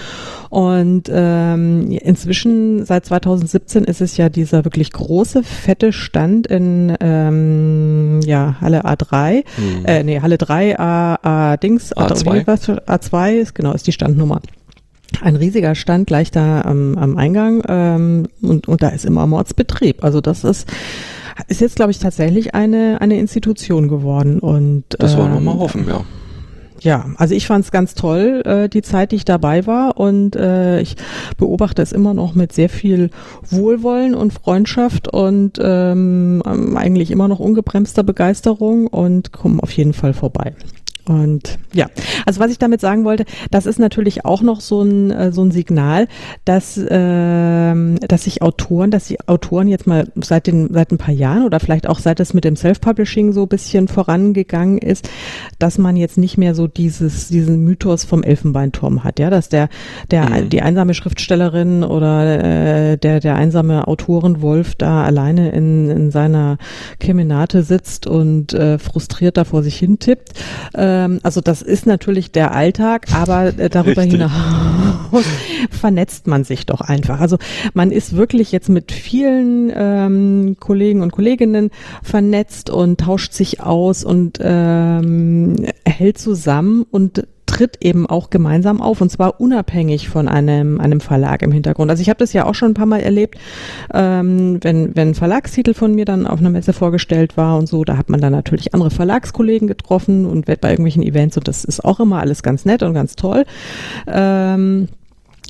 Und 0.50 1.04
ähm, 1.10 1.90
inzwischen 1.90 2.84
seit 2.84 3.06
2017 3.06 3.84
ist 3.84 4.00
es 4.00 4.16
ja 4.16 4.28
dieser 4.28 4.64
wirklich 4.64 4.92
große 4.92 5.42
fette 5.42 5.92
Stand 5.92 6.46
in 6.46 6.94
ähm, 7.00 8.20
ja 8.24 8.56
Halle 8.60 8.84
A3, 8.84 9.44
hm. 9.56 9.84
äh, 9.86 10.02
nee 10.02 10.20
Halle 10.20 10.36
3 10.36 10.78
A, 10.78 11.18
A 11.22 11.56
Dings 11.56 11.96
A2. 11.96 12.44
A2 12.86 13.32
ist 13.32 13.54
genau 13.54 13.72
ist 13.72 13.86
die 13.86 13.92
Standnummer 13.92 14.35
ein 15.22 15.36
riesiger 15.36 15.74
Stand 15.74 16.06
gleich 16.06 16.30
da 16.30 16.62
am, 16.62 16.96
am 16.96 17.16
Eingang 17.16 17.62
ähm, 17.68 18.28
und, 18.42 18.68
und 18.68 18.82
da 18.82 18.88
ist 18.88 19.04
immer 19.04 19.26
Mordsbetrieb. 19.26 20.04
Also 20.04 20.20
das 20.20 20.44
ist 20.44 20.66
ist 21.48 21.60
jetzt, 21.60 21.76
glaube 21.76 21.90
ich, 21.90 21.98
tatsächlich 21.98 22.54
eine, 22.54 23.00
eine 23.00 23.18
Institution 23.18 23.88
geworden. 23.88 24.38
Und, 24.38 24.84
das 24.98 25.16
wollen 25.16 25.34
wir 25.34 25.40
mal 25.40 25.52
ähm, 25.52 25.60
hoffen, 25.60 25.86
ja. 25.86 26.04
Ja, 26.80 27.06
also 27.16 27.34
ich 27.34 27.46
fand 27.46 27.64
es 27.64 27.70
ganz 27.70 27.94
toll, 27.94 28.42
äh, 28.44 28.68
die 28.68 28.82
Zeit, 28.82 29.12
die 29.12 29.16
ich 29.16 29.24
dabei 29.24 29.66
war 29.66 29.96
und 29.98 30.36
äh, 30.36 30.80
ich 30.80 30.96
beobachte 31.38 31.80
es 31.80 31.90
immer 31.90 32.12
noch 32.12 32.34
mit 32.34 32.52
sehr 32.52 32.68
viel 32.68 33.10
Wohlwollen 33.48 34.14
und 34.14 34.34
Freundschaft 34.34 35.08
und 35.08 35.58
ähm, 35.60 36.42
eigentlich 36.76 37.10
immer 37.10 37.28
noch 37.28 37.40
ungebremster 37.40 38.02
Begeisterung 38.02 38.88
und 38.88 39.32
komme 39.32 39.62
auf 39.62 39.72
jeden 39.72 39.94
Fall 39.94 40.12
vorbei. 40.12 40.54
Und 41.08 41.58
ja, 41.72 41.86
also 42.24 42.40
was 42.40 42.50
ich 42.50 42.58
damit 42.58 42.80
sagen 42.80 43.04
wollte, 43.04 43.24
das 43.52 43.66
ist 43.66 43.78
natürlich 43.78 44.24
auch 44.24 44.42
noch 44.42 44.60
so 44.60 44.82
ein, 44.82 45.10
äh, 45.12 45.30
so 45.30 45.42
ein 45.42 45.52
Signal, 45.52 46.08
dass, 46.44 46.76
äh, 46.76 47.94
dass 48.06 48.24
sich 48.24 48.42
Autoren, 48.42 48.90
dass 48.90 49.06
die 49.06 49.20
Autoren 49.28 49.68
jetzt 49.68 49.86
mal 49.86 50.08
seit, 50.16 50.48
den, 50.48 50.72
seit 50.72 50.90
ein 50.90 50.98
paar 50.98 51.14
Jahren 51.14 51.44
oder 51.44 51.60
vielleicht 51.60 51.88
auch 51.88 52.00
seit 52.00 52.18
es 52.18 52.34
mit 52.34 52.44
dem 52.44 52.56
Self-Publishing 52.56 53.32
so 53.32 53.42
ein 53.42 53.48
bisschen 53.48 53.86
vorangegangen 53.86 54.78
ist, 54.78 55.08
dass 55.60 55.78
man 55.78 55.94
jetzt 55.94 56.18
nicht 56.18 56.38
mehr 56.38 56.56
so 56.56 56.66
dieses, 56.66 57.28
diesen 57.28 57.62
Mythos 57.62 58.04
vom 58.04 58.24
Elfenbeinturm 58.24 59.04
hat, 59.04 59.20
ja, 59.20 59.30
dass 59.30 59.48
der, 59.48 59.68
der, 60.10 60.28
mhm. 60.28 60.48
die 60.48 60.62
einsame 60.62 60.94
Schriftstellerin 60.94 61.84
oder 61.84 62.92
äh, 62.92 62.98
der, 62.98 63.20
der 63.20 63.36
einsame 63.36 63.86
Autorenwolf 63.86 64.74
da 64.74 65.04
alleine 65.04 65.50
in, 65.50 65.88
in 65.88 66.10
seiner 66.10 66.58
Kemenate 66.98 67.62
sitzt 67.62 68.08
und 68.08 68.54
äh, 68.54 68.78
frustriert 68.78 69.36
da 69.36 69.44
vor 69.44 69.62
sich 69.62 69.76
hin 69.76 70.00
tippt. 70.00 70.32
Äh, 70.74 70.95
ähm, 70.96 71.20
also 71.22 71.40
das 71.40 71.62
ist 71.62 71.86
natürlich 71.86 72.32
der 72.32 72.52
Alltag, 72.52 73.06
aber 73.12 73.58
äh, 73.58 73.68
darüber 73.68 74.02
Richtig. 74.02 74.20
hinaus 74.20 75.24
vernetzt 75.70 76.26
man 76.26 76.44
sich 76.44 76.66
doch 76.66 76.80
einfach. 76.80 77.20
Also 77.20 77.38
man 77.74 77.90
ist 77.90 78.16
wirklich 78.16 78.52
jetzt 78.52 78.68
mit 78.68 78.92
vielen 78.92 79.72
ähm, 79.74 80.56
Kollegen 80.58 81.02
und 81.02 81.12
Kolleginnen 81.12 81.70
vernetzt 82.02 82.70
und 82.70 83.00
tauscht 83.00 83.32
sich 83.32 83.60
aus 83.60 84.04
und 84.04 84.38
ähm, 84.40 85.56
hält 85.84 86.18
zusammen 86.18 86.86
und 86.90 87.26
tritt 87.46 87.78
eben 87.80 88.06
auch 88.06 88.30
gemeinsam 88.30 88.80
auf 88.82 89.00
und 89.00 89.10
zwar 89.10 89.40
unabhängig 89.40 90.08
von 90.08 90.28
einem, 90.28 90.80
einem 90.80 91.00
Verlag 91.00 91.42
im 91.42 91.52
Hintergrund. 91.52 91.90
Also 91.90 92.02
ich 92.02 92.08
habe 92.08 92.18
das 92.18 92.32
ja 92.32 92.44
auch 92.44 92.54
schon 92.54 92.72
ein 92.72 92.74
paar 92.74 92.86
Mal 92.86 93.00
erlebt, 93.00 93.38
ähm, 93.94 94.58
wenn, 94.62 94.94
wenn 94.94 95.14
Verlagstitel 95.14 95.72
von 95.72 95.94
mir 95.94 96.04
dann 96.04 96.26
auf 96.26 96.40
einer 96.40 96.50
Messe 96.50 96.72
vorgestellt 96.72 97.36
war 97.36 97.56
und 97.56 97.68
so, 97.68 97.84
da 97.84 97.96
hat 97.96 98.10
man 98.10 98.20
dann 98.20 98.32
natürlich 98.32 98.74
andere 98.74 98.90
Verlagskollegen 98.90 99.68
getroffen 99.68 100.26
und 100.26 100.46
bei 100.46 100.70
irgendwelchen 100.70 101.02
Events 101.02 101.36
und 101.36 101.48
das 101.48 101.64
ist 101.64 101.84
auch 101.84 102.00
immer 102.00 102.20
alles 102.20 102.42
ganz 102.42 102.64
nett 102.64 102.82
und 102.82 102.94
ganz 102.94 103.14
toll. 103.16 103.44
Ähm, 104.06 104.88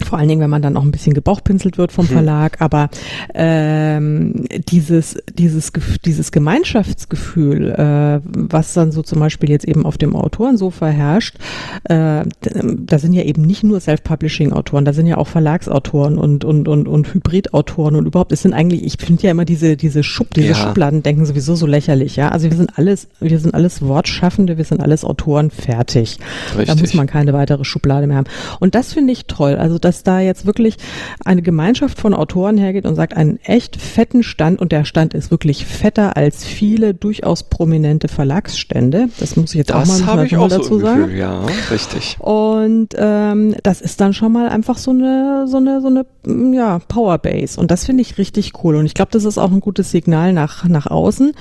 vor 0.05 0.19
allen 0.19 0.29
Dingen, 0.29 0.41
wenn 0.41 0.51
man 0.51 0.63
dann 0.63 0.77
auch 0.77 0.83
ein 0.83 0.91
bisschen 0.91 1.15
gebauchpinselt 1.15 1.79
wird 1.79 1.93
vom 1.93 2.07
mhm. 2.07 2.11
Verlag, 2.11 2.61
aber 2.61 2.89
ähm, 3.35 4.45
dieses, 4.69 5.17
dieses, 5.35 5.73
dieses 6.05 6.33
Gemeinschaftsgefühl, 6.33 7.71
äh, 7.71 8.21
was 8.25 8.75
dann 8.75 8.93
so 8.93 9.03
zum 9.03 9.21
Beispiel 9.21 9.51
jetzt 9.51 9.65
eben 9.65 9.87
auf 9.87 9.99
dem 9.99 10.17
Autorensofa 10.17 10.87
herrscht, 10.89 11.37
äh, 11.85 12.25
da 12.25 12.99
sind 12.99 13.13
ja 13.13 13.23
eben 13.23 13.43
nicht 13.43 13.65
nur 13.65 13.81
Self-Publishing-Autoren, 13.81 14.85
da 14.85 14.93
sind 14.93 15.07
ja 15.07 15.19
auch 15.19 15.29
Verlagsautoren 15.29 16.19
und, 16.19 16.45
und, 16.45 16.69
und, 16.69 16.89
und 16.89 17.15
Hybrid-Autoren 17.15 17.97
und 17.97 18.07
überhaupt, 18.07 18.33
es 18.33 18.43
sind 18.43 18.53
eigentlich, 18.53 18.85
ich 18.85 18.97
finde 18.99 19.23
ja 19.23 19.31
immer 19.31 19.45
diese, 19.45 19.77
diese 19.77 20.03
Schub, 20.03 20.35
diese 20.35 20.49
ja. 20.49 20.55
Schubladen 20.55 21.03
denken 21.03 21.27
sowieso 21.27 21.55
so 21.55 21.67
lächerlich, 21.67 22.17
ja. 22.17 22.31
Also 22.31 22.51
wir 22.51 22.57
sind 22.57 22.77
alles, 22.77 23.09
wir 23.21 23.39
sind 23.39 23.55
alles 23.55 23.83
Wortschaffende, 23.83 24.59
wir 24.59 24.65
sind 24.65 24.81
alles 24.81 25.05
Autoren 25.05 25.51
fertig. 25.51 26.19
Richtig. 26.51 26.67
Da 26.67 26.75
muss 26.75 26.95
man 26.95 27.07
keine 27.07 27.33
weitere 27.33 27.65
Schublade 27.65 28.07
mehr 28.07 28.17
haben. 28.17 28.29
Und 28.61 28.75
das 28.75 28.93
finde 28.93 29.13
ich 29.13 29.27
toll. 29.27 29.57
Also 29.57 29.79
dass 29.87 30.03
da 30.03 30.19
jetzt 30.19 30.47
wirklich 30.47 30.79
eine 31.25 31.43
Gemeinschaft 31.43 32.01
von 32.01 32.13
Autoren 32.13 32.59
hergeht 32.59 32.87
und 32.87 32.97
sagt, 32.97 33.17
einen 33.17 33.39
echt 33.45 33.81
fetten 33.81 34.25
Stand 34.25 34.61
und 34.61 34.73
der 34.73 34.85
Stand 34.85 35.15
ist 35.15 35.31
wirklich 35.31 35.65
fetter 35.65 36.17
als 36.17 36.45
viele 36.45 36.93
durchaus 36.93 37.45
prominente 37.45 38.09
Verlagsstände. 38.09 39.09
Das 39.21 39.37
muss 39.37 39.51
ich 39.51 39.59
jetzt 39.59 39.71
das 39.71 40.03
auch 40.03 40.17
mal, 40.17 40.27
ich 40.27 40.37
auch 40.37 40.49
dazu 40.49 40.81
so 40.81 40.81
sagen. 40.81 41.03
Gefühl, 41.03 41.19
ja, 41.19 41.47
richtig. 41.71 42.17
Und 42.19 42.89
ähm, 42.99 43.55
das 43.63 43.81
ist 43.81 44.01
dann 44.01 44.13
schon 44.13 44.33
mal 44.33 44.49
einfach 44.49 44.77
so 44.77 44.91
eine 44.91 45.47
so 45.47 45.59
eine 45.59 45.81
so 45.81 45.87
eine 45.87 46.05
ja 46.53 46.81
Powerbase 46.81 47.61
und 47.61 47.71
das 47.71 47.85
finde 47.85 48.03
ich 48.03 48.19
richtig 48.19 48.65
cool 48.65 48.75
und 48.75 48.87
ich 48.87 48.95
glaube, 48.95 49.13
das 49.13 49.25
ist 49.25 49.39
auch 49.39 49.53
ein 49.53 49.61
gutes 49.61 49.93
Signal 49.93 50.33
nach 50.33 50.65
nach 50.65 50.89
außen, 50.89 51.33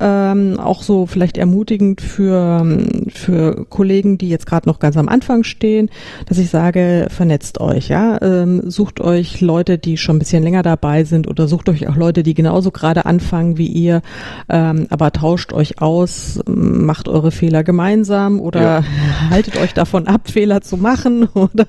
ähm, 0.00 0.60
auch 0.60 0.84
so 0.84 1.06
vielleicht 1.06 1.36
ermutigend 1.36 2.00
für 2.00 2.64
für 3.08 3.66
Kollegen, 3.68 4.18
die 4.18 4.28
jetzt 4.28 4.46
gerade 4.46 4.68
noch 4.68 4.78
ganz 4.78 4.96
am 4.96 5.08
Anfang 5.08 5.42
stehen, 5.42 5.90
dass 6.26 6.38
ich 6.38 6.48
sage, 6.48 7.08
vernetzt 7.10 7.60
euch 7.60 7.87
ja. 7.88 8.20
Ähm, 8.22 8.70
sucht 8.70 9.00
euch 9.00 9.40
Leute, 9.40 9.78
die 9.78 9.96
schon 9.96 10.16
ein 10.16 10.18
bisschen 10.18 10.42
länger 10.42 10.62
dabei 10.62 11.04
sind 11.04 11.28
oder 11.28 11.48
sucht 11.48 11.68
euch 11.68 11.88
auch 11.88 11.96
Leute, 11.96 12.22
die 12.22 12.34
genauso 12.34 12.70
gerade 12.70 13.06
anfangen 13.06 13.58
wie 13.58 13.66
ihr, 13.66 14.02
ähm, 14.48 14.86
aber 14.90 15.12
tauscht 15.12 15.52
euch 15.52 15.80
aus, 15.80 16.40
macht 16.46 17.08
eure 17.08 17.30
Fehler 17.30 17.64
gemeinsam 17.64 18.40
oder 18.40 18.62
ja. 18.62 18.84
haltet 19.30 19.56
euch 19.58 19.74
davon 19.74 20.06
ab, 20.06 20.30
Fehler 20.30 20.60
zu 20.60 20.76
machen 20.76 21.24
oder 21.34 21.66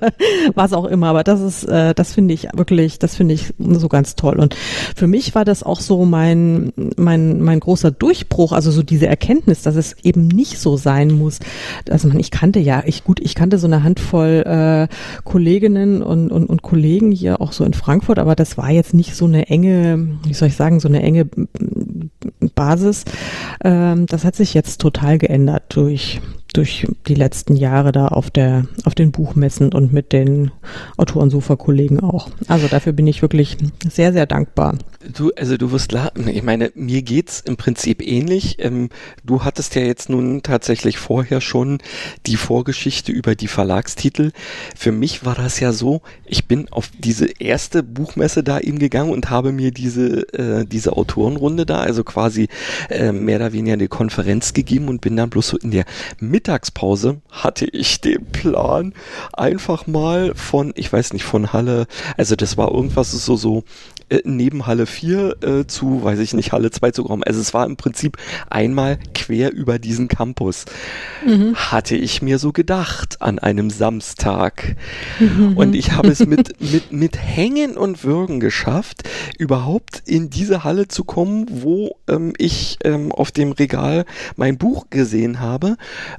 was 0.54 0.72
auch 0.72 0.86
immer. 0.86 1.08
Aber 1.08 1.24
das 1.24 1.40
ist, 1.40 1.64
äh, 1.64 1.94
das 1.94 2.12
finde 2.12 2.34
ich 2.34 2.48
wirklich, 2.54 2.98
das 2.98 3.16
finde 3.16 3.34
ich 3.34 3.52
so 3.58 3.88
ganz 3.88 4.16
toll. 4.16 4.38
Und 4.38 4.54
für 4.96 5.06
mich 5.06 5.34
war 5.34 5.44
das 5.44 5.62
auch 5.62 5.80
so 5.80 6.04
mein, 6.04 6.72
mein, 6.96 7.40
mein 7.40 7.60
großer 7.60 7.90
Durchbruch, 7.90 8.52
also 8.52 8.70
so 8.70 8.82
diese 8.82 9.06
Erkenntnis, 9.06 9.62
dass 9.62 9.76
es 9.76 9.96
eben 10.02 10.28
nicht 10.28 10.58
so 10.58 10.76
sein 10.76 11.10
muss. 11.10 11.38
Also 11.88 12.08
man, 12.08 12.18
ich 12.18 12.30
kannte 12.30 12.60
ja, 12.60 12.82
ich 12.86 13.04
gut, 13.04 13.20
ich 13.20 13.34
kannte 13.34 13.58
so 13.58 13.66
eine 13.66 13.82
Handvoll 13.82 14.42
äh, 14.46 14.94
Kolleginnen 15.24 16.02
und, 16.10 16.32
und, 16.32 16.46
und 16.46 16.62
Kollegen 16.62 17.12
hier 17.12 17.40
auch 17.40 17.52
so 17.52 17.64
in 17.64 17.72
Frankfurt, 17.72 18.18
aber 18.18 18.34
das 18.34 18.58
war 18.58 18.70
jetzt 18.70 18.94
nicht 18.94 19.14
so 19.14 19.26
eine 19.26 19.46
enge, 19.48 20.18
wie 20.24 20.34
soll 20.34 20.48
ich 20.48 20.56
sagen, 20.56 20.80
so 20.80 20.88
eine 20.88 21.02
enge 21.02 21.28
Basis. 22.54 23.04
Ähm, 23.62 24.06
das 24.06 24.24
hat 24.24 24.34
sich 24.34 24.52
jetzt 24.52 24.80
total 24.80 25.18
geändert 25.18 25.64
durch 25.68 26.20
durch 26.52 26.86
die 27.06 27.14
letzten 27.14 27.56
Jahre 27.56 27.92
da 27.92 28.08
auf 28.08 28.30
der 28.30 28.66
auf 28.84 28.94
den 28.94 29.12
Buchmessen 29.12 29.72
und 29.72 29.92
mit 29.92 30.12
den 30.12 30.50
Autorensofa-Kollegen 30.96 32.00
auch. 32.00 32.28
Also 32.48 32.68
dafür 32.68 32.92
bin 32.92 33.06
ich 33.06 33.22
wirklich 33.22 33.56
sehr, 33.88 34.12
sehr 34.12 34.26
dankbar. 34.26 34.78
Du, 35.16 35.30
also 35.34 35.56
du 35.56 35.72
wirst 35.72 35.92
lachen. 35.92 36.28
Ich 36.28 36.42
meine, 36.42 36.72
mir 36.74 37.00
geht's 37.00 37.40
im 37.40 37.56
Prinzip 37.56 38.06
ähnlich. 38.06 38.56
Ähm, 38.58 38.90
du 39.24 39.44
hattest 39.44 39.74
ja 39.74 39.80
jetzt 39.80 40.10
nun 40.10 40.42
tatsächlich 40.42 40.98
vorher 40.98 41.40
schon 41.40 41.78
die 42.26 42.36
Vorgeschichte 42.36 43.10
über 43.10 43.34
die 43.34 43.48
Verlagstitel. 43.48 44.32
Für 44.76 44.92
mich 44.92 45.24
war 45.24 45.34
das 45.34 45.58
ja 45.58 45.72
so, 45.72 46.02
ich 46.26 46.46
bin 46.46 46.68
auf 46.70 46.90
diese 46.98 47.26
erste 47.40 47.82
Buchmesse 47.82 48.42
da 48.42 48.60
eben 48.60 48.78
gegangen 48.78 49.10
und 49.10 49.30
habe 49.30 49.52
mir 49.52 49.70
diese, 49.70 50.28
äh, 50.34 50.66
diese 50.66 50.92
Autorenrunde 50.92 51.64
da, 51.64 51.80
also 51.80 52.04
quasi 52.04 52.48
äh, 52.90 53.12
mehr 53.12 53.36
oder 53.36 53.54
weniger 53.54 53.74
eine 53.74 53.88
Konferenz 53.88 54.52
gegeben 54.52 54.88
und 54.88 55.00
bin 55.00 55.16
dann 55.16 55.30
bloß 55.30 55.48
so 55.48 55.56
in 55.56 55.70
der 55.70 55.86
Mittagspause 56.40 57.20
hatte 57.30 57.66
ich 57.66 58.00
den 58.00 58.24
Plan, 58.24 58.94
einfach 59.34 59.86
mal 59.86 60.34
von, 60.34 60.72
ich 60.74 60.90
weiß 60.90 61.12
nicht, 61.12 61.24
von 61.24 61.52
Halle, 61.52 61.86
also 62.16 62.34
das 62.34 62.56
war 62.56 62.72
irgendwas 62.72 63.12
so, 63.12 63.36
so 63.36 63.64
äh, 64.10 64.20
neben 64.24 64.66
Halle 64.66 64.86
4 64.86 65.36
äh, 65.42 65.66
zu, 65.66 66.02
weiß 66.02 66.18
ich 66.18 66.34
nicht, 66.34 66.52
Halle 66.52 66.70
2 66.70 66.90
zu 66.90 67.04
kommen. 67.04 67.22
Also 67.24 67.40
es 67.40 67.54
war 67.54 67.66
im 67.66 67.76
Prinzip 67.76 68.16
einmal 68.48 68.98
quer 69.14 69.52
über 69.52 69.78
diesen 69.78 70.08
Campus. 70.08 70.64
Mhm. 71.24 71.54
Hatte 71.54 71.96
ich 71.96 72.20
mir 72.20 72.38
so 72.38 72.52
gedacht 72.52 73.22
an 73.22 73.38
einem 73.38 73.70
Samstag. 73.70 74.76
Mhm. 75.18 75.56
Und 75.56 75.74
ich 75.74 75.92
habe 75.92 76.08
es 76.08 76.26
mit, 76.26 76.60
mit, 76.60 76.92
mit 76.92 77.16
Hängen 77.16 77.76
und 77.76 78.04
Würgen 78.04 78.40
geschafft, 78.40 79.08
überhaupt 79.38 80.02
in 80.06 80.30
diese 80.30 80.64
Halle 80.64 80.88
zu 80.88 81.04
kommen, 81.04 81.46
wo 81.50 81.96
ähm, 82.08 82.32
ich 82.36 82.78
ähm, 82.84 83.12
auf 83.12 83.30
dem 83.30 83.52
Regal 83.52 84.04
mein 84.36 84.58
Buch 84.58 84.86
gesehen 84.90 85.40
habe, 85.40 85.76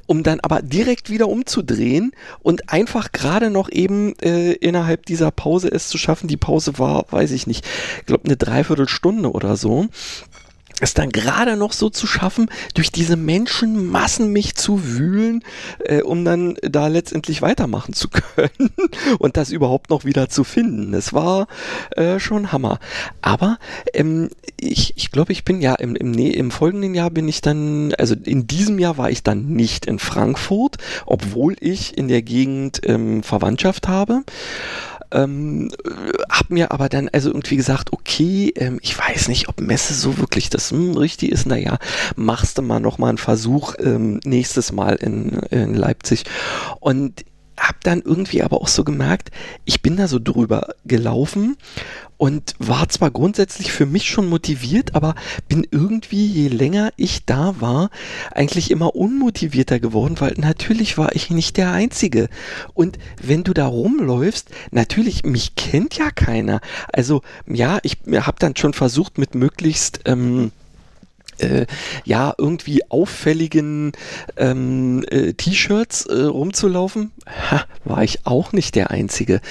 um 0.07 0.23
dann 0.23 0.39
aber 0.39 0.61
direkt 0.61 1.09
wieder 1.09 1.27
umzudrehen 1.27 2.11
und 2.39 2.71
einfach 2.71 3.11
gerade 3.11 3.49
noch 3.49 3.69
eben 3.69 4.15
äh, 4.19 4.53
innerhalb 4.53 5.05
dieser 5.05 5.31
Pause 5.31 5.69
es 5.71 5.87
zu 5.89 5.97
schaffen. 5.97 6.27
Die 6.27 6.37
Pause 6.37 6.79
war, 6.79 7.05
weiß 7.09 7.31
ich 7.31 7.47
nicht, 7.47 7.65
ich 7.99 8.05
glaube, 8.05 8.25
eine 8.25 8.37
Dreiviertelstunde 8.37 9.31
oder 9.31 9.55
so 9.57 9.87
es 10.81 10.93
dann 10.93 11.11
gerade 11.11 11.55
noch 11.55 11.73
so 11.73 11.89
zu 11.89 12.07
schaffen, 12.07 12.49
durch 12.73 12.91
diese 12.91 13.15
Menschenmassen 13.15 14.33
mich 14.33 14.55
zu 14.55 14.83
wühlen, 14.83 15.43
äh, 15.79 16.01
um 16.01 16.25
dann 16.25 16.55
da 16.63 16.87
letztendlich 16.87 17.41
weitermachen 17.41 17.93
zu 17.93 18.09
können 18.35 18.71
und 19.19 19.37
das 19.37 19.51
überhaupt 19.51 19.89
noch 19.89 20.03
wieder 20.03 20.27
zu 20.27 20.43
finden. 20.43 20.93
Es 20.93 21.13
war 21.13 21.47
äh, 21.91 22.19
schon 22.19 22.51
Hammer. 22.51 22.79
Aber 23.21 23.59
ähm, 23.93 24.29
ich, 24.59 24.93
ich 24.97 25.11
glaube, 25.11 25.31
ich 25.31 25.45
bin 25.45 25.61
ja 25.61 25.75
im, 25.75 25.95
im, 25.95 26.11
nee, 26.11 26.31
im 26.31 26.51
folgenden 26.51 26.95
Jahr 26.95 27.11
bin 27.11 27.27
ich 27.27 27.41
dann, 27.41 27.93
also 27.97 28.15
in 28.15 28.47
diesem 28.47 28.79
Jahr 28.79 28.97
war 28.97 29.11
ich 29.11 29.23
dann 29.23 29.47
nicht 29.47 29.85
in 29.85 29.99
Frankfurt, 29.99 30.77
obwohl 31.05 31.55
ich 31.59 31.97
in 31.97 32.07
der 32.07 32.23
Gegend 32.23 32.81
ähm, 32.85 33.21
Verwandtschaft 33.23 33.87
habe. 33.87 34.23
Ähm, 35.11 35.69
hab 36.29 36.49
mir 36.49 36.71
aber 36.71 36.89
dann 36.89 37.09
also 37.09 37.29
irgendwie 37.29 37.57
gesagt, 37.57 37.93
okay, 37.93 38.53
ähm, 38.55 38.79
ich 38.81 38.97
weiß 38.97 39.27
nicht, 39.27 39.49
ob 39.49 39.61
Messe 39.61 39.93
so 39.93 40.17
wirklich 40.17 40.49
das 40.49 40.71
hm, 40.71 40.95
richtig 40.95 41.31
ist. 41.31 41.45
Naja, 41.45 41.77
machst 42.15 42.57
du 42.57 42.61
mal 42.61 42.79
noch 42.79 42.97
mal 42.97 43.09
einen 43.09 43.17
Versuch 43.17 43.75
ähm, 43.79 44.19
nächstes 44.23 44.71
Mal 44.71 44.95
in, 44.95 45.39
in 45.49 45.73
Leipzig. 45.73 46.23
Und 46.79 47.25
habe 47.61 47.77
dann 47.83 48.01
irgendwie 48.01 48.41
aber 48.41 48.61
auch 48.61 48.67
so 48.67 48.83
gemerkt, 48.83 49.31
ich 49.65 49.81
bin 49.81 49.95
da 49.95 50.07
so 50.07 50.19
drüber 50.19 50.75
gelaufen 50.83 51.57
und 52.17 52.55
war 52.59 52.89
zwar 52.89 53.11
grundsätzlich 53.11 53.71
für 53.71 53.85
mich 53.85 54.09
schon 54.09 54.27
motiviert, 54.27 54.93
aber 54.95 55.15
bin 55.47 55.65
irgendwie, 55.69 56.25
je 56.25 56.49
länger 56.49 56.91
ich 56.95 57.25
da 57.25 57.55
war, 57.59 57.89
eigentlich 58.31 58.71
immer 58.71 58.95
unmotivierter 58.95 59.79
geworden, 59.79 60.15
weil 60.19 60.33
natürlich 60.37 60.97
war 60.97 61.15
ich 61.15 61.29
nicht 61.29 61.57
der 61.57 61.71
Einzige. 61.71 62.29
Und 62.73 62.99
wenn 63.21 63.43
du 63.43 63.53
da 63.53 63.65
rumläufst, 63.65 64.49
natürlich, 64.71 65.23
mich 65.23 65.55
kennt 65.55 65.97
ja 65.97 66.11
keiner. 66.11 66.61
Also 66.91 67.21
ja, 67.47 67.79
ich 67.83 67.97
habe 68.07 68.37
dann 68.39 68.55
schon 68.55 68.73
versucht, 68.73 69.17
mit 69.17 69.35
möglichst... 69.35 70.01
Ähm, 70.05 70.51
äh, 71.39 71.65
ja, 72.05 72.33
irgendwie 72.37 72.81
auffälligen 72.89 73.91
ähm, 74.37 75.03
äh, 75.09 75.33
T-Shirts 75.33 76.05
äh, 76.05 76.23
rumzulaufen. 76.23 77.11
Ha, 77.51 77.65
war 77.83 78.03
ich 78.03 78.25
auch 78.25 78.53
nicht 78.53 78.75
der 78.75 78.91
Einzige. 78.91 79.41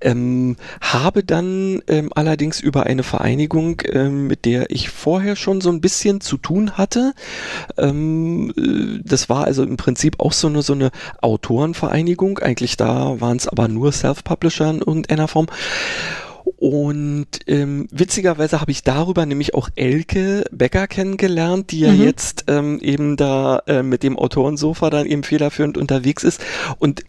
Ähm, 0.00 0.56
habe 0.80 1.24
dann 1.24 1.82
ähm, 1.88 2.10
allerdings 2.14 2.60
über 2.60 2.84
eine 2.84 3.02
Vereinigung, 3.02 3.82
ähm, 3.86 4.26
mit 4.26 4.44
der 4.44 4.70
ich 4.70 4.90
vorher 4.90 5.36
schon 5.36 5.60
so 5.60 5.70
ein 5.70 5.80
bisschen 5.80 6.20
zu 6.20 6.36
tun 6.36 6.72
hatte, 6.76 7.12
ähm, 7.76 8.52
äh, 8.56 9.02
das 9.04 9.28
war 9.28 9.44
also 9.44 9.62
im 9.62 9.76
Prinzip 9.76 10.20
auch 10.20 10.32
so 10.32 10.48
eine, 10.48 10.62
so 10.62 10.72
eine 10.72 10.90
Autorenvereinigung, 11.20 12.38
eigentlich 12.38 12.76
da 12.76 13.20
waren 13.20 13.36
es 13.36 13.48
aber 13.48 13.68
nur 13.68 13.92
Self-Publisher 13.92 14.70
in 14.70 14.78
irgendeiner 14.78 15.28
Form. 15.28 15.46
Und 16.56 17.26
ähm, 17.46 17.88
witzigerweise 17.90 18.60
habe 18.60 18.70
ich 18.70 18.82
darüber 18.82 19.26
nämlich 19.26 19.54
auch 19.54 19.68
Elke 19.74 20.44
Becker 20.50 20.86
kennengelernt, 20.86 21.70
die 21.70 21.80
ja 21.80 21.92
mhm. 21.92 22.02
jetzt 22.02 22.44
ähm, 22.48 22.80
eben 22.80 23.16
da 23.16 23.62
äh, 23.66 23.82
mit 23.82 24.02
dem 24.02 24.18
Autorensofa 24.18 24.90
dann 24.90 25.06
eben 25.06 25.22
federführend 25.22 25.76
unterwegs 25.76 26.24
ist. 26.24 26.40
Und 26.78 27.04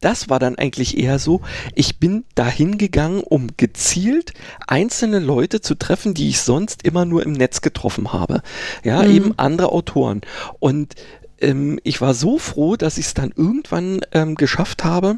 das 0.00 0.28
war 0.28 0.38
dann 0.38 0.56
eigentlich 0.56 0.98
eher 0.98 1.18
so, 1.18 1.40
ich 1.74 1.98
bin 1.98 2.24
dahin 2.34 2.78
gegangen, 2.78 3.22
um 3.22 3.48
gezielt 3.56 4.32
einzelne 4.66 5.18
Leute 5.18 5.60
zu 5.60 5.74
treffen, 5.74 6.14
die 6.14 6.28
ich 6.28 6.40
sonst 6.40 6.84
immer 6.84 7.04
nur 7.04 7.24
im 7.24 7.32
Netz 7.32 7.60
getroffen 7.60 8.12
habe. 8.12 8.42
Ja, 8.84 9.02
mhm. 9.02 9.10
eben 9.10 9.38
andere 9.38 9.72
Autoren. 9.72 10.20
Und 10.58 10.94
ähm, 11.40 11.78
ich 11.82 12.00
war 12.00 12.14
so 12.14 12.38
froh, 12.38 12.76
dass 12.76 12.98
ich 12.98 13.06
es 13.06 13.14
dann 13.14 13.32
irgendwann 13.34 14.00
ähm, 14.12 14.34
geschafft 14.34 14.84
habe, 14.84 15.16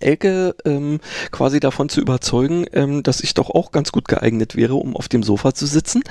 Elke 0.00 0.54
ähm, 0.64 1.00
quasi 1.30 1.60
davon 1.60 1.88
zu 1.88 2.00
überzeugen, 2.00 2.66
ähm, 2.72 3.02
dass 3.02 3.20
ich 3.20 3.34
doch 3.34 3.50
auch 3.50 3.72
ganz 3.72 3.92
gut 3.92 4.08
geeignet 4.08 4.56
wäre, 4.56 4.74
um 4.74 4.96
auf 4.96 5.08
dem 5.08 5.22
Sofa 5.22 5.54
zu 5.54 5.66
sitzen. 5.66 6.02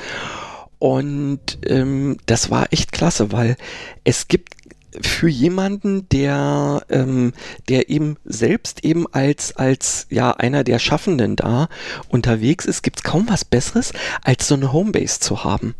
Und 0.77 1.59
ähm, 1.65 2.17
das 2.25 2.49
war 2.51 2.71
echt 2.71 2.91
klasse, 2.91 3.31
weil 3.31 3.57
es 4.03 4.27
gibt 4.27 4.55
für 5.01 5.29
jemanden, 5.29 6.07
der, 6.09 6.83
ähm, 6.89 7.33
der 7.67 7.89
eben 7.89 8.17
selbst 8.25 8.83
eben 8.83 9.05
als, 9.11 9.55
als 9.55 10.07
ja 10.09 10.31
einer 10.31 10.63
der 10.63 10.79
Schaffenden 10.79 11.35
da 11.35 11.69
unterwegs 12.07 12.65
ist, 12.65 12.81
gibt 12.81 12.99
es 12.99 13.03
kaum 13.03 13.29
was 13.29 13.45
Besseres, 13.45 13.93
als 14.23 14.47
so 14.47 14.55
eine 14.55 14.73
Homebase 14.73 15.19
zu 15.19 15.43
haben. 15.43 15.75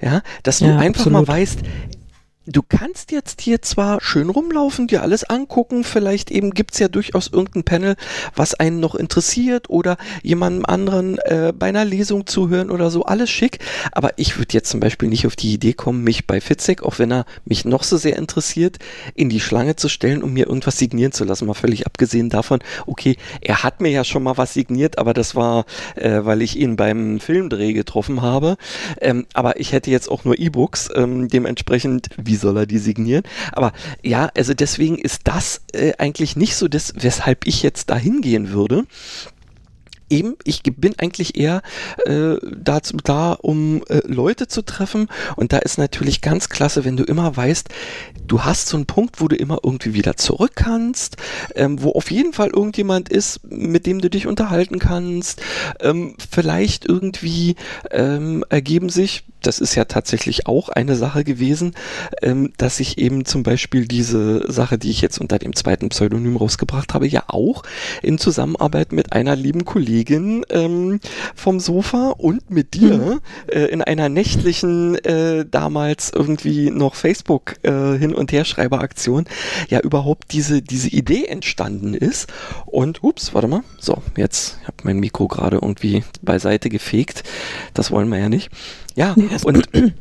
Ja, 0.00 0.22
dass 0.42 0.60
du 0.60 0.64
ja, 0.64 0.78
einfach 0.78 1.06
absolut. 1.06 1.26
mal 1.26 1.28
weißt, 1.28 1.58
du 2.50 2.62
kannst 2.62 3.12
jetzt 3.12 3.40
hier 3.40 3.62
zwar 3.62 4.00
schön 4.00 4.28
rumlaufen, 4.28 4.88
dir 4.88 5.02
alles 5.02 5.24
angucken, 5.24 5.84
vielleicht 5.84 6.30
eben 6.30 6.50
gibt's 6.50 6.78
ja 6.78 6.88
durchaus 6.88 7.28
irgendein 7.28 7.64
Panel, 7.64 7.96
was 8.34 8.54
einen 8.54 8.80
noch 8.80 8.94
interessiert 8.94 9.70
oder 9.70 9.96
jemandem 10.22 10.66
anderen 10.66 11.18
äh, 11.18 11.52
bei 11.56 11.68
einer 11.68 11.84
Lesung 11.84 12.26
zuhören 12.26 12.70
oder 12.70 12.90
so, 12.90 13.04
alles 13.04 13.30
schick, 13.30 13.58
aber 13.92 14.10
ich 14.16 14.38
würde 14.38 14.54
jetzt 14.54 14.70
zum 14.70 14.80
Beispiel 14.80 15.08
nicht 15.08 15.26
auf 15.26 15.36
die 15.36 15.52
Idee 15.52 15.74
kommen, 15.74 16.02
mich 16.02 16.26
bei 16.26 16.40
Fitzek, 16.40 16.82
auch 16.82 16.98
wenn 16.98 17.12
er 17.12 17.24
mich 17.44 17.64
noch 17.64 17.84
so 17.84 17.96
sehr 17.96 18.16
interessiert, 18.16 18.78
in 19.14 19.28
die 19.28 19.40
Schlange 19.40 19.76
zu 19.76 19.88
stellen, 19.88 20.22
um 20.22 20.32
mir 20.32 20.46
irgendwas 20.46 20.78
signieren 20.78 21.12
zu 21.12 21.24
lassen, 21.24 21.46
mal 21.46 21.54
völlig 21.54 21.86
abgesehen 21.86 22.30
davon, 22.30 22.58
okay, 22.86 23.16
er 23.40 23.62
hat 23.62 23.80
mir 23.80 23.90
ja 23.90 24.02
schon 24.02 24.24
mal 24.24 24.36
was 24.36 24.54
signiert, 24.54 24.98
aber 24.98 25.14
das 25.14 25.36
war, 25.36 25.66
äh, 25.94 26.24
weil 26.24 26.42
ich 26.42 26.58
ihn 26.58 26.76
beim 26.76 27.20
Filmdreh 27.20 27.72
getroffen 27.74 28.22
habe, 28.22 28.56
ähm, 29.00 29.26
aber 29.34 29.60
ich 29.60 29.72
hätte 29.72 29.90
jetzt 29.90 30.10
auch 30.10 30.24
nur 30.24 30.38
E-Books, 30.38 30.88
ähm, 30.96 31.28
dementsprechend, 31.28 32.08
wie 32.16 32.39
soll 32.40 32.56
er 32.56 32.66
die 32.66 32.78
signieren? 32.78 33.22
Aber 33.52 33.72
ja, 34.02 34.30
also 34.36 34.54
deswegen 34.54 34.98
ist 34.98 35.22
das 35.24 35.62
äh, 35.72 35.92
eigentlich 35.98 36.36
nicht 36.36 36.56
so 36.56 36.68
das, 36.68 36.94
weshalb 36.96 37.46
ich 37.46 37.62
jetzt 37.62 37.90
da 37.90 37.96
hingehen 37.96 38.50
würde 38.50 38.86
eben, 40.10 40.36
ich 40.44 40.62
bin 40.62 40.94
eigentlich 40.98 41.38
eher 41.38 41.62
äh, 42.04 42.36
dazu 42.56 42.96
da, 43.02 43.32
um 43.32 43.82
äh, 43.88 44.02
Leute 44.06 44.48
zu 44.48 44.62
treffen. 44.62 45.08
Und 45.36 45.52
da 45.52 45.58
ist 45.58 45.78
natürlich 45.78 46.20
ganz 46.20 46.48
klasse, 46.48 46.84
wenn 46.84 46.96
du 46.96 47.04
immer 47.04 47.36
weißt, 47.36 47.68
du 48.26 48.44
hast 48.44 48.68
so 48.68 48.76
einen 48.76 48.86
Punkt, 48.86 49.20
wo 49.20 49.28
du 49.28 49.36
immer 49.36 49.58
irgendwie 49.62 49.94
wieder 49.94 50.16
zurück 50.16 50.52
kannst, 50.54 51.16
ähm, 51.54 51.82
wo 51.82 51.92
auf 51.92 52.10
jeden 52.10 52.32
Fall 52.32 52.48
irgendjemand 52.48 53.08
ist, 53.08 53.40
mit 53.48 53.86
dem 53.86 54.00
du 54.00 54.10
dich 54.10 54.26
unterhalten 54.26 54.78
kannst. 54.78 55.40
Ähm, 55.80 56.16
vielleicht 56.30 56.86
irgendwie 56.86 57.56
ähm, 57.90 58.44
ergeben 58.48 58.88
sich, 58.88 59.24
das 59.42 59.58
ist 59.58 59.74
ja 59.74 59.86
tatsächlich 59.86 60.46
auch 60.46 60.68
eine 60.68 60.96
Sache 60.96 61.24
gewesen, 61.24 61.74
ähm, 62.22 62.52
dass 62.58 62.80
ich 62.80 62.98
eben 62.98 63.24
zum 63.24 63.42
Beispiel 63.42 63.86
diese 63.86 64.50
Sache, 64.52 64.76
die 64.76 64.90
ich 64.90 65.00
jetzt 65.00 65.18
unter 65.18 65.38
dem 65.38 65.56
zweiten 65.56 65.88
Pseudonym 65.88 66.36
rausgebracht 66.36 66.92
habe, 66.92 67.08
ja 67.08 67.24
auch 67.28 67.62
in 68.02 68.18
Zusammenarbeit 68.18 68.92
mit 68.92 69.12
einer 69.12 69.36
lieben 69.36 69.64
Kollegin 69.64 69.99
Kollegin 70.00 70.44
ähm, 70.50 71.00
vom 71.34 71.60
Sofa 71.60 72.14
und 72.16 72.50
mit 72.50 72.74
dir 72.74 72.96
mhm. 72.96 73.20
äh, 73.48 73.66
in 73.66 73.82
einer 73.82 74.08
nächtlichen 74.08 74.96
äh, 75.04 75.44
damals 75.50 76.10
irgendwie 76.14 76.70
noch 76.70 76.94
Facebook 76.94 77.56
äh, 77.62 77.98
hin 77.98 78.14
und 78.14 78.32
her 78.32 78.44
Schreiberaktion 78.44 79.24
ja 79.68 79.80
überhaupt 79.80 80.32
diese 80.32 80.62
diese 80.62 80.88
Idee 80.88 81.26
entstanden 81.26 81.94
ist. 81.94 82.28
Und 82.66 83.02
ups 83.02 83.34
warte 83.34 83.48
mal. 83.48 83.62
So 83.78 84.02
jetzt 84.16 84.58
habe 84.64 84.76
mein 84.84 85.00
Mikro 85.00 85.28
gerade 85.28 85.56
irgendwie 85.56 86.02
beiseite 86.22 86.70
gefegt. 86.70 87.22
Das 87.74 87.90
wollen 87.90 88.08
wir 88.08 88.18
ja 88.18 88.28
nicht. 88.28 88.50
Ja 88.94 89.14
und 89.44 89.68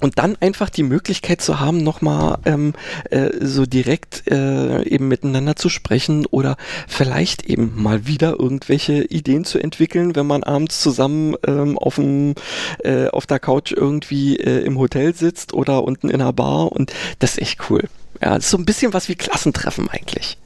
und 0.00 0.18
dann 0.18 0.36
einfach 0.40 0.70
die 0.70 0.82
Möglichkeit 0.82 1.40
zu 1.40 1.60
haben, 1.60 1.82
nochmal 1.82 2.38
ähm, 2.44 2.74
äh, 3.10 3.30
so 3.40 3.66
direkt 3.66 4.30
äh, 4.30 4.82
eben 4.84 5.08
miteinander 5.08 5.56
zu 5.56 5.68
sprechen 5.68 6.26
oder 6.26 6.56
vielleicht 6.88 7.46
eben 7.46 7.72
mal 7.80 8.06
wieder 8.06 8.38
irgendwelche 8.38 9.04
Ideen 9.04 9.44
zu 9.44 9.58
entwickeln, 9.58 10.16
wenn 10.16 10.26
man 10.26 10.42
abends 10.42 10.80
zusammen 10.80 11.36
ähm, 11.46 11.78
auf, 11.78 11.96
dem, 11.96 12.34
äh, 12.84 13.08
auf 13.08 13.26
der 13.26 13.38
Couch 13.38 13.72
irgendwie 13.72 14.36
äh, 14.36 14.64
im 14.64 14.78
Hotel 14.78 15.14
sitzt 15.14 15.52
oder 15.52 15.84
unten 15.84 16.08
in 16.08 16.20
einer 16.20 16.32
Bar 16.32 16.72
und 16.72 16.92
das 17.18 17.32
ist 17.32 17.42
echt 17.42 17.70
cool. 17.70 17.84
Ja, 18.22 18.34
das 18.34 18.44
ist 18.44 18.50
so 18.50 18.58
ein 18.58 18.64
bisschen 18.64 18.92
was 18.92 19.08
wie 19.08 19.14
Klassentreffen 19.14 19.88
eigentlich. 19.88 20.36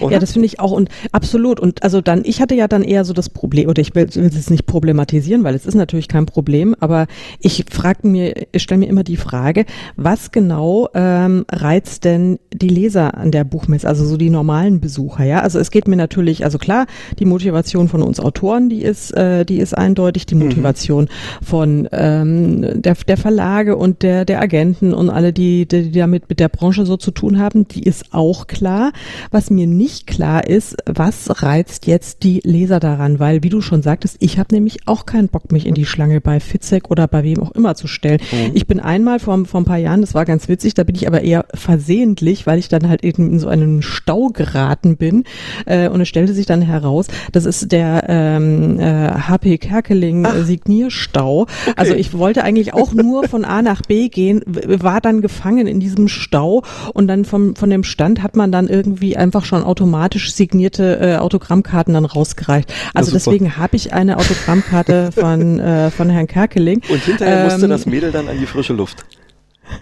Oder? 0.00 0.14
Ja, 0.14 0.18
das 0.18 0.32
finde 0.32 0.46
ich 0.46 0.60
auch 0.60 0.72
und 0.72 0.88
absolut. 1.12 1.60
Und 1.60 1.82
also 1.82 2.00
dann, 2.00 2.22
ich 2.24 2.40
hatte 2.40 2.54
ja 2.54 2.68
dann 2.68 2.82
eher 2.82 3.04
so 3.04 3.12
das 3.12 3.28
Problem, 3.28 3.68
oder 3.68 3.80
ich 3.80 3.94
will, 3.94 4.08
will 4.14 4.26
es 4.26 4.50
nicht 4.50 4.66
problematisieren, 4.66 5.44
weil 5.44 5.54
es 5.54 5.66
ist 5.66 5.74
natürlich 5.74 6.08
kein 6.08 6.26
Problem, 6.26 6.74
aber 6.80 7.06
ich 7.40 7.64
frage 7.70 8.06
mir, 8.06 8.34
ich 8.52 8.62
stelle 8.62 8.80
mir 8.80 8.88
immer 8.88 9.04
die 9.04 9.16
Frage, 9.16 9.64
was 9.96 10.32
genau 10.32 10.88
ähm, 10.94 11.44
reizt 11.50 12.04
denn 12.04 12.38
die 12.52 12.68
Leser 12.68 13.16
an 13.16 13.30
der 13.30 13.44
Buchmesse, 13.44 13.88
also 13.88 14.04
so 14.04 14.16
die 14.16 14.30
normalen 14.30 14.80
Besucher, 14.80 15.24
ja? 15.24 15.40
Also 15.40 15.58
es 15.58 15.70
geht 15.70 15.88
mir 15.88 15.96
natürlich, 15.96 16.44
also 16.44 16.58
klar, 16.58 16.86
die 17.18 17.24
Motivation 17.24 17.88
von 17.88 18.02
uns 18.02 18.20
Autoren, 18.20 18.68
die 18.68 18.82
ist, 18.82 19.10
äh, 19.16 19.44
die 19.44 19.58
ist 19.58 19.76
eindeutig, 19.76 20.26
die 20.26 20.34
mhm. 20.34 20.44
Motivation 20.44 21.04
mhm. 21.04 21.44
von 21.44 21.88
ähm, 21.92 22.82
der, 22.82 22.94
der 22.94 23.16
Verlage 23.16 23.76
und 23.76 24.02
der, 24.02 24.24
der 24.24 24.40
Agenten 24.40 24.94
und 24.94 25.10
alle, 25.10 25.32
die, 25.32 25.66
die 25.66 25.92
damit 25.92 26.28
mit 26.28 26.40
der 26.40 26.48
Branche 26.48 26.86
so 26.86 26.96
zu 26.96 27.10
tun 27.10 27.38
haben, 27.38 27.66
die 27.68 27.82
ist 27.82 28.12
auch 28.12 28.46
klar. 28.46 28.92
Was 29.30 29.50
mir 29.50 29.66
nicht 29.78 30.06
klar 30.06 30.46
ist, 30.46 30.76
was 30.84 31.42
reizt 31.42 31.86
jetzt 31.86 32.24
die 32.24 32.40
Leser 32.44 32.80
daran, 32.80 33.20
weil 33.20 33.42
wie 33.42 33.48
du 33.48 33.60
schon 33.60 33.80
sagtest, 33.80 34.16
ich 34.18 34.38
habe 34.38 34.54
nämlich 34.54 34.86
auch 34.86 35.06
keinen 35.06 35.28
Bock, 35.28 35.52
mich 35.52 35.66
in 35.66 35.74
die 35.74 35.86
Schlange 35.86 36.20
bei 36.20 36.40
Fitzek 36.40 36.90
oder 36.90 37.06
bei 37.06 37.22
wem 37.22 37.40
auch 37.40 37.52
immer 37.52 37.76
zu 37.76 37.86
stellen. 37.86 38.20
Mhm. 38.32 38.50
Ich 38.54 38.66
bin 38.66 38.80
einmal 38.80 39.20
vor, 39.20 39.44
vor 39.46 39.60
ein 39.60 39.64
paar 39.64 39.78
Jahren, 39.78 40.00
das 40.00 40.14
war 40.14 40.24
ganz 40.24 40.48
witzig, 40.48 40.74
da 40.74 40.82
bin 40.82 40.96
ich 40.96 41.06
aber 41.06 41.22
eher 41.22 41.46
versehentlich, 41.54 42.46
weil 42.46 42.58
ich 42.58 42.68
dann 42.68 42.88
halt 42.88 43.04
eben 43.04 43.30
in 43.30 43.38
so 43.38 43.48
einen 43.48 43.80
Stau 43.82 44.28
geraten 44.28 44.96
bin 44.96 45.24
äh, 45.64 45.88
und 45.88 46.00
es 46.00 46.08
stellte 46.08 46.34
sich 46.34 46.46
dann 46.46 46.60
heraus, 46.60 47.06
das 47.30 47.46
ist 47.46 47.70
der 47.70 48.04
ähm, 48.08 48.80
äh, 48.80 49.10
HP 49.10 49.58
Kerkeling 49.58 50.26
Ach. 50.26 50.34
Signierstau. 50.44 51.42
Okay. 51.42 51.72
Also 51.76 51.94
ich 51.94 52.18
wollte 52.18 52.42
eigentlich 52.42 52.74
auch 52.74 52.92
nur 52.92 53.28
von 53.28 53.44
A 53.44 53.62
nach 53.62 53.82
B 53.82 54.08
gehen, 54.08 54.42
war 54.44 55.00
dann 55.00 55.20
gefangen 55.20 55.68
in 55.68 55.78
diesem 55.78 56.08
Stau 56.08 56.64
und 56.94 57.06
dann 57.06 57.24
vom, 57.24 57.54
von 57.54 57.70
dem 57.70 57.84
Stand 57.84 58.24
hat 58.24 58.34
man 58.34 58.50
dann 58.50 58.66
irgendwie 58.66 59.16
einfach 59.16 59.44
schon 59.44 59.62
automatisch 59.68 60.32
signierte 60.32 60.98
äh, 61.00 61.16
Autogrammkarten 61.16 61.94
dann 61.94 62.04
rausgereicht. 62.04 62.72
Also 62.94 63.12
deswegen 63.12 63.56
habe 63.56 63.76
ich 63.76 63.92
eine 63.92 64.16
Autogrammkarte 64.16 65.12
von, 65.14 65.60
äh, 65.60 65.90
von 65.90 66.10
Herrn 66.10 66.26
Kerkeling. 66.26 66.82
Und 66.88 67.02
hinterher 67.02 67.38
ähm, 67.38 67.44
musste 67.44 67.68
das 67.68 67.86
Mädel 67.86 68.10
dann 68.10 68.28
an 68.28 68.38
die 68.38 68.46
frische 68.46 68.72
Luft. 68.72 69.04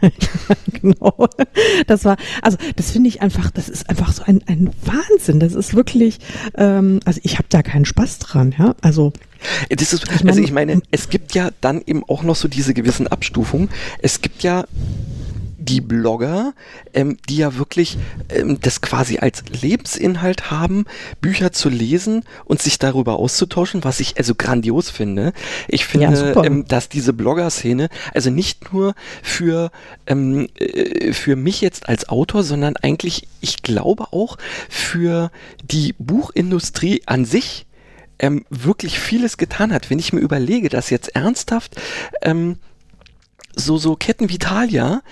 genau. 0.83 1.29
Das 1.87 2.05
war, 2.05 2.17
also 2.43 2.59
das 2.75 2.91
finde 2.91 3.09
ich 3.09 3.23
einfach, 3.23 3.51
das 3.51 3.69
ist 3.69 3.89
einfach 3.89 4.13
so 4.13 4.25
ein, 4.25 4.43
ein 4.47 4.71
Wahnsinn. 4.85 5.41
Das 5.41 5.55
ist 5.55 5.75
wirklich, 5.75 6.19
ähm, 6.57 7.01
also 7.05 7.21
ich 7.23 7.35
habe 7.35 7.47
da 7.49 7.63
keinen 7.63 7.85
Spaß 7.85 8.19
dran, 8.19 8.55
ja. 8.59 8.75
Also 8.81 9.13
ist, 9.69 10.11
also 10.27 10.41
ich 10.41 10.53
meine, 10.53 10.81
es 10.91 11.09
gibt 11.09 11.35
ja 11.35 11.51
dann 11.61 11.83
eben 11.87 12.03
auch 12.09 12.23
noch 12.23 12.37
so 12.37 12.49
diese 12.49 12.75
gewissen 12.75 13.07
Abstufungen. 13.07 13.69
Es 14.01 14.21
gibt 14.21 14.43
ja 14.43 14.65
die 15.69 15.81
Blogger, 15.81 16.55
ähm, 16.95 17.17
die 17.29 17.39
ja 17.39 17.57
wirklich 17.57 17.99
ähm, 18.29 18.59
das 18.61 18.81
quasi 18.81 19.19
als 19.19 19.43
Lebensinhalt 19.61 20.51
haben, 20.51 20.87
Bücher 21.21 21.53
zu 21.53 21.69
lesen 21.69 22.25
und 22.45 22.63
sich 22.63 22.79
darüber 22.79 23.19
auszutauschen, 23.19 23.85
was 23.85 24.01
ich 24.01 24.17
also 24.19 24.35
grandios 24.35 24.91
finde. 24.91 25.33
Ich 25.69 25.87
finde, 25.87 26.33
ja, 26.35 26.45
ähm, 26.45 26.67
dass 26.67 26.89
diese 26.89 27.13
Blogger-Szene 27.13 27.89
also 28.15 28.31
nicht 28.31 28.73
nur 28.73 28.95
für, 29.23 29.71
ähm, 30.07 30.49
äh, 30.59 31.13
für 31.13 31.37
mich 31.37 31.61
jetzt 31.61 31.89
als 31.89 32.09
Autor, 32.09 32.43
sondern 32.43 32.77
eigentlich, 32.77 33.29
ich 33.41 33.63
glaube 33.63 34.13
auch 34.13 34.39
für 34.69 35.31
die 35.65 35.95
Buchindustrie 35.99 37.03
an 37.07 37.25
sich 37.25 37.67
ähm, 38.19 38.45
wirklich 38.51 38.99
vieles 38.99 39.37
getan 39.37 39.73
hat. 39.73 39.91
Wenn 39.91 39.99
ich 39.99 40.13
mir 40.13 40.21
überlege, 40.21 40.69
dass 40.69 40.91
jetzt 40.91 41.15
ernsthaft 41.15 41.77
ähm, 42.23 42.57
so, 43.57 43.79
so 43.79 43.97
Ketten 43.97 44.29
wie 44.29 44.39
Thalia 44.39 45.03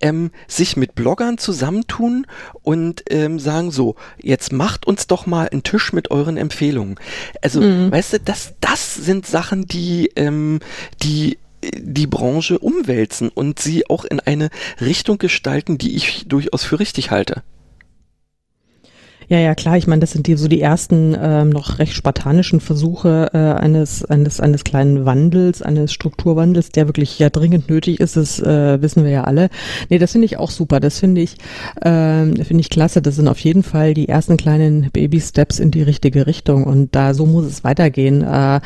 ähm, 0.00 0.30
sich 0.46 0.76
mit 0.76 0.94
Bloggern 0.94 1.38
zusammentun 1.38 2.26
und 2.62 3.02
ähm, 3.10 3.38
sagen 3.40 3.70
so, 3.70 3.96
jetzt 4.22 4.52
macht 4.52 4.86
uns 4.86 5.06
doch 5.06 5.26
mal 5.26 5.48
einen 5.48 5.62
Tisch 5.62 5.92
mit 5.92 6.10
euren 6.10 6.36
Empfehlungen. 6.36 6.96
Also, 7.42 7.60
mhm. 7.60 7.90
weißt 7.90 8.12
du, 8.12 8.20
das, 8.20 8.54
das 8.60 8.94
sind 8.94 9.26
Sachen, 9.26 9.66
die, 9.66 10.12
ähm, 10.16 10.60
die 11.02 11.38
die 11.72 12.06
Branche 12.06 12.58
umwälzen 12.58 13.30
und 13.30 13.58
sie 13.58 13.88
auch 13.88 14.04
in 14.04 14.20
eine 14.20 14.50
Richtung 14.82 15.16
gestalten, 15.16 15.78
die 15.78 15.96
ich 15.96 16.28
durchaus 16.28 16.62
für 16.62 16.78
richtig 16.78 17.10
halte. 17.10 17.42
Ja, 19.28 19.38
ja, 19.38 19.54
klar. 19.54 19.76
Ich 19.76 19.86
meine, 19.86 20.00
das 20.00 20.12
sind 20.12 20.26
die, 20.26 20.36
so 20.36 20.48
die 20.48 20.60
ersten 20.60 21.16
ähm, 21.20 21.50
noch 21.50 21.78
recht 21.78 21.94
spartanischen 21.94 22.60
Versuche 22.60 23.30
äh, 23.32 23.38
eines, 23.38 24.04
eines, 24.04 24.40
eines 24.40 24.64
kleinen 24.64 25.06
Wandels, 25.06 25.62
eines 25.62 25.92
Strukturwandels, 25.92 26.70
der 26.70 26.86
wirklich 26.86 27.18
ja 27.18 27.30
dringend 27.30 27.68
nötig 27.68 28.00
ist. 28.00 28.16
Das 28.16 28.40
äh, 28.40 28.80
wissen 28.82 29.04
wir 29.04 29.10
ja 29.10 29.24
alle. 29.24 29.48
Nee, 29.88 29.98
das 29.98 30.12
finde 30.12 30.26
ich 30.26 30.38
auch 30.38 30.50
super. 30.50 30.80
Das 30.80 30.98
finde 30.98 31.22
ich, 31.22 31.36
äh, 31.80 32.24
finde 32.44 32.60
ich 32.60 32.70
klasse. 32.70 33.00
Das 33.00 33.16
sind 33.16 33.28
auf 33.28 33.38
jeden 33.38 33.62
Fall 33.62 33.94
die 33.94 34.08
ersten 34.08 34.36
kleinen 34.36 34.90
Baby-Steps 34.92 35.58
in 35.58 35.70
die 35.70 35.82
richtige 35.82 36.26
Richtung. 36.26 36.64
Und 36.64 36.94
da 36.94 37.14
so 37.14 37.24
muss 37.26 37.46
es 37.46 37.64
weitergehen, 37.64 38.22
äh, 38.22 38.60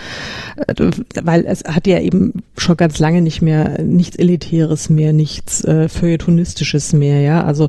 weil 1.23 1.45
es 1.47 1.65
hat 1.65 1.87
ja 1.87 2.01
eben 2.01 2.43
schon 2.57 2.77
ganz 2.77 2.99
lange 2.99 3.23
nicht 3.23 3.43
mehr 3.43 3.81
nichts 3.83 4.17
Elitäres 4.17 4.91
mehr, 4.91 5.13
nichts 5.13 5.65
äh, 5.65 5.89
Feuilletonistisches 5.89 6.93
mehr. 6.93 7.21
Ja, 7.21 7.45
also 7.45 7.69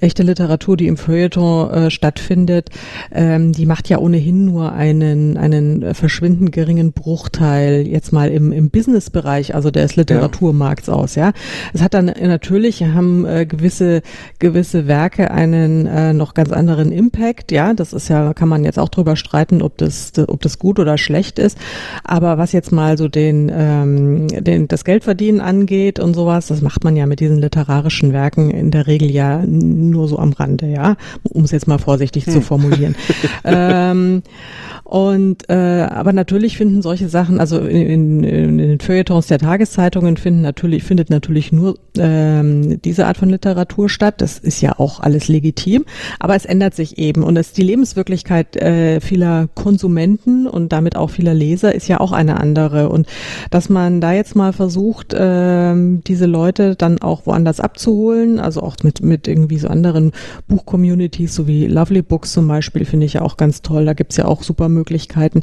echte 0.00 0.22
Literatur, 0.22 0.76
die 0.76 0.86
im 0.86 0.96
Feuilleton 0.96 1.70
äh, 1.70 1.90
stattfindet, 2.06 2.70
ähm, 3.12 3.52
die 3.52 3.66
macht 3.66 3.88
ja 3.88 3.98
ohnehin 3.98 4.44
nur 4.44 4.72
einen, 4.72 5.36
einen 5.36 5.92
verschwindend 5.92 6.52
geringen 6.52 6.92
Bruchteil 6.92 7.84
jetzt 7.86 8.12
mal 8.12 8.30
im, 8.30 8.52
im 8.52 8.70
Businessbereich, 8.70 9.56
also 9.56 9.72
des 9.72 9.96
Literaturmarkts 9.96 10.86
ja. 10.86 10.92
aus, 10.92 11.16
ja. 11.16 11.32
Es 11.74 11.82
hat 11.82 11.94
dann 11.94 12.06
natürlich, 12.06 12.82
haben 12.84 13.26
äh, 13.26 13.44
gewisse, 13.44 14.02
gewisse 14.38 14.86
Werke 14.86 15.32
einen 15.32 15.86
äh, 15.86 16.12
noch 16.12 16.34
ganz 16.34 16.52
anderen 16.52 16.92
Impact, 16.92 17.50
ja. 17.50 17.74
Das 17.74 17.92
ist 17.92 18.08
ja, 18.08 18.32
kann 18.34 18.48
man 18.48 18.62
jetzt 18.62 18.78
auch 18.78 18.88
drüber 18.88 19.16
streiten, 19.16 19.62
ob 19.62 19.76
das, 19.78 20.12
ob 20.28 20.40
das 20.42 20.60
gut 20.60 20.78
oder 20.78 20.98
schlecht 20.98 21.40
ist. 21.40 21.58
Aber 22.04 22.38
was 22.38 22.52
jetzt 22.52 22.70
mal 22.70 22.96
so 22.96 23.08
den, 23.08 23.50
ähm, 23.52 24.28
den, 24.28 24.68
das 24.68 24.84
Geldverdienen 24.84 25.40
angeht 25.40 25.98
und 25.98 26.14
sowas, 26.14 26.46
das 26.46 26.62
macht 26.62 26.84
man 26.84 26.94
ja 26.94 27.06
mit 27.06 27.18
diesen 27.18 27.38
literarischen 27.38 28.12
Werken 28.12 28.50
in 28.50 28.70
der 28.70 28.86
Regel 28.86 29.10
ja 29.10 29.44
nur 29.44 30.06
so 30.06 30.20
am 30.20 30.32
Rande, 30.32 30.66
ja. 30.66 30.96
Um 31.24 31.42
es 31.42 31.50
jetzt 31.50 31.66
mal 31.66 31.78
vor 31.78 31.95
vorsichtig 31.96 32.26
hm. 32.26 32.32
zu 32.34 32.40
formulieren. 32.42 32.94
ähm, 33.44 34.22
und 34.86 35.50
äh, 35.50 35.82
aber 35.90 36.12
natürlich 36.12 36.56
finden 36.56 36.80
solche 36.80 37.08
Sachen, 37.08 37.40
also 37.40 37.58
in, 37.58 38.22
in, 38.22 38.24
in 38.24 38.58
den 38.58 38.78
Feuilletons 38.78 39.26
der 39.26 39.40
Tageszeitungen 39.40 40.16
finden 40.16 40.42
natürlich 40.42 40.84
findet 40.84 41.10
natürlich 41.10 41.50
nur 41.50 41.76
ähm, 41.98 42.80
diese 42.82 43.06
Art 43.06 43.16
von 43.16 43.28
Literatur 43.28 43.88
statt. 43.88 44.20
Das 44.20 44.38
ist 44.38 44.60
ja 44.60 44.78
auch 44.78 45.00
alles 45.00 45.26
legitim, 45.26 45.86
aber 46.20 46.36
es 46.36 46.44
ändert 46.44 46.76
sich 46.76 46.98
eben 46.98 47.24
und 47.24 47.36
es 47.36 47.52
die 47.52 47.64
Lebenswirklichkeit 47.64 48.54
äh, 48.54 49.00
vieler 49.00 49.48
Konsumenten 49.56 50.46
und 50.46 50.72
damit 50.72 50.94
auch 50.94 51.10
vieler 51.10 51.34
Leser 51.34 51.74
ist 51.74 51.88
ja 51.88 51.98
auch 51.98 52.12
eine 52.12 52.38
andere 52.38 52.88
und 52.88 53.08
dass 53.50 53.68
man 53.68 54.00
da 54.00 54.12
jetzt 54.12 54.36
mal 54.36 54.52
versucht, 54.52 55.14
äh, 55.14 55.74
diese 56.06 56.26
Leute 56.26 56.76
dann 56.76 57.02
auch 57.02 57.26
woanders 57.26 57.58
abzuholen, 57.58 58.38
also 58.38 58.62
auch 58.62 58.76
mit 58.84 59.02
mit 59.02 59.26
irgendwie 59.26 59.58
so 59.58 59.66
anderen 59.66 60.12
Buchcommunities, 60.46 61.34
so 61.34 61.48
wie 61.48 61.66
Lovely 61.86 62.02
Books 62.02 62.32
zum 62.32 62.48
Beispiel, 62.48 62.84
finde 62.84 63.06
ich 63.06 63.12
ja 63.12 63.22
auch 63.22 63.36
ganz 63.36 63.62
toll. 63.62 63.84
Da 63.84 63.92
gibt's 63.92 64.16
ja 64.16 64.24
auch 64.24 64.42
super 64.42 64.68
Möglichkeiten. 64.68 65.42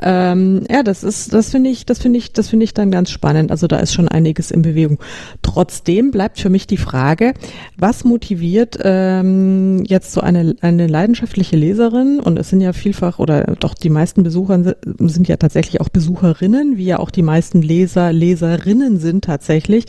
Ähm, 0.00 0.62
ja, 0.70 0.82
das 0.82 1.04
ist, 1.04 1.34
das 1.34 1.50
finde 1.50 1.68
ich, 1.68 1.84
das 1.84 1.98
finde 1.98 2.18
ich, 2.18 2.32
das 2.32 2.48
finde 2.48 2.64
ich 2.64 2.72
dann 2.72 2.90
ganz 2.90 3.10
spannend. 3.10 3.50
Also 3.50 3.66
da 3.66 3.76
ist 3.76 3.92
schon 3.92 4.08
einiges 4.08 4.50
in 4.50 4.62
Bewegung. 4.62 4.98
Trotzdem 5.42 6.10
bleibt 6.10 6.40
für 6.40 6.48
mich 6.48 6.66
die 6.66 6.78
Frage, 6.78 7.34
was 7.76 8.04
motiviert 8.04 8.78
ähm, 8.82 9.84
jetzt 9.86 10.12
so 10.12 10.22
eine, 10.22 10.56
eine 10.62 10.86
leidenschaftliche 10.86 11.56
Leserin, 11.56 12.20
und 12.20 12.38
es 12.38 12.48
sind 12.48 12.62
ja 12.62 12.72
vielfach 12.72 13.18
oder 13.18 13.42
doch 13.60 13.74
die 13.74 13.90
meisten 13.90 14.22
Besucher 14.22 14.74
sind 14.98 15.28
ja 15.28 15.36
tatsächlich 15.36 15.82
auch 15.82 15.90
Besucherinnen, 15.90 16.78
wie 16.78 16.86
ja 16.86 16.98
auch 17.00 17.10
die 17.10 17.22
meisten 17.22 17.60
Leser, 17.60 18.12
Leserinnen 18.12 18.98
sind 18.98 19.24
tatsächlich. 19.24 19.84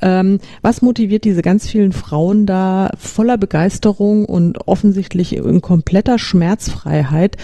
Ähm, 0.00 0.38
was 0.62 0.80
motiviert 0.80 1.24
diese 1.24 1.42
ganz 1.42 1.68
vielen 1.68 1.92
Frauen 1.92 2.46
da 2.46 2.90
voller 2.96 3.36
Begeisterung 3.36 4.24
und 4.24 4.66
offensichtlich 4.66 5.41
in 5.42 5.60
kompletter 5.60 6.18
Schmerzfreiheit 6.18 7.36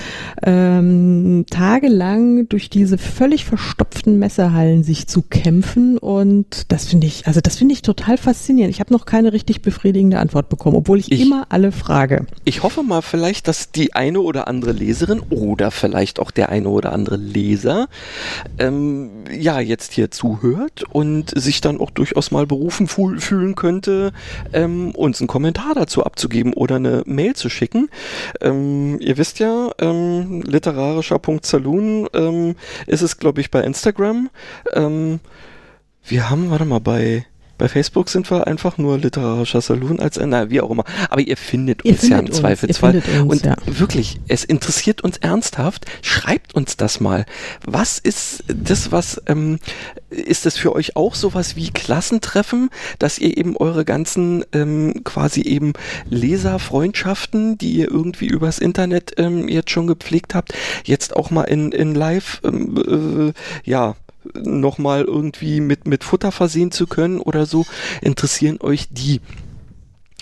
ähm, 0.43 1.45
tagelang 1.51 2.49
durch 2.49 2.71
diese 2.71 2.99
völlig 2.99 3.45
verstopften 3.45 4.19
Messehallen 4.19 4.83
sich 4.83 5.07
zu 5.07 5.23
kämpfen 5.23 5.99
und 5.99 6.71
das 6.73 6.87
finde 6.87 7.07
ich, 7.07 7.27
also 7.27 7.41
das 7.41 7.57
finde 7.57 7.75
ich 7.75 7.83
total 7.83 8.19
faszinierend. 8.19 8.75
Ich 8.75 8.81
habe 8.81 8.93
noch 8.93 9.07
keine 9.07 9.33
richtig 9.33 9.63
befriedigende 9.63 10.19
Antwort 10.19 10.49
bekommen, 10.49 10.77
obwohl 10.77 10.99
ich, 10.99 11.11
ich 11.13 11.21
immer 11.21 11.47
alle 11.49 11.73
frage. 11.73 12.27
Ich 12.45 12.63
hoffe 12.63 12.83
mal 12.83 13.03
vielleicht, 13.03 13.49
dass 13.49 13.71
die 13.71 13.95
eine 13.95 14.21
oder 14.21 14.49
andere 14.49 14.73
Leserin 14.73 15.21
oder 15.31 15.71
vielleicht 15.71 16.21
auch 16.21 16.31
der 16.31 16.49
eine 16.49 16.69
oder 16.69 16.93
andere 16.93 17.17
Leser 17.17 17.89
ähm, 18.59 19.11
ja 19.31 19.61
jetzt 19.61 19.93
hier 19.93 20.11
zuhört 20.11 20.85
und 20.91 21.39
sich 21.39 21.61
dann 21.61 21.81
auch 21.81 21.91
durchaus 21.91 22.31
mal 22.31 22.47
berufen 22.47 22.87
fühlen 22.87 23.55
könnte, 23.55 24.13
ähm, 24.53 24.91
uns 24.93 25.21
einen 25.21 25.29
Kommentar 25.29 25.75
dazu 25.75 26.05
abzugeben 26.05 26.53
oder 26.53 26.77
eine 26.77 27.03
Mail 27.07 27.35
zu 27.35 27.49
schicken. 27.49 27.88
Ähm, 28.41 28.99
ihr 29.01 29.17
wisst 29.17 29.39
ja, 29.39 29.71
ähm, 29.79 30.43
literarischer.saloon 30.43 32.09
ähm, 32.15 32.57
ist 32.87 33.03
es, 33.03 33.19
glaube 33.19 33.41
ich, 33.41 33.51
bei 33.51 33.63
Instagram. 33.63 34.31
Ähm, 34.73 35.21
wir 36.05 36.31
haben, 36.31 36.51
warte 36.51 36.65
mal, 36.65 36.81
bei 36.81 37.27
bei 37.59 37.69
Facebook 37.69 38.09
sind 38.09 38.31
wir 38.31 38.47
einfach 38.47 38.79
nur 38.79 38.99
literarischer 38.99 39.61
Saloon 39.61 39.99
als, 40.01 40.19
na, 40.19 40.49
wie 40.49 40.61
auch 40.61 40.71
immer. 40.71 40.85
Aber 41.11 41.21
ihr 41.21 41.37
findet 41.37 41.85
ihr 41.85 41.93
uns 41.93 42.01
findet 42.01 42.19
ja 42.21 42.27
im 42.27 42.33
Zweifelsfall. 42.33 43.03
Und 43.27 43.45
ja. 43.45 43.57
wirklich, 43.67 44.21
es 44.29 44.45
interessiert 44.45 45.03
uns 45.03 45.19
ernsthaft. 45.19 45.85
Schreibt 46.03 46.55
uns 46.55 46.77
das 46.77 47.01
mal. 47.01 47.27
Was 47.65 47.99
ist 47.99 48.45
das, 48.47 48.93
was, 48.93 49.21
ähm, 49.27 49.59
ist 50.09 50.47
das 50.47 50.57
für 50.57 50.75
euch 50.75 50.97
auch 50.97 51.17
sowas 51.17 51.57
wie 51.57 51.71
Klassentreffen, 51.71 52.71
dass 53.01 53.19
ihr 53.19 53.37
eben 53.37 53.57
eure 53.57 53.85
ganzen 53.85 54.45
ähm, 54.53 55.03
quasi 55.03 55.43
eben 55.43 55.73
Leserfreundschaften, 56.09 57.59
die 57.59 57.73
ihr 57.73 57.91
irgendwie 57.91 58.27
übers 58.27 58.61
Internet 58.61 59.15
ähm, 59.19 59.49
jetzt 59.49 59.71
schon 59.71 59.89
gepflegt 59.89 60.35
habt, 60.35 60.55
jetzt 60.85 61.17
auch 61.17 61.31
mal 61.31 61.43
in, 61.45 61.73
in 61.73 61.95
live, 61.95 62.41
ähm, 62.45 63.33
äh, 63.35 63.69
ja, 63.69 63.97
nochmal 64.35 65.05
irgendwie 65.05 65.61
mit, 65.61 65.87
mit 65.87 66.05
Futter 66.05 66.33
versehen 66.33 66.71
zu 66.71 66.87
können 66.87 67.21
oder 67.21 67.47
so, 67.47 67.67
interessieren 68.01 68.59
euch 68.61 68.89
die 68.91 69.21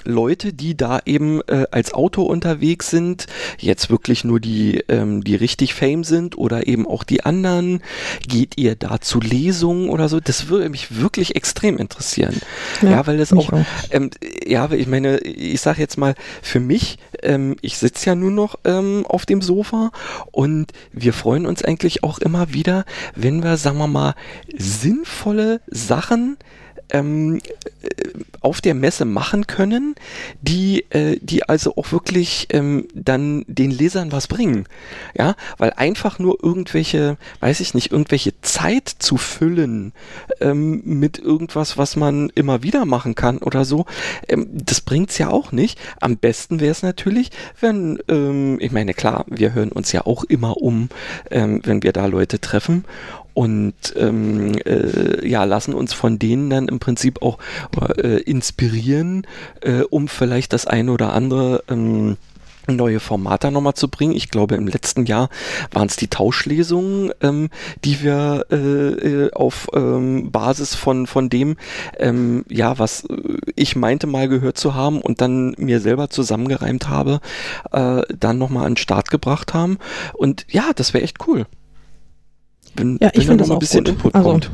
Leute, 0.06 0.52
die 0.52 0.76
da 0.76 1.00
eben 1.04 1.40
äh, 1.48 1.66
als 1.70 1.92
Autor 1.92 2.26
unterwegs 2.26 2.90
sind, 2.90 3.26
jetzt 3.58 3.90
wirklich 3.90 4.24
nur 4.24 4.40
die, 4.40 4.84
ähm, 4.88 5.22
die 5.22 5.34
richtig 5.34 5.74
Fame 5.74 6.04
sind 6.04 6.38
oder 6.38 6.66
eben 6.66 6.86
auch 6.86 7.04
die 7.04 7.24
anderen? 7.24 7.82
Geht 8.26 8.56
ihr 8.56 8.76
da 8.76 9.00
zu 9.00 9.20
Lesungen 9.20 9.88
oder 9.90 10.08
so? 10.08 10.20
Das 10.20 10.48
würde 10.48 10.68
mich 10.68 11.00
wirklich 11.00 11.36
extrem 11.36 11.78
interessieren. 11.78 12.40
Ja, 12.82 12.90
ja 12.90 13.06
weil 13.06 13.18
das 13.18 13.32
auch, 13.32 13.52
auch. 13.52 13.64
Ähm, 13.90 14.10
ja, 14.46 14.70
ich 14.72 14.86
meine, 14.86 15.18
ich 15.18 15.60
sage 15.60 15.80
jetzt 15.80 15.98
mal, 15.98 16.14
für 16.42 16.60
mich, 16.60 16.98
ähm, 17.22 17.56
ich 17.60 17.78
sitze 17.78 18.06
ja 18.06 18.14
nur 18.14 18.30
noch 18.30 18.56
ähm, 18.64 19.04
auf 19.06 19.26
dem 19.26 19.42
Sofa 19.42 19.90
und 20.32 20.72
wir 20.92 21.12
freuen 21.12 21.46
uns 21.46 21.62
eigentlich 21.64 22.02
auch 22.02 22.18
immer 22.18 22.52
wieder, 22.52 22.84
wenn 23.14 23.42
wir, 23.42 23.56
sagen 23.56 23.78
wir 23.78 23.86
mal, 23.86 24.14
sinnvolle 24.56 25.60
Sachen 25.66 26.36
ähm, 26.90 27.40
äh, 27.82 27.88
auf 28.40 28.60
der 28.60 28.74
Messe 28.74 29.04
machen 29.04 29.46
können, 29.46 29.94
die, 30.40 30.84
äh, 30.90 31.18
die 31.20 31.48
also 31.48 31.76
auch 31.76 31.92
wirklich 31.92 32.46
ähm, 32.50 32.86
dann 32.94 33.44
den 33.48 33.70
Lesern 33.70 34.12
was 34.12 34.28
bringen. 34.28 34.66
Ja, 35.16 35.34
weil 35.58 35.72
einfach 35.76 36.18
nur 36.18 36.42
irgendwelche, 36.42 37.16
weiß 37.40 37.60
ich 37.60 37.74
nicht, 37.74 37.90
irgendwelche 37.90 38.40
Zeit 38.40 38.88
zu 38.88 39.16
füllen 39.16 39.92
ähm, 40.40 40.82
mit 40.84 41.18
irgendwas, 41.18 41.76
was 41.76 41.96
man 41.96 42.30
immer 42.34 42.62
wieder 42.62 42.84
machen 42.84 43.14
kann 43.14 43.38
oder 43.38 43.64
so, 43.64 43.86
ähm, 44.28 44.48
das 44.52 44.80
bringt's 44.80 45.18
ja 45.18 45.30
auch 45.30 45.52
nicht. 45.52 45.78
Am 46.00 46.16
besten 46.16 46.60
wäre 46.60 46.72
es 46.72 46.82
natürlich, 46.82 47.30
wenn, 47.60 47.98
ähm, 48.08 48.58
ich 48.60 48.72
meine, 48.72 48.94
klar, 48.94 49.24
wir 49.28 49.54
hören 49.54 49.72
uns 49.72 49.92
ja 49.92 50.06
auch 50.06 50.24
immer 50.24 50.58
um, 50.58 50.88
ähm, 51.30 51.60
wenn 51.64 51.82
wir 51.82 51.92
da 51.92 52.06
Leute 52.06 52.40
treffen 52.40 52.84
und 53.36 53.74
ähm, 53.96 54.54
äh, 54.64 55.28
ja, 55.28 55.44
lassen 55.44 55.74
uns 55.74 55.92
von 55.92 56.18
denen 56.18 56.48
dann 56.48 56.68
im 56.68 56.78
Prinzip 56.78 57.20
auch 57.20 57.36
äh, 57.98 58.22
inspirieren, 58.22 59.26
äh, 59.60 59.82
um 59.82 60.08
vielleicht 60.08 60.54
das 60.54 60.66
eine 60.66 60.90
oder 60.90 61.12
andere 61.12 61.62
ähm, 61.68 62.16
neue 62.66 62.98
Formate 62.98 63.50
nochmal 63.50 63.74
zu 63.74 63.88
bringen. 63.88 64.16
Ich 64.16 64.30
glaube, 64.30 64.54
im 64.54 64.66
letzten 64.66 65.04
Jahr 65.04 65.28
waren 65.70 65.86
es 65.86 65.96
die 65.96 66.08
Tauschlesungen, 66.08 67.12
ähm, 67.20 67.50
die 67.84 68.02
wir 68.02 68.46
äh, 68.50 68.56
äh, 68.56 69.32
auf 69.34 69.68
ähm, 69.74 70.32
Basis 70.32 70.74
von, 70.74 71.06
von 71.06 71.28
dem, 71.28 71.58
ähm, 71.98 72.42
ja, 72.48 72.78
was 72.78 73.06
ich 73.54 73.76
meinte 73.76 74.06
mal 74.06 74.28
gehört 74.28 74.56
zu 74.56 74.74
haben 74.74 75.02
und 75.02 75.20
dann 75.20 75.54
mir 75.58 75.80
selber 75.80 76.08
zusammengereimt 76.08 76.88
habe, 76.88 77.20
äh, 77.70 78.00
dann 78.18 78.38
nochmal 78.38 78.64
an 78.64 78.72
den 78.72 78.78
Start 78.78 79.10
gebracht 79.10 79.52
haben. 79.52 79.76
Und 80.14 80.46
ja, 80.48 80.70
das 80.74 80.94
wäre 80.94 81.04
echt 81.04 81.26
cool 81.28 81.44
wenn, 82.76 82.98
ja, 83.00 83.10
ich 83.12 83.26
finde 83.26 83.38
das 83.38 83.50
auch 83.50 83.56
ein 83.56 83.58
bisschen 83.58 83.84
gut. 83.84 83.94
Input 83.94 84.14
also, 84.14 84.30
kommt. 84.30 84.50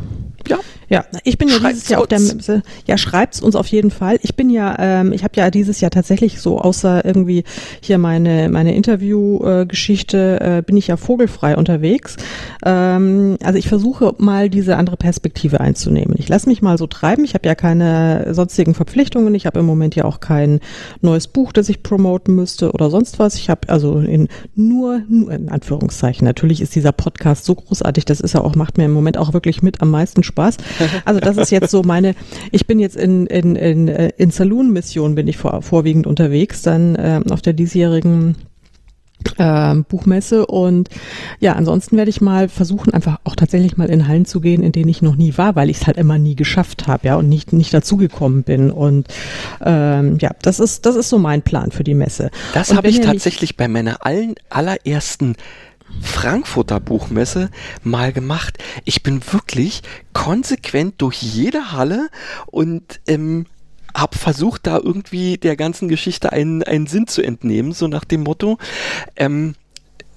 Ja. 0.49 0.59
Ja, 0.88 1.07
ich 1.24 1.38
bin 1.38 1.49
ja 1.49 1.55
schreibt's 1.55 1.78
dieses 1.78 1.88
Jahr 1.88 2.01
auf 2.03 2.09
der 2.09 2.20
Messe. 2.20 2.62
Ja, 2.86 2.99
schreibt's 2.99 3.40
uns 3.40 3.57
auf 3.57 3.66
jeden 3.68 3.90
Fall. 3.90 4.18
Ich 4.20 4.36
bin 4.36 4.51
ja, 4.51 4.76
ähm, 4.78 5.12
ich 5.14 5.24
habe 5.24 5.32
ja 5.36 5.51
dieses 5.51 5.80
Jahr 5.80 5.90
tatsächlich 5.90 6.38
so 6.38 6.59
außer 6.59 7.03
irgendwie 7.07 7.45
hier 7.80 7.97
meine 7.97 8.51
meine 8.51 8.74
Interviewgeschichte 8.74 10.40
äh, 10.43 10.59
äh, 10.59 10.62
bin 10.62 10.76
ich 10.76 10.88
ja 10.88 10.99
vogelfrei 10.99 11.57
unterwegs. 11.57 12.16
Ähm, 12.62 13.38
also 13.43 13.59
ich 13.59 13.68
versuche 13.68 14.14
mal 14.18 14.51
diese 14.51 14.76
andere 14.76 14.99
Perspektive 14.99 15.61
einzunehmen. 15.61 16.14
Ich 16.18 16.28
lasse 16.28 16.47
mich 16.47 16.61
mal 16.61 16.76
so 16.76 16.86
treiben. 16.86 17.24
Ich 17.24 17.32
habe 17.32 17.49
ja 17.49 17.55
keine 17.55 18.34
sonstigen 18.34 18.74
Verpflichtungen. 18.74 19.34
Ich 19.34 19.47
habe 19.47 19.61
im 19.61 19.66
Moment 19.66 19.95
ja 19.95 20.05
auch 20.05 20.20
kein 20.20 20.61
neues 21.01 21.26
Buch, 21.26 21.55
das 21.55 21.70
ich 21.70 21.82
promoten 21.82 22.34
müsste 22.34 22.70
oder 22.72 22.90
sonst 22.90 23.18
was. 23.18 23.36
Ich 23.36 23.49
habe 23.49 23.70
also 23.70 23.99
in 24.01 24.28
nur, 24.55 25.01
nur 25.09 25.32
in 25.32 25.49
Anführungszeichen. 25.49 26.26
Natürlich 26.26 26.61
ist 26.61 26.74
dieser 26.74 26.93
Podcast 26.93 27.47
so 27.47 27.55
großartig. 27.55 28.05
Das 28.05 28.20
ist 28.20 28.34
ja 28.34 28.43
auch 28.43 28.57
macht 28.57 28.76
mir 28.76 28.84
im 28.84 28.93
Moment 28.93 29.16
auch 29.16 29.32
wirklich 29.32 29.62
mit 29.62 29.80
am 29.80 29.90
meisten 29.90 30.22
Spaß. 30.22 30.31
Also 31.04 31.20
das 31.20 31.36
ist 31.36 31.50
jetzt 31.50 31.70
so 31.70 31.82
meine, 31.82 32.14
ich 32.50 32.66
bin 32.66 32.78
jetzt 32.78 32.96
in, 32.96 33.26
in, 33.26 33.56
in, 33.56 33.88
äh, 33.88 34.12
in 34.16 34.30
Saloon-Mission 34.30 35.14
bin 35.14 35.28
ich 35.28 35.36
vor, 35.36 35.62
vorwiegend 35.62 36.06
unterwegs, 36.06 36.62
dann 36.62 36.94
äh, 36.96 37.20
auf 37.30 37.42
der 37.42 37.52
diesjährigen 37.52 38.36
äh, 39.38 39.74
Buchmesse. 39.88 40.46
Und 40.46 40.88
ja, 41.40 41.54
ansonsten 41.54 41.96
werde 41.96 42.10
ich 42.10 42.20
mal 42.20 42.48
versuchen, 42.48 42.92
einfach 42.92 43.18
auch 43.24 43.36
tatsächlich 43.36 43.76
mal 43.76 43.90
in 43.90 44.08
Hallen 44.08 44.24
zu 44.24 44.40
gehen, 44.40 44.62
in 44.62 44.72
denen 44.72 44.88
ich 44.88 45.02
noch 45.02 45.16
nie 45.16 45.36
war, 45.36 45.56
weil 45.56 45.70
ich 45.70 45.80
es 45.80 45.86
halt 45.86 45.96
immer 45.96 46.18
nie 46.18 46.34
geschafft 46.34 46.86
habe, 46.86 47.06
ja, 47.06 47.16
und 47.16 47.28
nicht 47.28 47.52
nicht 47.52 47.72
dazugekommen 47.72 48.42
bin. 48.42 48.70
Und 48.70 49.08
ähm, 49.64 50.18
ja, 50.20 50.30
das 50.42 50.60
ist 50.60 50.86
das 50.86 50.96
ist 50.96 51.08
so 51.08 51.18
mein 51.18 51.42
Plan 51.42 51.70
für 51.70 51.84
die 51.84 51.94
Messe. 51.94 52.30
Das 52.54 52.74
habe 52.74 52.88
ich 52.88 53.00
tatsächlich 53.00 53.56
bei 53.56 53.68
meiner 53.68 54.04
allen 54.04 54.34
allerersten 54.50 55.36
Frankfurter 56.01 56.80
Buchmesse 56.80 57.51
mal 57.82 58.12
gemacht. 58.12 58.59
Ich 58.84 59.03
bin 59.03 59.20
wirklich 59.32 59.82
konsequent 60.12 60.95
durch 60.99 61.22
jede 61.22 61.72
Halle 61.72 62.09
und 62.47 63.01
ähm, 63.07 63.47
habe 63.95 64.16
versucht, 64.16 64.66
da 64.66 64.78
irgendwie 64.78 65.36
der 65.36 65.57
ganzen 65.57 65.88
Geschichte 65.88 66.32
einen, 66.32 66.62
einen 66.62 66.86
Sinn 66.86 67.07
zu 67.07 67.22
entnehmen, 67.22 67.72
so 67.72 67.88
nach 67.88 68.05
dem 68.05 68.22
Motto. 68.22 68.59
Ähm, 69.16 69.55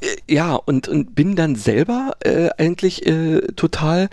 äh, 0.02 0.34
ja, 0.34 0.56
und, 0.56 0.88
und 0.88 1.16
bin 1.16 1.36
dann 1.36 1.56
selber 1.56 2.14
äh, 2.22 2.50
eigentlich 2.58 3.06
äh, 3.06 3.42
total, 3.56 4.10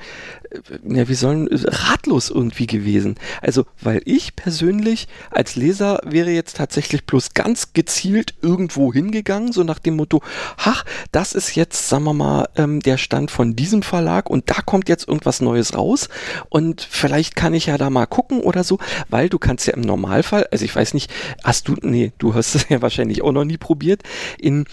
ja, 0.84 1.09
wie 1.09 1.14
sollen, 1.14 1.48
ratlos 1.50 2.30
irgendwie 2.30 2.66
gewesen. 2.66 3.16
Also, 3.40 3.66
weil 3.80 4.03
ich 4.05 4.36
persönlich 4.36 5.09
als 5.30 5.57
Leser 5.57 6.00
wäre 6.05 6.30
jetzt 6.30 6.57
tatsächlich 6.57 7.05
bloß 7.05 7.34
ganz 7.34 7.72
gezielt 7.72 8.34
irgendwo 8.42 8.92
hingegangen, 8.92 9.53
so 9.53 9.62
nach 9.64 9.78
dem 9.78 9.96
Motto, 9.96 10.22
ach, 10.57 10.84
das 11.11 11.32
ist 11.32 11.55
jetzt, 11.55 11.88
sagen 11.88 12.05
wir 12.05 12.14
mal, 12.14 12.48
ähm, 12.57 12.80
der 12.80 12.98
Stand 12.98 13.30
von 13.30 13.57
diesem 13.57 13.82
Verlag 13.82 14.30
und 14.30 14.50
da 14.50 14.62
kommt 14.62 14.88
jetzt 14.88 15.09
irgendwas 15.09 15.40
Neues 15.40 15.76
raus 15.76 16.09
und 16.48 16.86
vielleicht 16.88 17.36
kann 17.36 17.55
ich 17.55 17.66
ja 17.66 17.78
da 17.78 17.90
mal 17.90 18.07
gucken 18.07 18.40
oder 18.40 18.64
so, 18.64 18.78
weil 19.09 19.28
du 19.28 19.38
kannst 19.38 19.66
ja 19.66 19.74
im 19.74 19.82
Normalfall, 19.82 20.46
also 20.50 20.64
ich 20.64 20.74
weiß 20.74 20.94
nicht, 20.94 21.11
hast 21.42 21.68
du, 21.68 21.76
nee, 21.82 22.12
du 22.18 22.34
hast 22.34 22.55
es 22.55 22.66
ja 22.68 22.82
wahrscheinlich 22.82 23.22
auch 23.22 23.32
noch 23.32 23.44
nie 23.44 23.59
probiert, 23.59 24.03
in 24.38 24.64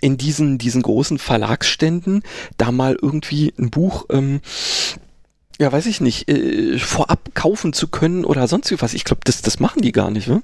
in 0.00 0.16
diesen, 0.16 0.58
diesen 0.58 0.82
großen 0.82 1.18
Verlagsständen 1.18 2.22
da 2.56 2.72
mal 2.72 2.96
irgendwie 3.00 3.52
ein 3.58 3.70
Buch, 3.70 4.06
ähm, 4.10 4.40
ja, 5.58 5.70
weiß 5.70 5.86
ich 5.86 6.00
nicht, 6.00 6.28
äh, 6.28 6.78
vorab 6.78 7.34
kaufen 7.34 7.72
zu 7.72 7.88
können 7.88 8.24
oder 8.24 8.48
sonst 8.48 8.70
wie 8.70 8.80
was. 8.80 8.94
Ich 8.94 9.04
glaube, 9.04 9.20
das, 9.24 9.42
das 9.42 9.60
machen 9.60 9.82
die 9.82 9.92
gar 9.92 10.10
nicht, 10.10 10.28
ne? 10.28 10.42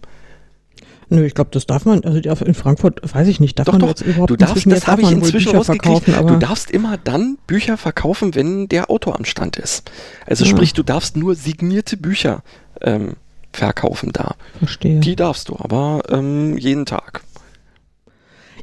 Nö, 1.09 1.25
ich 1.25 1.35
glaube, 1.35 1.51
das 1.53 1.67
darf 1.67 1.85
man, 1.85 2.03
also 2.05 2.19
in 2.45 2.55
Frankfurt, 2.55 3.01
weiß 3.15 3.29
ich 3.29 3.39
nicht, 3.39 3.59
darf 3.59 3.67
doch, 3.67 3.75
man 3.75 3.81
doch, 3.83 3.89
jetzt 3.89 4.01
überhaupt 4.03 4.31
du 4.31 4.37
darfst, 4.37 4.67
das 4.67 4.89
habe 4.89 5.03
ich 5.03 5.11
inzwischen 5.13 5.55
rausgekriegt, 5.55 6.09
du 6.09 6.37
darfst 6.37 6.71
immer 6.71 6.99
dann 6.99 7.39
Bücher 7.47 7.77
verkaufen, 7.77 8.35
wenn 8.35 8.69
der 8.69 8.91
Autor 8.91 9.17
am 9.17 9.25
Stand 9.25 9.57
ist. 9.57 9.91
Also 10.27 10.45
ja. 10.45 10.51
sprich, 10.51 10.73
du 10.73 10.83
darfst 10.83 11.17
nur 11.17 11.37
signierte 11.37 11.97
Bücher 11.97 12.43
ähm, 12.81 13.15
verkaufen 13.53 14.11
da. 14.13 14.35
Verstehe. 14.59 14.99
Die 14.99 15.15
darfst 15.15 15.49
du, 15.49 15.57
aber 15.59 16.03
ähm, 16.11 16.59
jeden 16.59 16.87
Tag. 16.87 17.23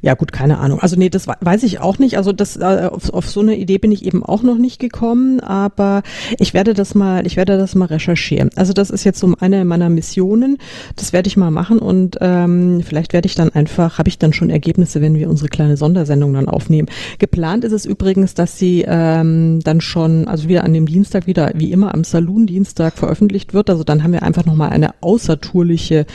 Ja, 0.04 0.16
gut, 0.16 0.34
keine 0.34 0.60
Ahnung. 0.60 0.82
Also 0.82 0.98
nee, 0.98 1.10
das 1.10 1.28
weiß 1.28 1.64
ich 1.64 1.80
auch 1.80 1.98
nicht. 1.98 2.18
Also 2.18 2.34
das 2.34 2.58
äh, 2.58 2.90
auf, 2.92 3.14
auf 3.14 3.30
so 3.30 3.40
eine 3.40 3.56
Idee 3.56 3.78
bin 3.78 3.90
ich 3.90 4.04
eben 4.06 4.22
auch 4.22 4.44
noch 4.44 4.58
nicht 4.58 4.78
gekommen, 4.78 5.40
aber 5.40 6.04
ich 6.40 6.54
werde 6.54 6.74
das 6.74 6.94
mal, 6.94 7.26
ich 7.26 7.38
werde 7.38 7.58
das 7.58 7.74
mal 7.74 7.86
recherchieren. 7.86 8.50
Also 8.58 8.74
das 8.74 8.90
ist 8.90 9.06
jetzt 9.06 9.22
so 9.22 9.34
eine 9.40 9.64
meiner 9.64 9.90
Missionen. 9.90 10.58
Das 10.98 11.14
werde 11.14 11.28
ich 11.28 11.38
mal 11.38 11.52
machen 11.52 11.80
und 11.80 12.18
ähm, 12.20 12.82
vielleicht 12.86 13.14
werde 13.14 13.28
ich 13.28 13.36
dann 13.36 13.52
einfach, 13.52 13.98
habe 13.98 14.10
ich 14.10 14.20
dann 14.20 14.34
schon 14.34 14.50
Ergebnisse, 14.50 15.00
wenn 15.00 15.16
wir 15.16 15.30
unsere 15.30 15.48
kleine 15.48 15.78
Sondersendung 15.78 16.34
dann 16.34 16.50
aufnehmen. 16.50 16.90
Geplant 17.20 17.64
ist 17.64 17.72
es 17.72 17.86
übrigens, 17.86 18.34
dass 18.34 18.58
sie 18.58 18.84
ähm, 18.86 19.62
dann 19.64 19.80
schon, 19.80 20.28
also 20.28 20.50
wieder 20.50 20.66
an 20.66 20.74
dem 20.74 20.86
Dienstag 20.86 21.28
wieder, 21.28 21.54
wie 21.56 21.72
immer 21.72 21.94
am 21.94 22.04
Saloon-Dienstag 22.04 22.98
veröffentlicht 22.98 23.54
wird. 23.54 23.70
Also 23.70 23.86
dann 23.86 24.04
haben 24.04 24.12
wir 24.12 24.24
einfach 24.24 24.44
nochmal 24.46 24.72
eine 24.72 24.96
außertourliche 25.00 26.06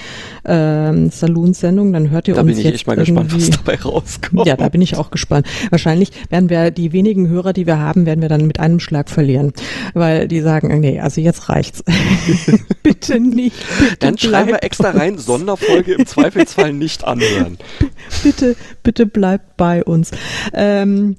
ähm, 0.44 1.08
Saloon-Sendung. 1.08 1.94
Dann 1.94 2.10
hört 2.10 2.28
ihr 2.28 2.34
da 2.34 2.42
uns 2.42 2.50
bin 2.50 2.58
ich 2.58 2.64
jetzt 2.64 2.74
echt 2.74 2.86
mal 2.86 2.96
gespannt, 2.96 3.34
was 3.34 3.48
dabei 3.48 3.77
rauskommt. 3.84 4.46
Ja, 4.46 4.56
da 4.56 4.68
bin 4.68 4.82
ich 4.82 4.96
auch 4.96 5.10
gespannt. 5.10 5.46
Wahrscheinlich 5.70 6.10
werden 6.30 6.50
wir 6.50 6.70
die 6.70 6.92
wenigen 6.92 7.28
Hörer, 7.28 7.52
die 7.52 7.66
wir 7.66 7.78
haben, 7.78 8.06
werden 8.06 8.20
wir 8.20 8.28
dann 8.28 8.46
mit 8.46 8.60
einem 8.60 8.80
Schlag 8.80 9.10
verlieren, 9.10 9.52
weil 9.94 10.28
die 10.28 10.40
sagen, 10.40 10.80
nee, 10.80 11.00
also 11.00 11.20
jetzt 11.20 11.48
reicht's. 11.48 11.84
bitte 12.82 13.20
nicht. 13.20 13.56
Bitte 13.78 13.96
Dann 13.98 14.18
schreiben 14.18 14.48
wir 14.48 14.62
extra 14.62 14.90
rein, 14.90 15.18
Sonderfolge 15.18 15.94
im 15.94 16.06
Zweifelsfall 16.06 16.72
nicht 16.72 17.04
anhören. 17.04 17.58
bitte, 18.22 18.56
bitte 18.82 19.06
bleibt 19.06 19.56
bei 19.56 19.84
uns. 19.84 20.10
Ähm, 20.52 21.16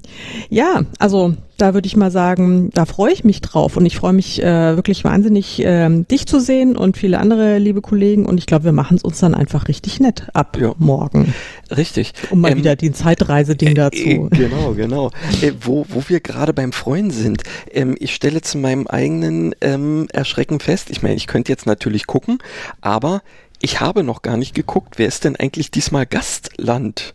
ja, 0.48 0.82
also 0.98 1.34
da 1.60 1.74
würde 1.74 1.86
ich 1.86 1.96
mal 1.96 2.10
sagen, 2.10 2.70
da 2.72 2.84
freue 2.86 3.12
ich 3.12 3.24
mich 3.24 3.40
drauf 3.40 3.76
und 3.76 3.84
ich 3.86 3.96
freue 3.96 4.12
mich 4.12 4.42
äh, 4.42 4.76
wirklich 4.76 5.04
wahnsinnig, 5.04 5.60
ähm, 5.64 6.06
dich 6.08 6.26
zu 6.26 6.40
sehen 6.40 6.76
und 6.76 6.96
viele 6.96 7.18
andere 7.18 7.58
liebe 7.58 7.80
Kollegen 7.82 8.26
und 8.26 8.38
ich 8.38 8.46
glaube, 8.46 8.64
wir 8.64 8.72
machen 8.72 8.96
es 8.96 9.02
uns 9.02 9.18
dann 9.20 9.34
einfach 9.34 9.68
richtig 9.68 10.00
nett 10.00 10.28
ab 10.34 10.56
Ja. 10.60 10.74
morgen, 10.78 11.34
Richtig. 11.76 12.12
um 12.30 12.40
mal 12.40 12.52
Ähm, 12.52 12.58
wieder 12.58 12.76
den 12.76 12.94
Zeitreise-Ding 12.94 13.70
Äh, 13.70 13.74
dazu. 13.74 14.28
genau, 14.30 14.72
genau. 14.74 15.10
Äh, 15.42 15.52
wo, 15.60 15.84
wo 15.88 16.02
wir 16.08 16.20
gerade 16.20 16.52
beim 16.54 16.72
Freuen 16.72 17.10
sind. 17.10 17.42
Ähm, 17.72 17.96
ich 17.98 18.14
stelle 18.14 18.40
zu 18.42 18.58
meinem 18.58 18.86
eigenen 18.86 19.54
ähm, 19.60 20.06
Erschrecken 20.12 20.60
fest, 20.60 20.88
ich 20.90 21.02
meine, 21.02 21.16
ich 21.16 21.26
könnte 21.26 21.52
jetzt 21.52 21.66
natürlich 21.66 22.06
gucken, 22.06 22.38
aber 22.80 23.22
ich 23.62 23.80
habe 23.80 24.02
noch 24.04 24.22
gar 24.22 24.36
nicht 24.38 24.54
geguckt, 24.54 24.94
wer 24.98 25.06
ist 25.06 25.24
denn 25.24 25.36
eigentlich 25.36 25.70
diesmal 25.70 26.06
Gastland? 26.06 27.14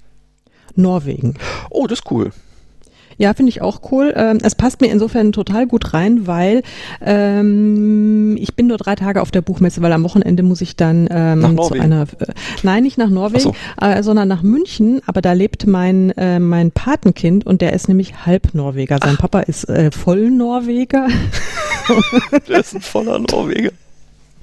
Norwegen. 0.75 1.35
Oh, 1.69 1.87
das 1.87 1.99
ist 1.99 2.11
cool. 2.11 2.31
Ja, 3.17 3.33
finde 3.33 3.49
ich 3.49 3.61
auch 3.61 3.81
cool. 3.91 4.13
Ähm, 4.15 4.39
es 4.41 4.55
passt 4.55 4.81
mir 4.81 4.87
insofern 4.87 5.31
total 5.31 5.67
gut 5.67 5.93
rein, 5.93 6.27
weil 6.27 6.63
ähm, 7.01 8.37
ich 8.37 8.55
bin 8.55 8.67
nur 8.67 8.77
drei 8.77 8.95
Tage 8.95 9.21
auf 9.21 9.31
der 9.31 9.41
Buchmesse, 9.41 9.81
weil 9.81 9.93
am 9.93 10.03
Wochenende 10.03 10.43
muss 10.43 10.61
ich 10.61 10.75
dann 10.75 11.07
ähm, 11.09 11.39
Nach 11.39 11.67
zu 11.67 11.73
einer, 11.73 12.03
äh, 12.03 12.33
nein, 12.63 12.83
nicht 12.83 12.97
nach 12.97 13.09
Norwegen, 13.09 13.53
Ach 13.77 13.97
äh, 13.97 14.03
sondern 14.03 14.27
nach 14.27 14.43
München. 14.43 15.01
Aber 15.05 15.21
da 15.21 15.33
lebt 15.33 15.67
mein 15.67 16.11
äh, 16.11 16.39
mein 16.39 16.71
Patenkind 16.71 17.45
und 17.45 17.61
der 17.61 17.73
ist 17.73 17.87
nämlich 17.87 18.25
halb 18.25 18.53
Norweger. 18.53 18.99
Sein 19.01 19.17
Papa 19.17 19.41
ist 19.41 19.69
äh, 19.69 19.91
voll 19.91 20.29
Norweger. 20.31 21.07
Der 22.47 22.59
ist 22.59 22.73
ein 22.73 22.81
voller 22.81 23.19
Norweger. 23.19 23.71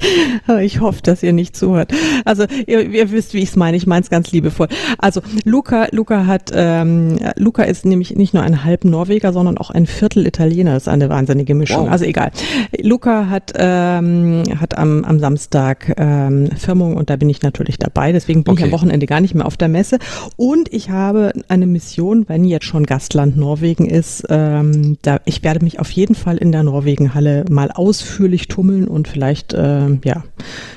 Ich 0.61 0.81
hoffe, 0.81 1.01
dass 1.03 1.23
ihr 1.23 1.33
nicht 1.33 1.57
zuhört. 1.57 1.93
Also 2.25 2.45
ihr, 2.67 2.89
ihr 2.91 3.11
wisst, 3.11 3.35
wie 3.35 3.39
ich 3.39 3.51
es 3.51 3.57
meine. 3.57 3.77
Ich 3.77 3.87
meine 3.87 4.03
es 4.03 4.11
ganz 4.11 4.33
liebevoll. 4.33 4.69
Also 4.99 5.21
Luca, 5.45 5.87
Luca 5.93 6.27
hat, 6.27 6.51
ähm, 6.55 7.19
Luca 7.37 7.63
ist 7.63 7.85
nämlich 7.87 8.15
nicht 8.17 8.35
nur 8.35 8.43
ein 8.43 8.65
halb 8.65 8.85
Norweger, 8.85 9.33
sondern 9.33 9.59
auch 9.59 9.71
ein 9.71 9.87
Viertel 9.87 10.27
Italiener. 10.27 10.75
Das 10.75 10.85
ist 10.85 10.89
eine 10.89 11.09
wahnsinnige 11.09 11.55
Mischung. 11.55 11.85
Wow. 11.87 11.93
Also 11.93 12.05
egal. 12.05 12.31
Luca 12.81 13.29
hat 13.29 13.53
ähm, 13.57 14.43
hat 14.61 14.77
am, 14.79 15.05
am 15.05 15.19
Samstag 15.19 15.95
ähm, 15.97 16.51
Firmung 16.57 16.97
und 16.97 17.11
da 17.11 17.17
bin 17.17 17.29
ich 17.29 17.43
natürlich 17.43 17.79
dabei. 17.79 18.13
Deswegen 18.13 18.45
bin 18.45 18.55
ich 18.55 18.61
Okay. 18.61 18.65
am 18.69 18.73
Wochenende 18.73 19.07
gar 19.07 19.21
nicht 19.21 19.35
mehr 19.35 19.47
auf 19.47 19.57
der 19.57 19.69
Messe. 19.69 19.99
Und 20.37 20.73
ich 20.73 20.91
habe 20.91 21.33
eine 21.49 21.67
Mission, 21.67 22.29
wenn 22.29 22.45
jetzt 22.45 22.67
schon 22.67 22.85
Gastland 22.85 23.37
Norwegen 23.37 23.87
ist. 23.87 24.25
Ähm, 24.29 24.99
da 25.03 25.21
ich 25.25 25.43
werde 25.43 25.65
mich 25.65 25.81
auf 25.81 25.91
jeden 25.91 26.15
Fall 26.15 26.37
in 26.37 26.53
der 26.53 26.63
Norwegenhalle 26.63 27.45
mal 27.51 27.71
ausführlich 27.71 28.49
tummeln 28.49 28.87
und 28.89 29.09
vielleicht 29.09 29.55
ähm, 29.57 29.91
ja, 30.05 30.24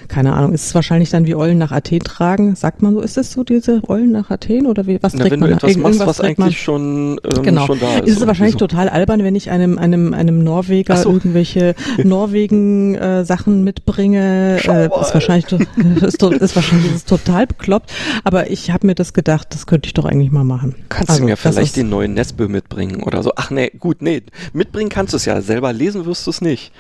keine 0.07 0.33
Ahnung, 0.33 0.53
ist 0.53 0.65
es 0.67 0.75
wahrscheinlich 0.75 1.09
dann 1.09 1.25
wie 1.25 1.35
Eulen 1.35 1.57
nach 1.57 1.71
Athen 1.71 1.99
tragen? 1.99 2.55
Sagt 2.55 2.81
man 2.81 2.93
so, 2.93 3.01
ist 3.01 3.17
es 3.17 3.31
so 3.31 3.43
diese 3.43 3.81
Eulen 3.89 4.11
nach 4.11 4.29
Athen 4.31 4.65
oder 4.67 4.85
wie, 4.87 4.99
was 5.01 5.13
Na, 5.13 5.19
trägt 5.21 5.31
wenn 5.33 5.39
man 5.39 5.49
du 5.49 5.55
nach- 5.55 5.63
etwas 5.63 5.77
machst, 5.77 5.85
irgendwas 5.95 6.07
was 6.07 6.17
trägt 6.17 6.39
man- 6.39 6.45
eigentlich 6.47 6.61
schon, 6.61 7.19
ähm, 7.23 7.43
Genau. 7.43 7.65
schon 7.65 7.79
da 7.79 7.97
ist. 7.99 8.07
Ist 8.07 8.21
es 8.21 8.27
wahrscheinlich 8.27 8.53
so. 8.53 8.59
total 8.67 8.89
albern, 8.89 9.23
wenn 9.23 9.35
ich 9.35 9.49
einem, 9.51 9.77
einem, 9.77 10.13
einem 10.13 10.43
Norweger 10.43 10.97
so. 10.97 11.11
irgendwelche 11.11 11.75
Norwegen-Sachen 12.03 13.63
mitbringe. 13.63 14.57
Schau 14.61 14.71
Äh, 14.73 14.87
mal. 14.89 15.01
ist 15.01 15.13
wahrscheinlich, 15.13 15.45
ist, 16.01 16.21
ist 16.23 16.55
wahrscheinlich 16.55 16.95
ist 16.95 17.09
total 17.09 17.47
bekloppt. 17.47 17.91
Aber 18.23 18.49
ich 18.49 18.71
habe 18.71 18.87
mir 18.87 18.95
das 18.95 19.13
gedacht, 19.13 19.47
das 19.51 19.65
könnte 19.67 19.87
ich 19.87 19.93
doch 19.93 20.05
eigentlich 20.05 20.31
mal 20.31 20.43
machen. 20.43 20.75
Kannst 20.89 21.09
Also, 21.09 21.21
du 21.21 21.27
mir 21.27 21.37
vielleicht 21.37 21.75
den 21.75 21.89
neuen 21.89 22.13
Nesbö 22.13 22.47
mitbringen 22.47 23.03
oder 23.03 23.23
so? 23.23 23.31
Ach 23.35 23.49
nee, 23.51 23.71
gut, 23.79 24.01
nee. 24.01 24.23
Mitbringen 24.53 24.89
kannst 24.89 25.13
du 25.13 25.17
es 25.17 25.25
ja. 25.25 25.41
Selber 25.41 25.73
lesen 25.73 26.05
wirst 26.05 26.25
du 26.25 26.31
es 26.31 26.41
nicht. 26.41 26.71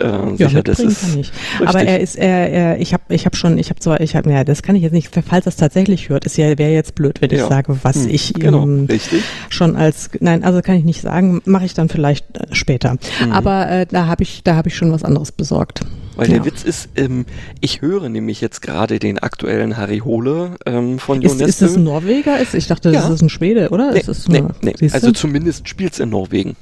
Äh, 0.00 0.06
Ja, 0.36 0.48
sicher, 0.48 0.62
das 0.62 0.80
ist. 0.80 1.00
kann 1.00 1.18
ich. 1.20 1.32
Aber 1.70 1.84
er 1.84 2.00
ist, 2.00 2.16
er, 2.16 2.50
er 2.50 2.80
ich 2.80 2.92
habe, 2.92 3.02
ich 3.08 3.24
habe 3.26 3.36
schon, 3.36 3.58
ich 3.58 3.70
habe 3.70 3.80
zwar, 3.80 4.00
ich 4.00 4.16
habe, 4.16 4.30
ja, 4.30 4.44
das 4.44 4.62
kann 4.62 4.76
ich 4.76 4.82
jetzt 4.82 4.92
nicht, 4.92 5.10
falls 5.28 5.44
das 5.44 5.56
tatsächlich 5.56 6.08
hört, 6.08 6.24
ist 6.26 6.36
ja, 6.36 6.58
wäre 6.58 6.72
jetzt 6.72 6.94
blöd, 6.94 7.20
wenn 7.20 7.30
ich 7.30 7.38
Ja. 7.38 7.48
sage, 7.48 7.78
was 7.82 7.96
Hm, 8.04 8.08
ich 8.10 8.34
Genau, 8.34 8.64
richtig. 8.88 9.22
schon 9.48 9.76
als, 9.76 10.10
nein, 10.20 10.44
also 10.44 10.60
kann 10.62 10.76
ich 10.76 10.84
nicht 10.84 11.00
sagen, 11.00 11.40
mache 11.44 11.64
ich 11.64 11.74
dann 11.74 11.88
vielleicht 11.88 12.24
äh, 12.36 12.46
später. 12.54 12.96
Mhm. 13.24 13.32
Aber 13.32 13.68
äh, 13.70 13.86
da 13.86 14.06
habe 14.06 14.22
ich, 14.22 14.42
da 14.44 14.54
habe 14.56 14.68
ich 14.68 14.76
schon 14.76 14.92
was 14.92 15.04
anderes 15.04 15.32
besorgt. 15.32 15.80
Weil 16.16 16.28
Ja. 16.28 16.34
der 16.36 16.44
Witz 16.44 16.64
ist, 16.64 16.88
ähm, 16.96 17.24
ich 17.60 17.80
höre 17.80 18.08
nämlich 18.08 18.40
jetzt 18.40 18.60
gerade 18.62 18.98
den 18.98 19.18
aktuellen 19.18 19.76
Harry 19.76 19.98
Hole 19.98 20.56
ähm, 20.66 20.98
von 20.98 21.22
Ist, 21.22 21.40
ist 21.40 21.62
das 21.62 21.76
ein 21.76 21.84
Norweger? 21.84 22.38
Ist, 22.40 22.54
ich 22.54 22.66
dachte, 22.66 22.90
das 22.92 23.04
Ja. 23.08 23.14
ist 23.14 23.22
ein 23.22 23.28
Schwede, 23.30 23.70
oder? 23.70 23.92
Nee, 23.92 24.00
ist 24.00 24.08
es 24.08 24.28
nee, 24.28 24.42
nee. 24.60 24.74
Also 24.92 25.12
zumindest 25.12 25.68
spielt's 25.68 25.98
in 25.98 26.10
Norwegen. 26.10 26.56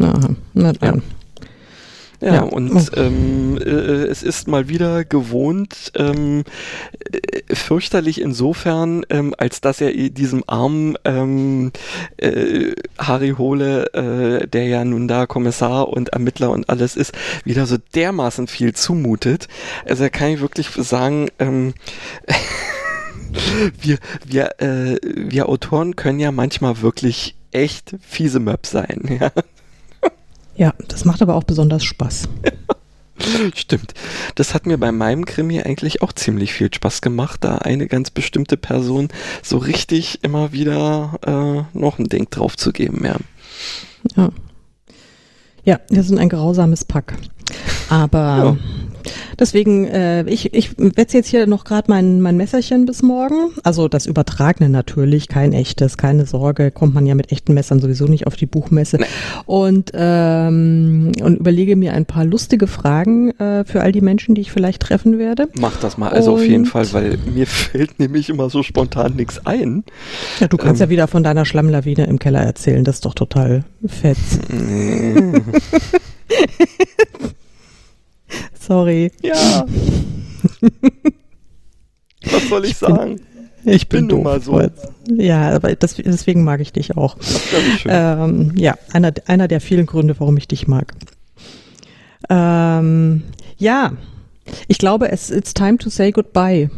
Aha, 0.00 0.30
na 0.54 0.72
dann. 0.72 1.02
Ja, 2.20 2.34
Ja. 2.34 2.42
und 2.42 2.90
ähm, 2.96 3.56
äh, 3.58 3.70
es 3.70 4.22
ist 4.22 4.46
mal 4.46 4.68
wieder 4.68 5.04
gewohnt, 5.04 5.92
ähm, 5.96 6.44
äh, 7.10 7.54
fürchterlich 7.54 8.20
insofern, 8.20 9.04
ähm, 9.08 9.34
als 9.38 9.60
dass 9.60 9.80
er 9.80 9.92
diesem 9.92 10.44
armen 10.46 10.96
ähm, 11.04 11.72
äh, 12.18 12.72
Harry 12.98 13.34
Hole, 13.38 13.86
äh, 13.94 14.46
der 14.46 14.66
ja 14.66 14.84
nun 14.84 15.08
da 15.08 15.26
Kommissar 15.26 15.88
und 15.88 16.10
Ermittler 16.10 16.50
und 16.50 16.68
alles 16.68 16.96
ist, 16.96 17.12
wieder 17.44 17.64
so 17.66 17.76
dermaßen 17.94 18.46
viel 18.48 18.74
zumutet. 18.74 19.48
Also 19.86 20.02
da 20.04 20.08
kann 20.10 20.28
ich 20.30 20.40
wirklich 20.40 20.68
sagen, 20.68 21.28
ähm, 21.38 21.72
wir, 23.80 23.98
wir, 24.26 24.60
äh, 24.60 24.98
wir 25.02 25.48
Autoren 25.48 25.96
können 25.96 26.20
ja 26.20 26.32
manchmal 26.32 26.82
wirklich 26.82 27.36
echt 27.52 27.94
fiese 28.00 28.40
Möps 28.40 28.70
sein. 28.70 29.00
Ja. 29.20 29.30
Ja, 30.60 30.74
das 30.88 31.06
macht 31.06 31.22
aber 31.22 31.36
auch 31.36 31.44
besonders 31.44 31.82
Spaß. 31.84 32.28
Stimmt. 33.54 33.94
Das 34.34 34.52
hat 34.52 34.66
mir 34.66 34.76
bei 34.76 34.92
meinem 34.92 35.24
Krimi 35.24 35.62
eigentlich 35.62 36.02
auch 36.02 36.12
ziemlich 36.12 36.52
viel 36.52 36.72
Spaß 36.72 37.00
gemacht, 37.00 37.44
da 37.44 37.56
eine 37.56 37.86
ganz 37.86 38.10
bestimmte 38.10 38.58
Person 38.58 39.08
so 39.42 39.56
richtig 39.56 40.22
immer 40.22 40.52
wieder 40.52 41.18
äh, 41.26 41.78
noch 41.78 41.98
ein 41.98 42.10
Ding 42.10 42.28
drauf 42.28 42.58
zu 42.58 42.72
geben. 42.72 43.06
Ja. 43.06 43.16
Ja. 44.16 44.30
Ja, 45.64 45.80
wir 45.88 46.02
sind 46.02 46.18
ein 46.18 46.28
grausames 46.28 46.84
Pack. 46.84 47.16
Aber 47.88 48.18
Ja. 48.18 48.56
Deswegen, 49.38 49.86
äh, 49.86 50.24
ich, 50.24 50.52
ich 50.54 50.76
wetze 50.78 51.18
jetzt 51.18 51.28
hier 51.28 51.46
noch 51.46 51.64
gerade 51.64 51.90
mein, 51.90 52.20
mein 52.20 52.36
Messerchen 52.36 52.86
bis 52.86 53.02
morgen. 53.02 53.52
Also 53.62 53.88
das 53.88 54.06
Übertragene 54.06 54.68
natürlich, 54.68 55.28
kein 55.28 55.52
echtes, 55.52 55.96
keine 55.96 56.26
Sorge, 56.26 56.70
kommt 56.70 56.94
man 56.94 57.06
ja 57.06 57.14
mit 57.14 57.32
echten 57.32 57.54
Messern 57.54 57.80
sowieso 57.80 58.06
nicht 58.06 58.26
auf 58.26 58.36
die 58.36 58.46
Buchmesse. 58.46 58.98
Nee. 58.98 59.06
Und, 59.46 59.90
ähm, 59.94 61.12
und 61.22 61.38
überlege 61.38 61.76
mir 61.76 61.92
ein 61.94 62.06
paar 62.06 62.24
lustige 62.24 62.66
Fragen 62.66 63.30
äh, 63.38 63.64
für 63.64 63.82
all 63.82 63.92
die 63.92 64.00
Menschen, 64.00 64.34
die 64.34 64.40
ich 64.42 64.52
vielleicht 64.52 64.82
treffen 64.82 65.18
werde. 65.18 65.48
Mach 65.58 65.76
das 65.78 65.98
mal 65.98 66.10
also 66.10 66.34
auf 66.34 66.42
jeden 66.42 66.64
Und- 66.64 66.70
Fall, 66.70 66.92
weil 66.92 67.18
mir 67.32 67.46
fällt 67.50 67.98
nämlich 67.98 68.28
immer 68.30 68.50
so 68.50 68.62
spontan 68.62 69.16
nichts 69.16 69.44
ein. 69.46 69.84
Ja, 70.40 70.48
du 70.48 70.56
kannst 70.56 70.80
Ähm. 70.80 70.86
ja 70.86 70.90
wieder 70.90 71.08
von 71.08 71.22
deiner 71.22 71.44
Schlammlawine 71.44 72.06
im 72.06 72.18
Keller 72.18 72.40
erzählen, 72.40 72.84
das 72.84 72.96
ist 72.96 73.04
doch 73.04 73.14
total 73.14 73.64
fett. 73.86 74.16
Sorry. 78.70 79.10
Ja. 79.20 79.66
Was 82.30 82.48
soll 82.48 82.64
ich, 82.66 82.70
Ich 82.72 82.78
bin- 82.78 82.88
sagen? 82.88 83.20
Ich 83.64 83.88
bin 83.88 84.06
nun 84.06 84.22
doof, 84.22 84.24
mal 84.24 84.40
so. 84.40 84.60
Ja, 85.12 85.50
aber 85.50 85.74
das, 85.74 85.96
deswegen 85.96 86.44
mag 86.44 86.60
ich 86.60 86.72
dich 86.72 86.96
auch. 86.96 87.16
Ähm, 87.86 88.52
ja, 88.56 88.76
einer, 88.92 89.12
einer 89.26 89.48
der 89.48 89.60
vielen 89.60 89.86
Gründe, 89.86 90.14
warum 90.20 90.36
ich 90.36 90.46
dich 90.46 90.68
mag. 90.68 90.94
Ähm, 92.30 93.24
ja, 93.58 93.92
ich 94.68 94.78
glaube, 94.78 95.10
es 95.10 95.30
it's 95.32 95.52
time 95.52 95.76
to 95.78 95.90
say 95.90 96.12
goodbye. 96.12 96.70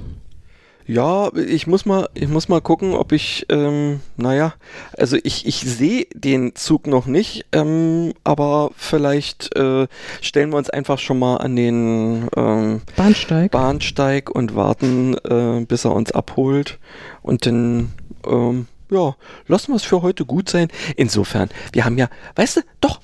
Ja, 0.87 1.31
ich 1.35 1.67
muss 1.67 1.87
mal, 1.87 2.09
ich 2.15 2.29
muss 2.29 2.49
mal 2.49 2.61
gucken, 2.61 2.95
ob 2.95 3.13
ich, 3.13 3.47
ähm, 3.49 4.01
naja, 4.17 4.55
also 4.97 5.17
ich, 5.23 5.47
ich 5.47 5.61
sehe 5.61 6.07
den 6.15 6.55
Zug 6.57 6.87
noch 6.87 7.07
nicht, 7.07 7.47
ähm, 7.53 8.13
aber 8.25 8.71
vielleicht 8.77 9.55
äh, 9.57 9.87
stellen 10.21 10.51
wir 10.51 10.57
uns 10.57 10.71
einfach 10.71 10.99
schon 10.99 11.19
mal 11.19 11.37
an 11.37 11.55
den 11.55 12.29
ähm, 12.37 12.83
Bahnsteig. 12.97 13.51
Bahnsteig 13.53 14.31
und 14.31 14.57
warten, 14.57 15.17
äh, 15.19 15.65
bis 15.65 15.85
er 15.85 15.93
uns 15.93 16.13
abholt 16.13 16.79
und 17.23 17.47
dann, 17.47 17.93
ähm, 18.27 18.67
ja, 18.91 19.15
lassen 19.47 19.73
wir 19.73 19.77
es 19.77 19.85
für 19.85 20.03
heute 20.03 20.25
gut 20.25 20.49
sein. 20.49 20.69
Insofern, 20.97 21.49
wir 21.73 21.85
haben 21.85 21.97
ja, 21.97 22.09
weißt 22.35 22.57
du, 22.57 22.61
doch, 22.81 23.01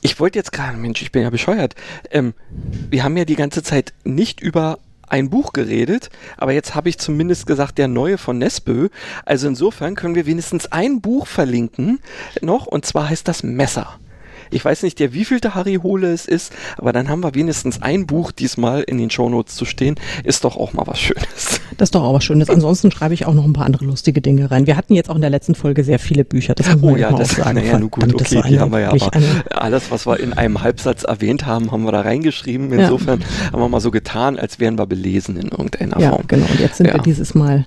ich 0.00 0.20
wollte 0.20 0.38
jetzt 0.38 0.52
gerade, 0.52 0.76
Mensch, 0.76 1.00
ich 1.00 1.12
bin 1.12 1.22
ja 1.22 1.30
bescheuert. 1.30 1.74
Ähm, 2.10 2.34
wir 2.90 3.04
haben 3.04 3.16
ja 3.16 3.24
die 3.24 3.36
ganze 3.36 3.62
Zeit 3.62 3.94
nicht 4.04 4.40
über 4.40 4.78
ein 5.08 5.30
Buch 5.30 5.52
geredet, 5.52 6.10
aber 6.36 6.52
jetzt 6.52 6.74
habe 6.74 6.88
ich 6.88 6.98
zumindest 6.98 7.46
gesagt, 7.46 7.78
der 7.78 7.88
neue 7.88 8.18
von 8.18 8.38
Nesbö. 8.38 8.88
Also 9.24 9.48
insofern 9.48 9.94
können 9.94 10.14
wir 10.14 10.26
wenigstens 10.26 10.70
ein 10.72 11.00
Buch 11.00 11.26
verlinken 11.26 12.00
noch, 12.40 12.66
und 12.66 12.84
zwar 12.86 13.08
heißt 13.08 13.26
das 13.28 13.42
Messer. 13.42 13.98
Ich 14.50 14.64
weiß 14.64 14.82
nicht, 14.82 14.98
der 14.98 15.12
wievielte 15.12 15.54
Harry 15.54 15.78
Hole 15.82 16.12
es 16.12 16.26
ist, 16.26 16.52
aber 16.76 16.92
dann 16.92 17.08
haben 17.08 17.22
wir 17.22 17.34
wenigstens 17.34 17.82
ein 17.82 18.06
Buch 18.06 18.32
diesmal 18.32 18.82
in 18.82 18.98
den 18.98 19.10
Shownotes 19.10 19.54
zu 19.54 19.64
stehen. 19.64 19.96
Ist 20.24 20.44
doch 20.44 20.56
auch 20.56 20.72
mal 20.72 20.86
was 20.86 21.00
Schönes. 21.00 21.60
Das 21.76 21.88
ist 21.88 21.94
doch 21.94 22.02
auch 22.02 22.14
was 22.14 22.24
Schönes. 22.24 22.48
Ansonsten 22.48 22.90
schreibe 22.90 23.14
ich 23.14 23.26
auch 23.26 23.34
noch 23.34 23.44
ein 23.44 23.52
paar 23.52 23.66
andere 23.66 23.84
lustige 23.84 24.20
Dinge 24.20 24.50
rein. 24.50 24.66
Wir 24.66 24.76
hatten 24.76 24.94
jetzt 24.94 25.10
auch 25.10 25.16
in 25.16 25.20
der 25.20 25.30
letzten 25.30 25.54
Folge 25.54 25.84
sehr 25.84 25.98
viele 25.98 26.24
Bücher. 26.24 26.54
Das 26.54 26.68
oh 26.82 26.96
ja, 26.96 27.12
das, 27.12 27.30
sagen. 27.30 27.58
Naja, 27.58 27.78
nur 27.78 27.90
gut, 27.90 28.14
okay, 28.14 28.42
die 28.48 28.58
haben 28.58 28.72
wir 28.72 28.80
ja 28.80 28.90
aber. 28.90 29.10
Alles, 29.50 29.90
was 29.90 30.06
wir 30.06 30.20
in 30.20 30.32
einem 30.32 30.62
Halbsatz 30.62 31.04
erwähnt 31.04 31.46
haben, 31.46 31.72
haben 31.72 31.84
wir 31.84 31.92
da 31.92 32.02
reingeschrieben. 32.02 32.72
Insofern 32.72 33.20
ja. 33.20 33.52
haben 33.52 33.60
wir 33.60 33.68
mal 33.68 33.80
so 33.80 33.90
getan, 33.90 34.38
als 34.38 34.60
wären 34.60 34.78
wir 34.78 34.86
belesen 34.86 35.36
in 35.36 35.48
irgendeiner 35.48 36.00
ja, 36.00 36.10
Form. 36.10 36.22
Ja, 36.22 36.26
genau. 36.28 36.46
Und 36.50 36.60
jetzt 36.60 36.76
sind 36.76 36.86
ja. 36.86 36.94
wir 36.94 37.02
dieses 37.02 37.34
Mal, 37.34 37.66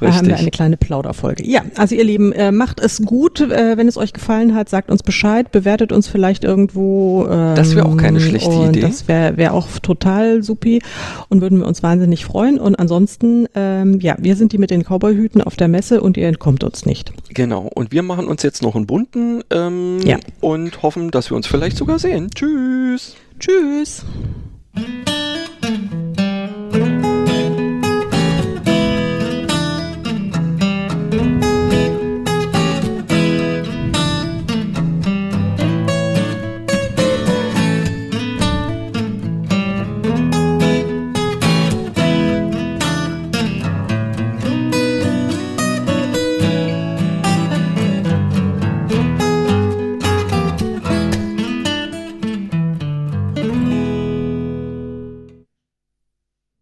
äh, 0.00 0.08
haben 0.08 0.26
wir 0.26 0.36
eine 0.36 0.50
kleine 0.50 0.76
Plauderfolge. 0.76 1.46
Ja, 1.46 1.62
also 1.76 1.94
ihr 1.94 2.04
Lieben, 2.04 2.32
äh, 2.32 2.52
macht 2.52 2.80
es 2.80 3.02
gut. 3.02 3.40
Äh, 3.40 3.76
wenn 3.76 3.88
es 3.88 3.96
euch 3.96 4.12
gefallen 4.12 4.54
hat, 4.54 4.68
sagt 4.68 4.90
uns 4.90 5.02
Bescheid, 5.02 5.52
bewertet 5.52 5.92
uns 5.92 6.08
vielleicht 6.14 6.44
irgendwo 6.44 7.26
ähm, 7.28 7.56
das 7.56 7.74
wäre 7.74 7.86
auch 7.86 7.96
keine 7.96 8.20
schlechte 8.20 8.54
Idee. 8.68 8.82
Das 8.82 9.08
wäre 9.08 9.36
wär 9.36 9.52
auch 9.52 9.66
total 9.82 10.44
supi 10.44 10.80
und 11.28 11.40
würden 11.40 11.58
wir 11.58 11.66
uns 11.66 11.82
wahnsinnig 11.82 12.24
freuen. 12.24 12.60
Und 12.60 12.76
ansonsten, 12.76 13.48
ähm, 13.56 13.98
ja, 13.98 14.14
wir 14.20 14.36
sind 14.36 14.52
die 14.52 14.58
mit 14.58 14.70
den 14.70 14.84
Cowboyhüten 14.84 15.42
auf 15.42 15.56
der 15.56 15.66
Messe 15.66 16.00
und 16.00 16.16
ihr 16.16 16.28
entkommt 16.28 16.62
uns 16.62 16.86
nicht. 16.86 17.12
Genau. 17.30 17.68
Und 17.74 17.90
wir 17.90 18.04
machen 18.04 18.28
uns 18.28 18.44
jetzt 18.44 18.62
noch 18.62 18.76
einen 18.76 18.86
bunten 18.86 19.42
ähm, 19.50 19.98
ja. 20.04 20.18
und 20.40 20.84
hoffen, 20.84 21.10
dass 21.10 21.32
wir 21.32 21.36
uns 21.36 21.48
vielleicht 21.48 21.76
sogar 21.76 21.98
sehen. 21.98 22.30
Tschüss. 22.32 23.16
Tschüss. 23.40 24.04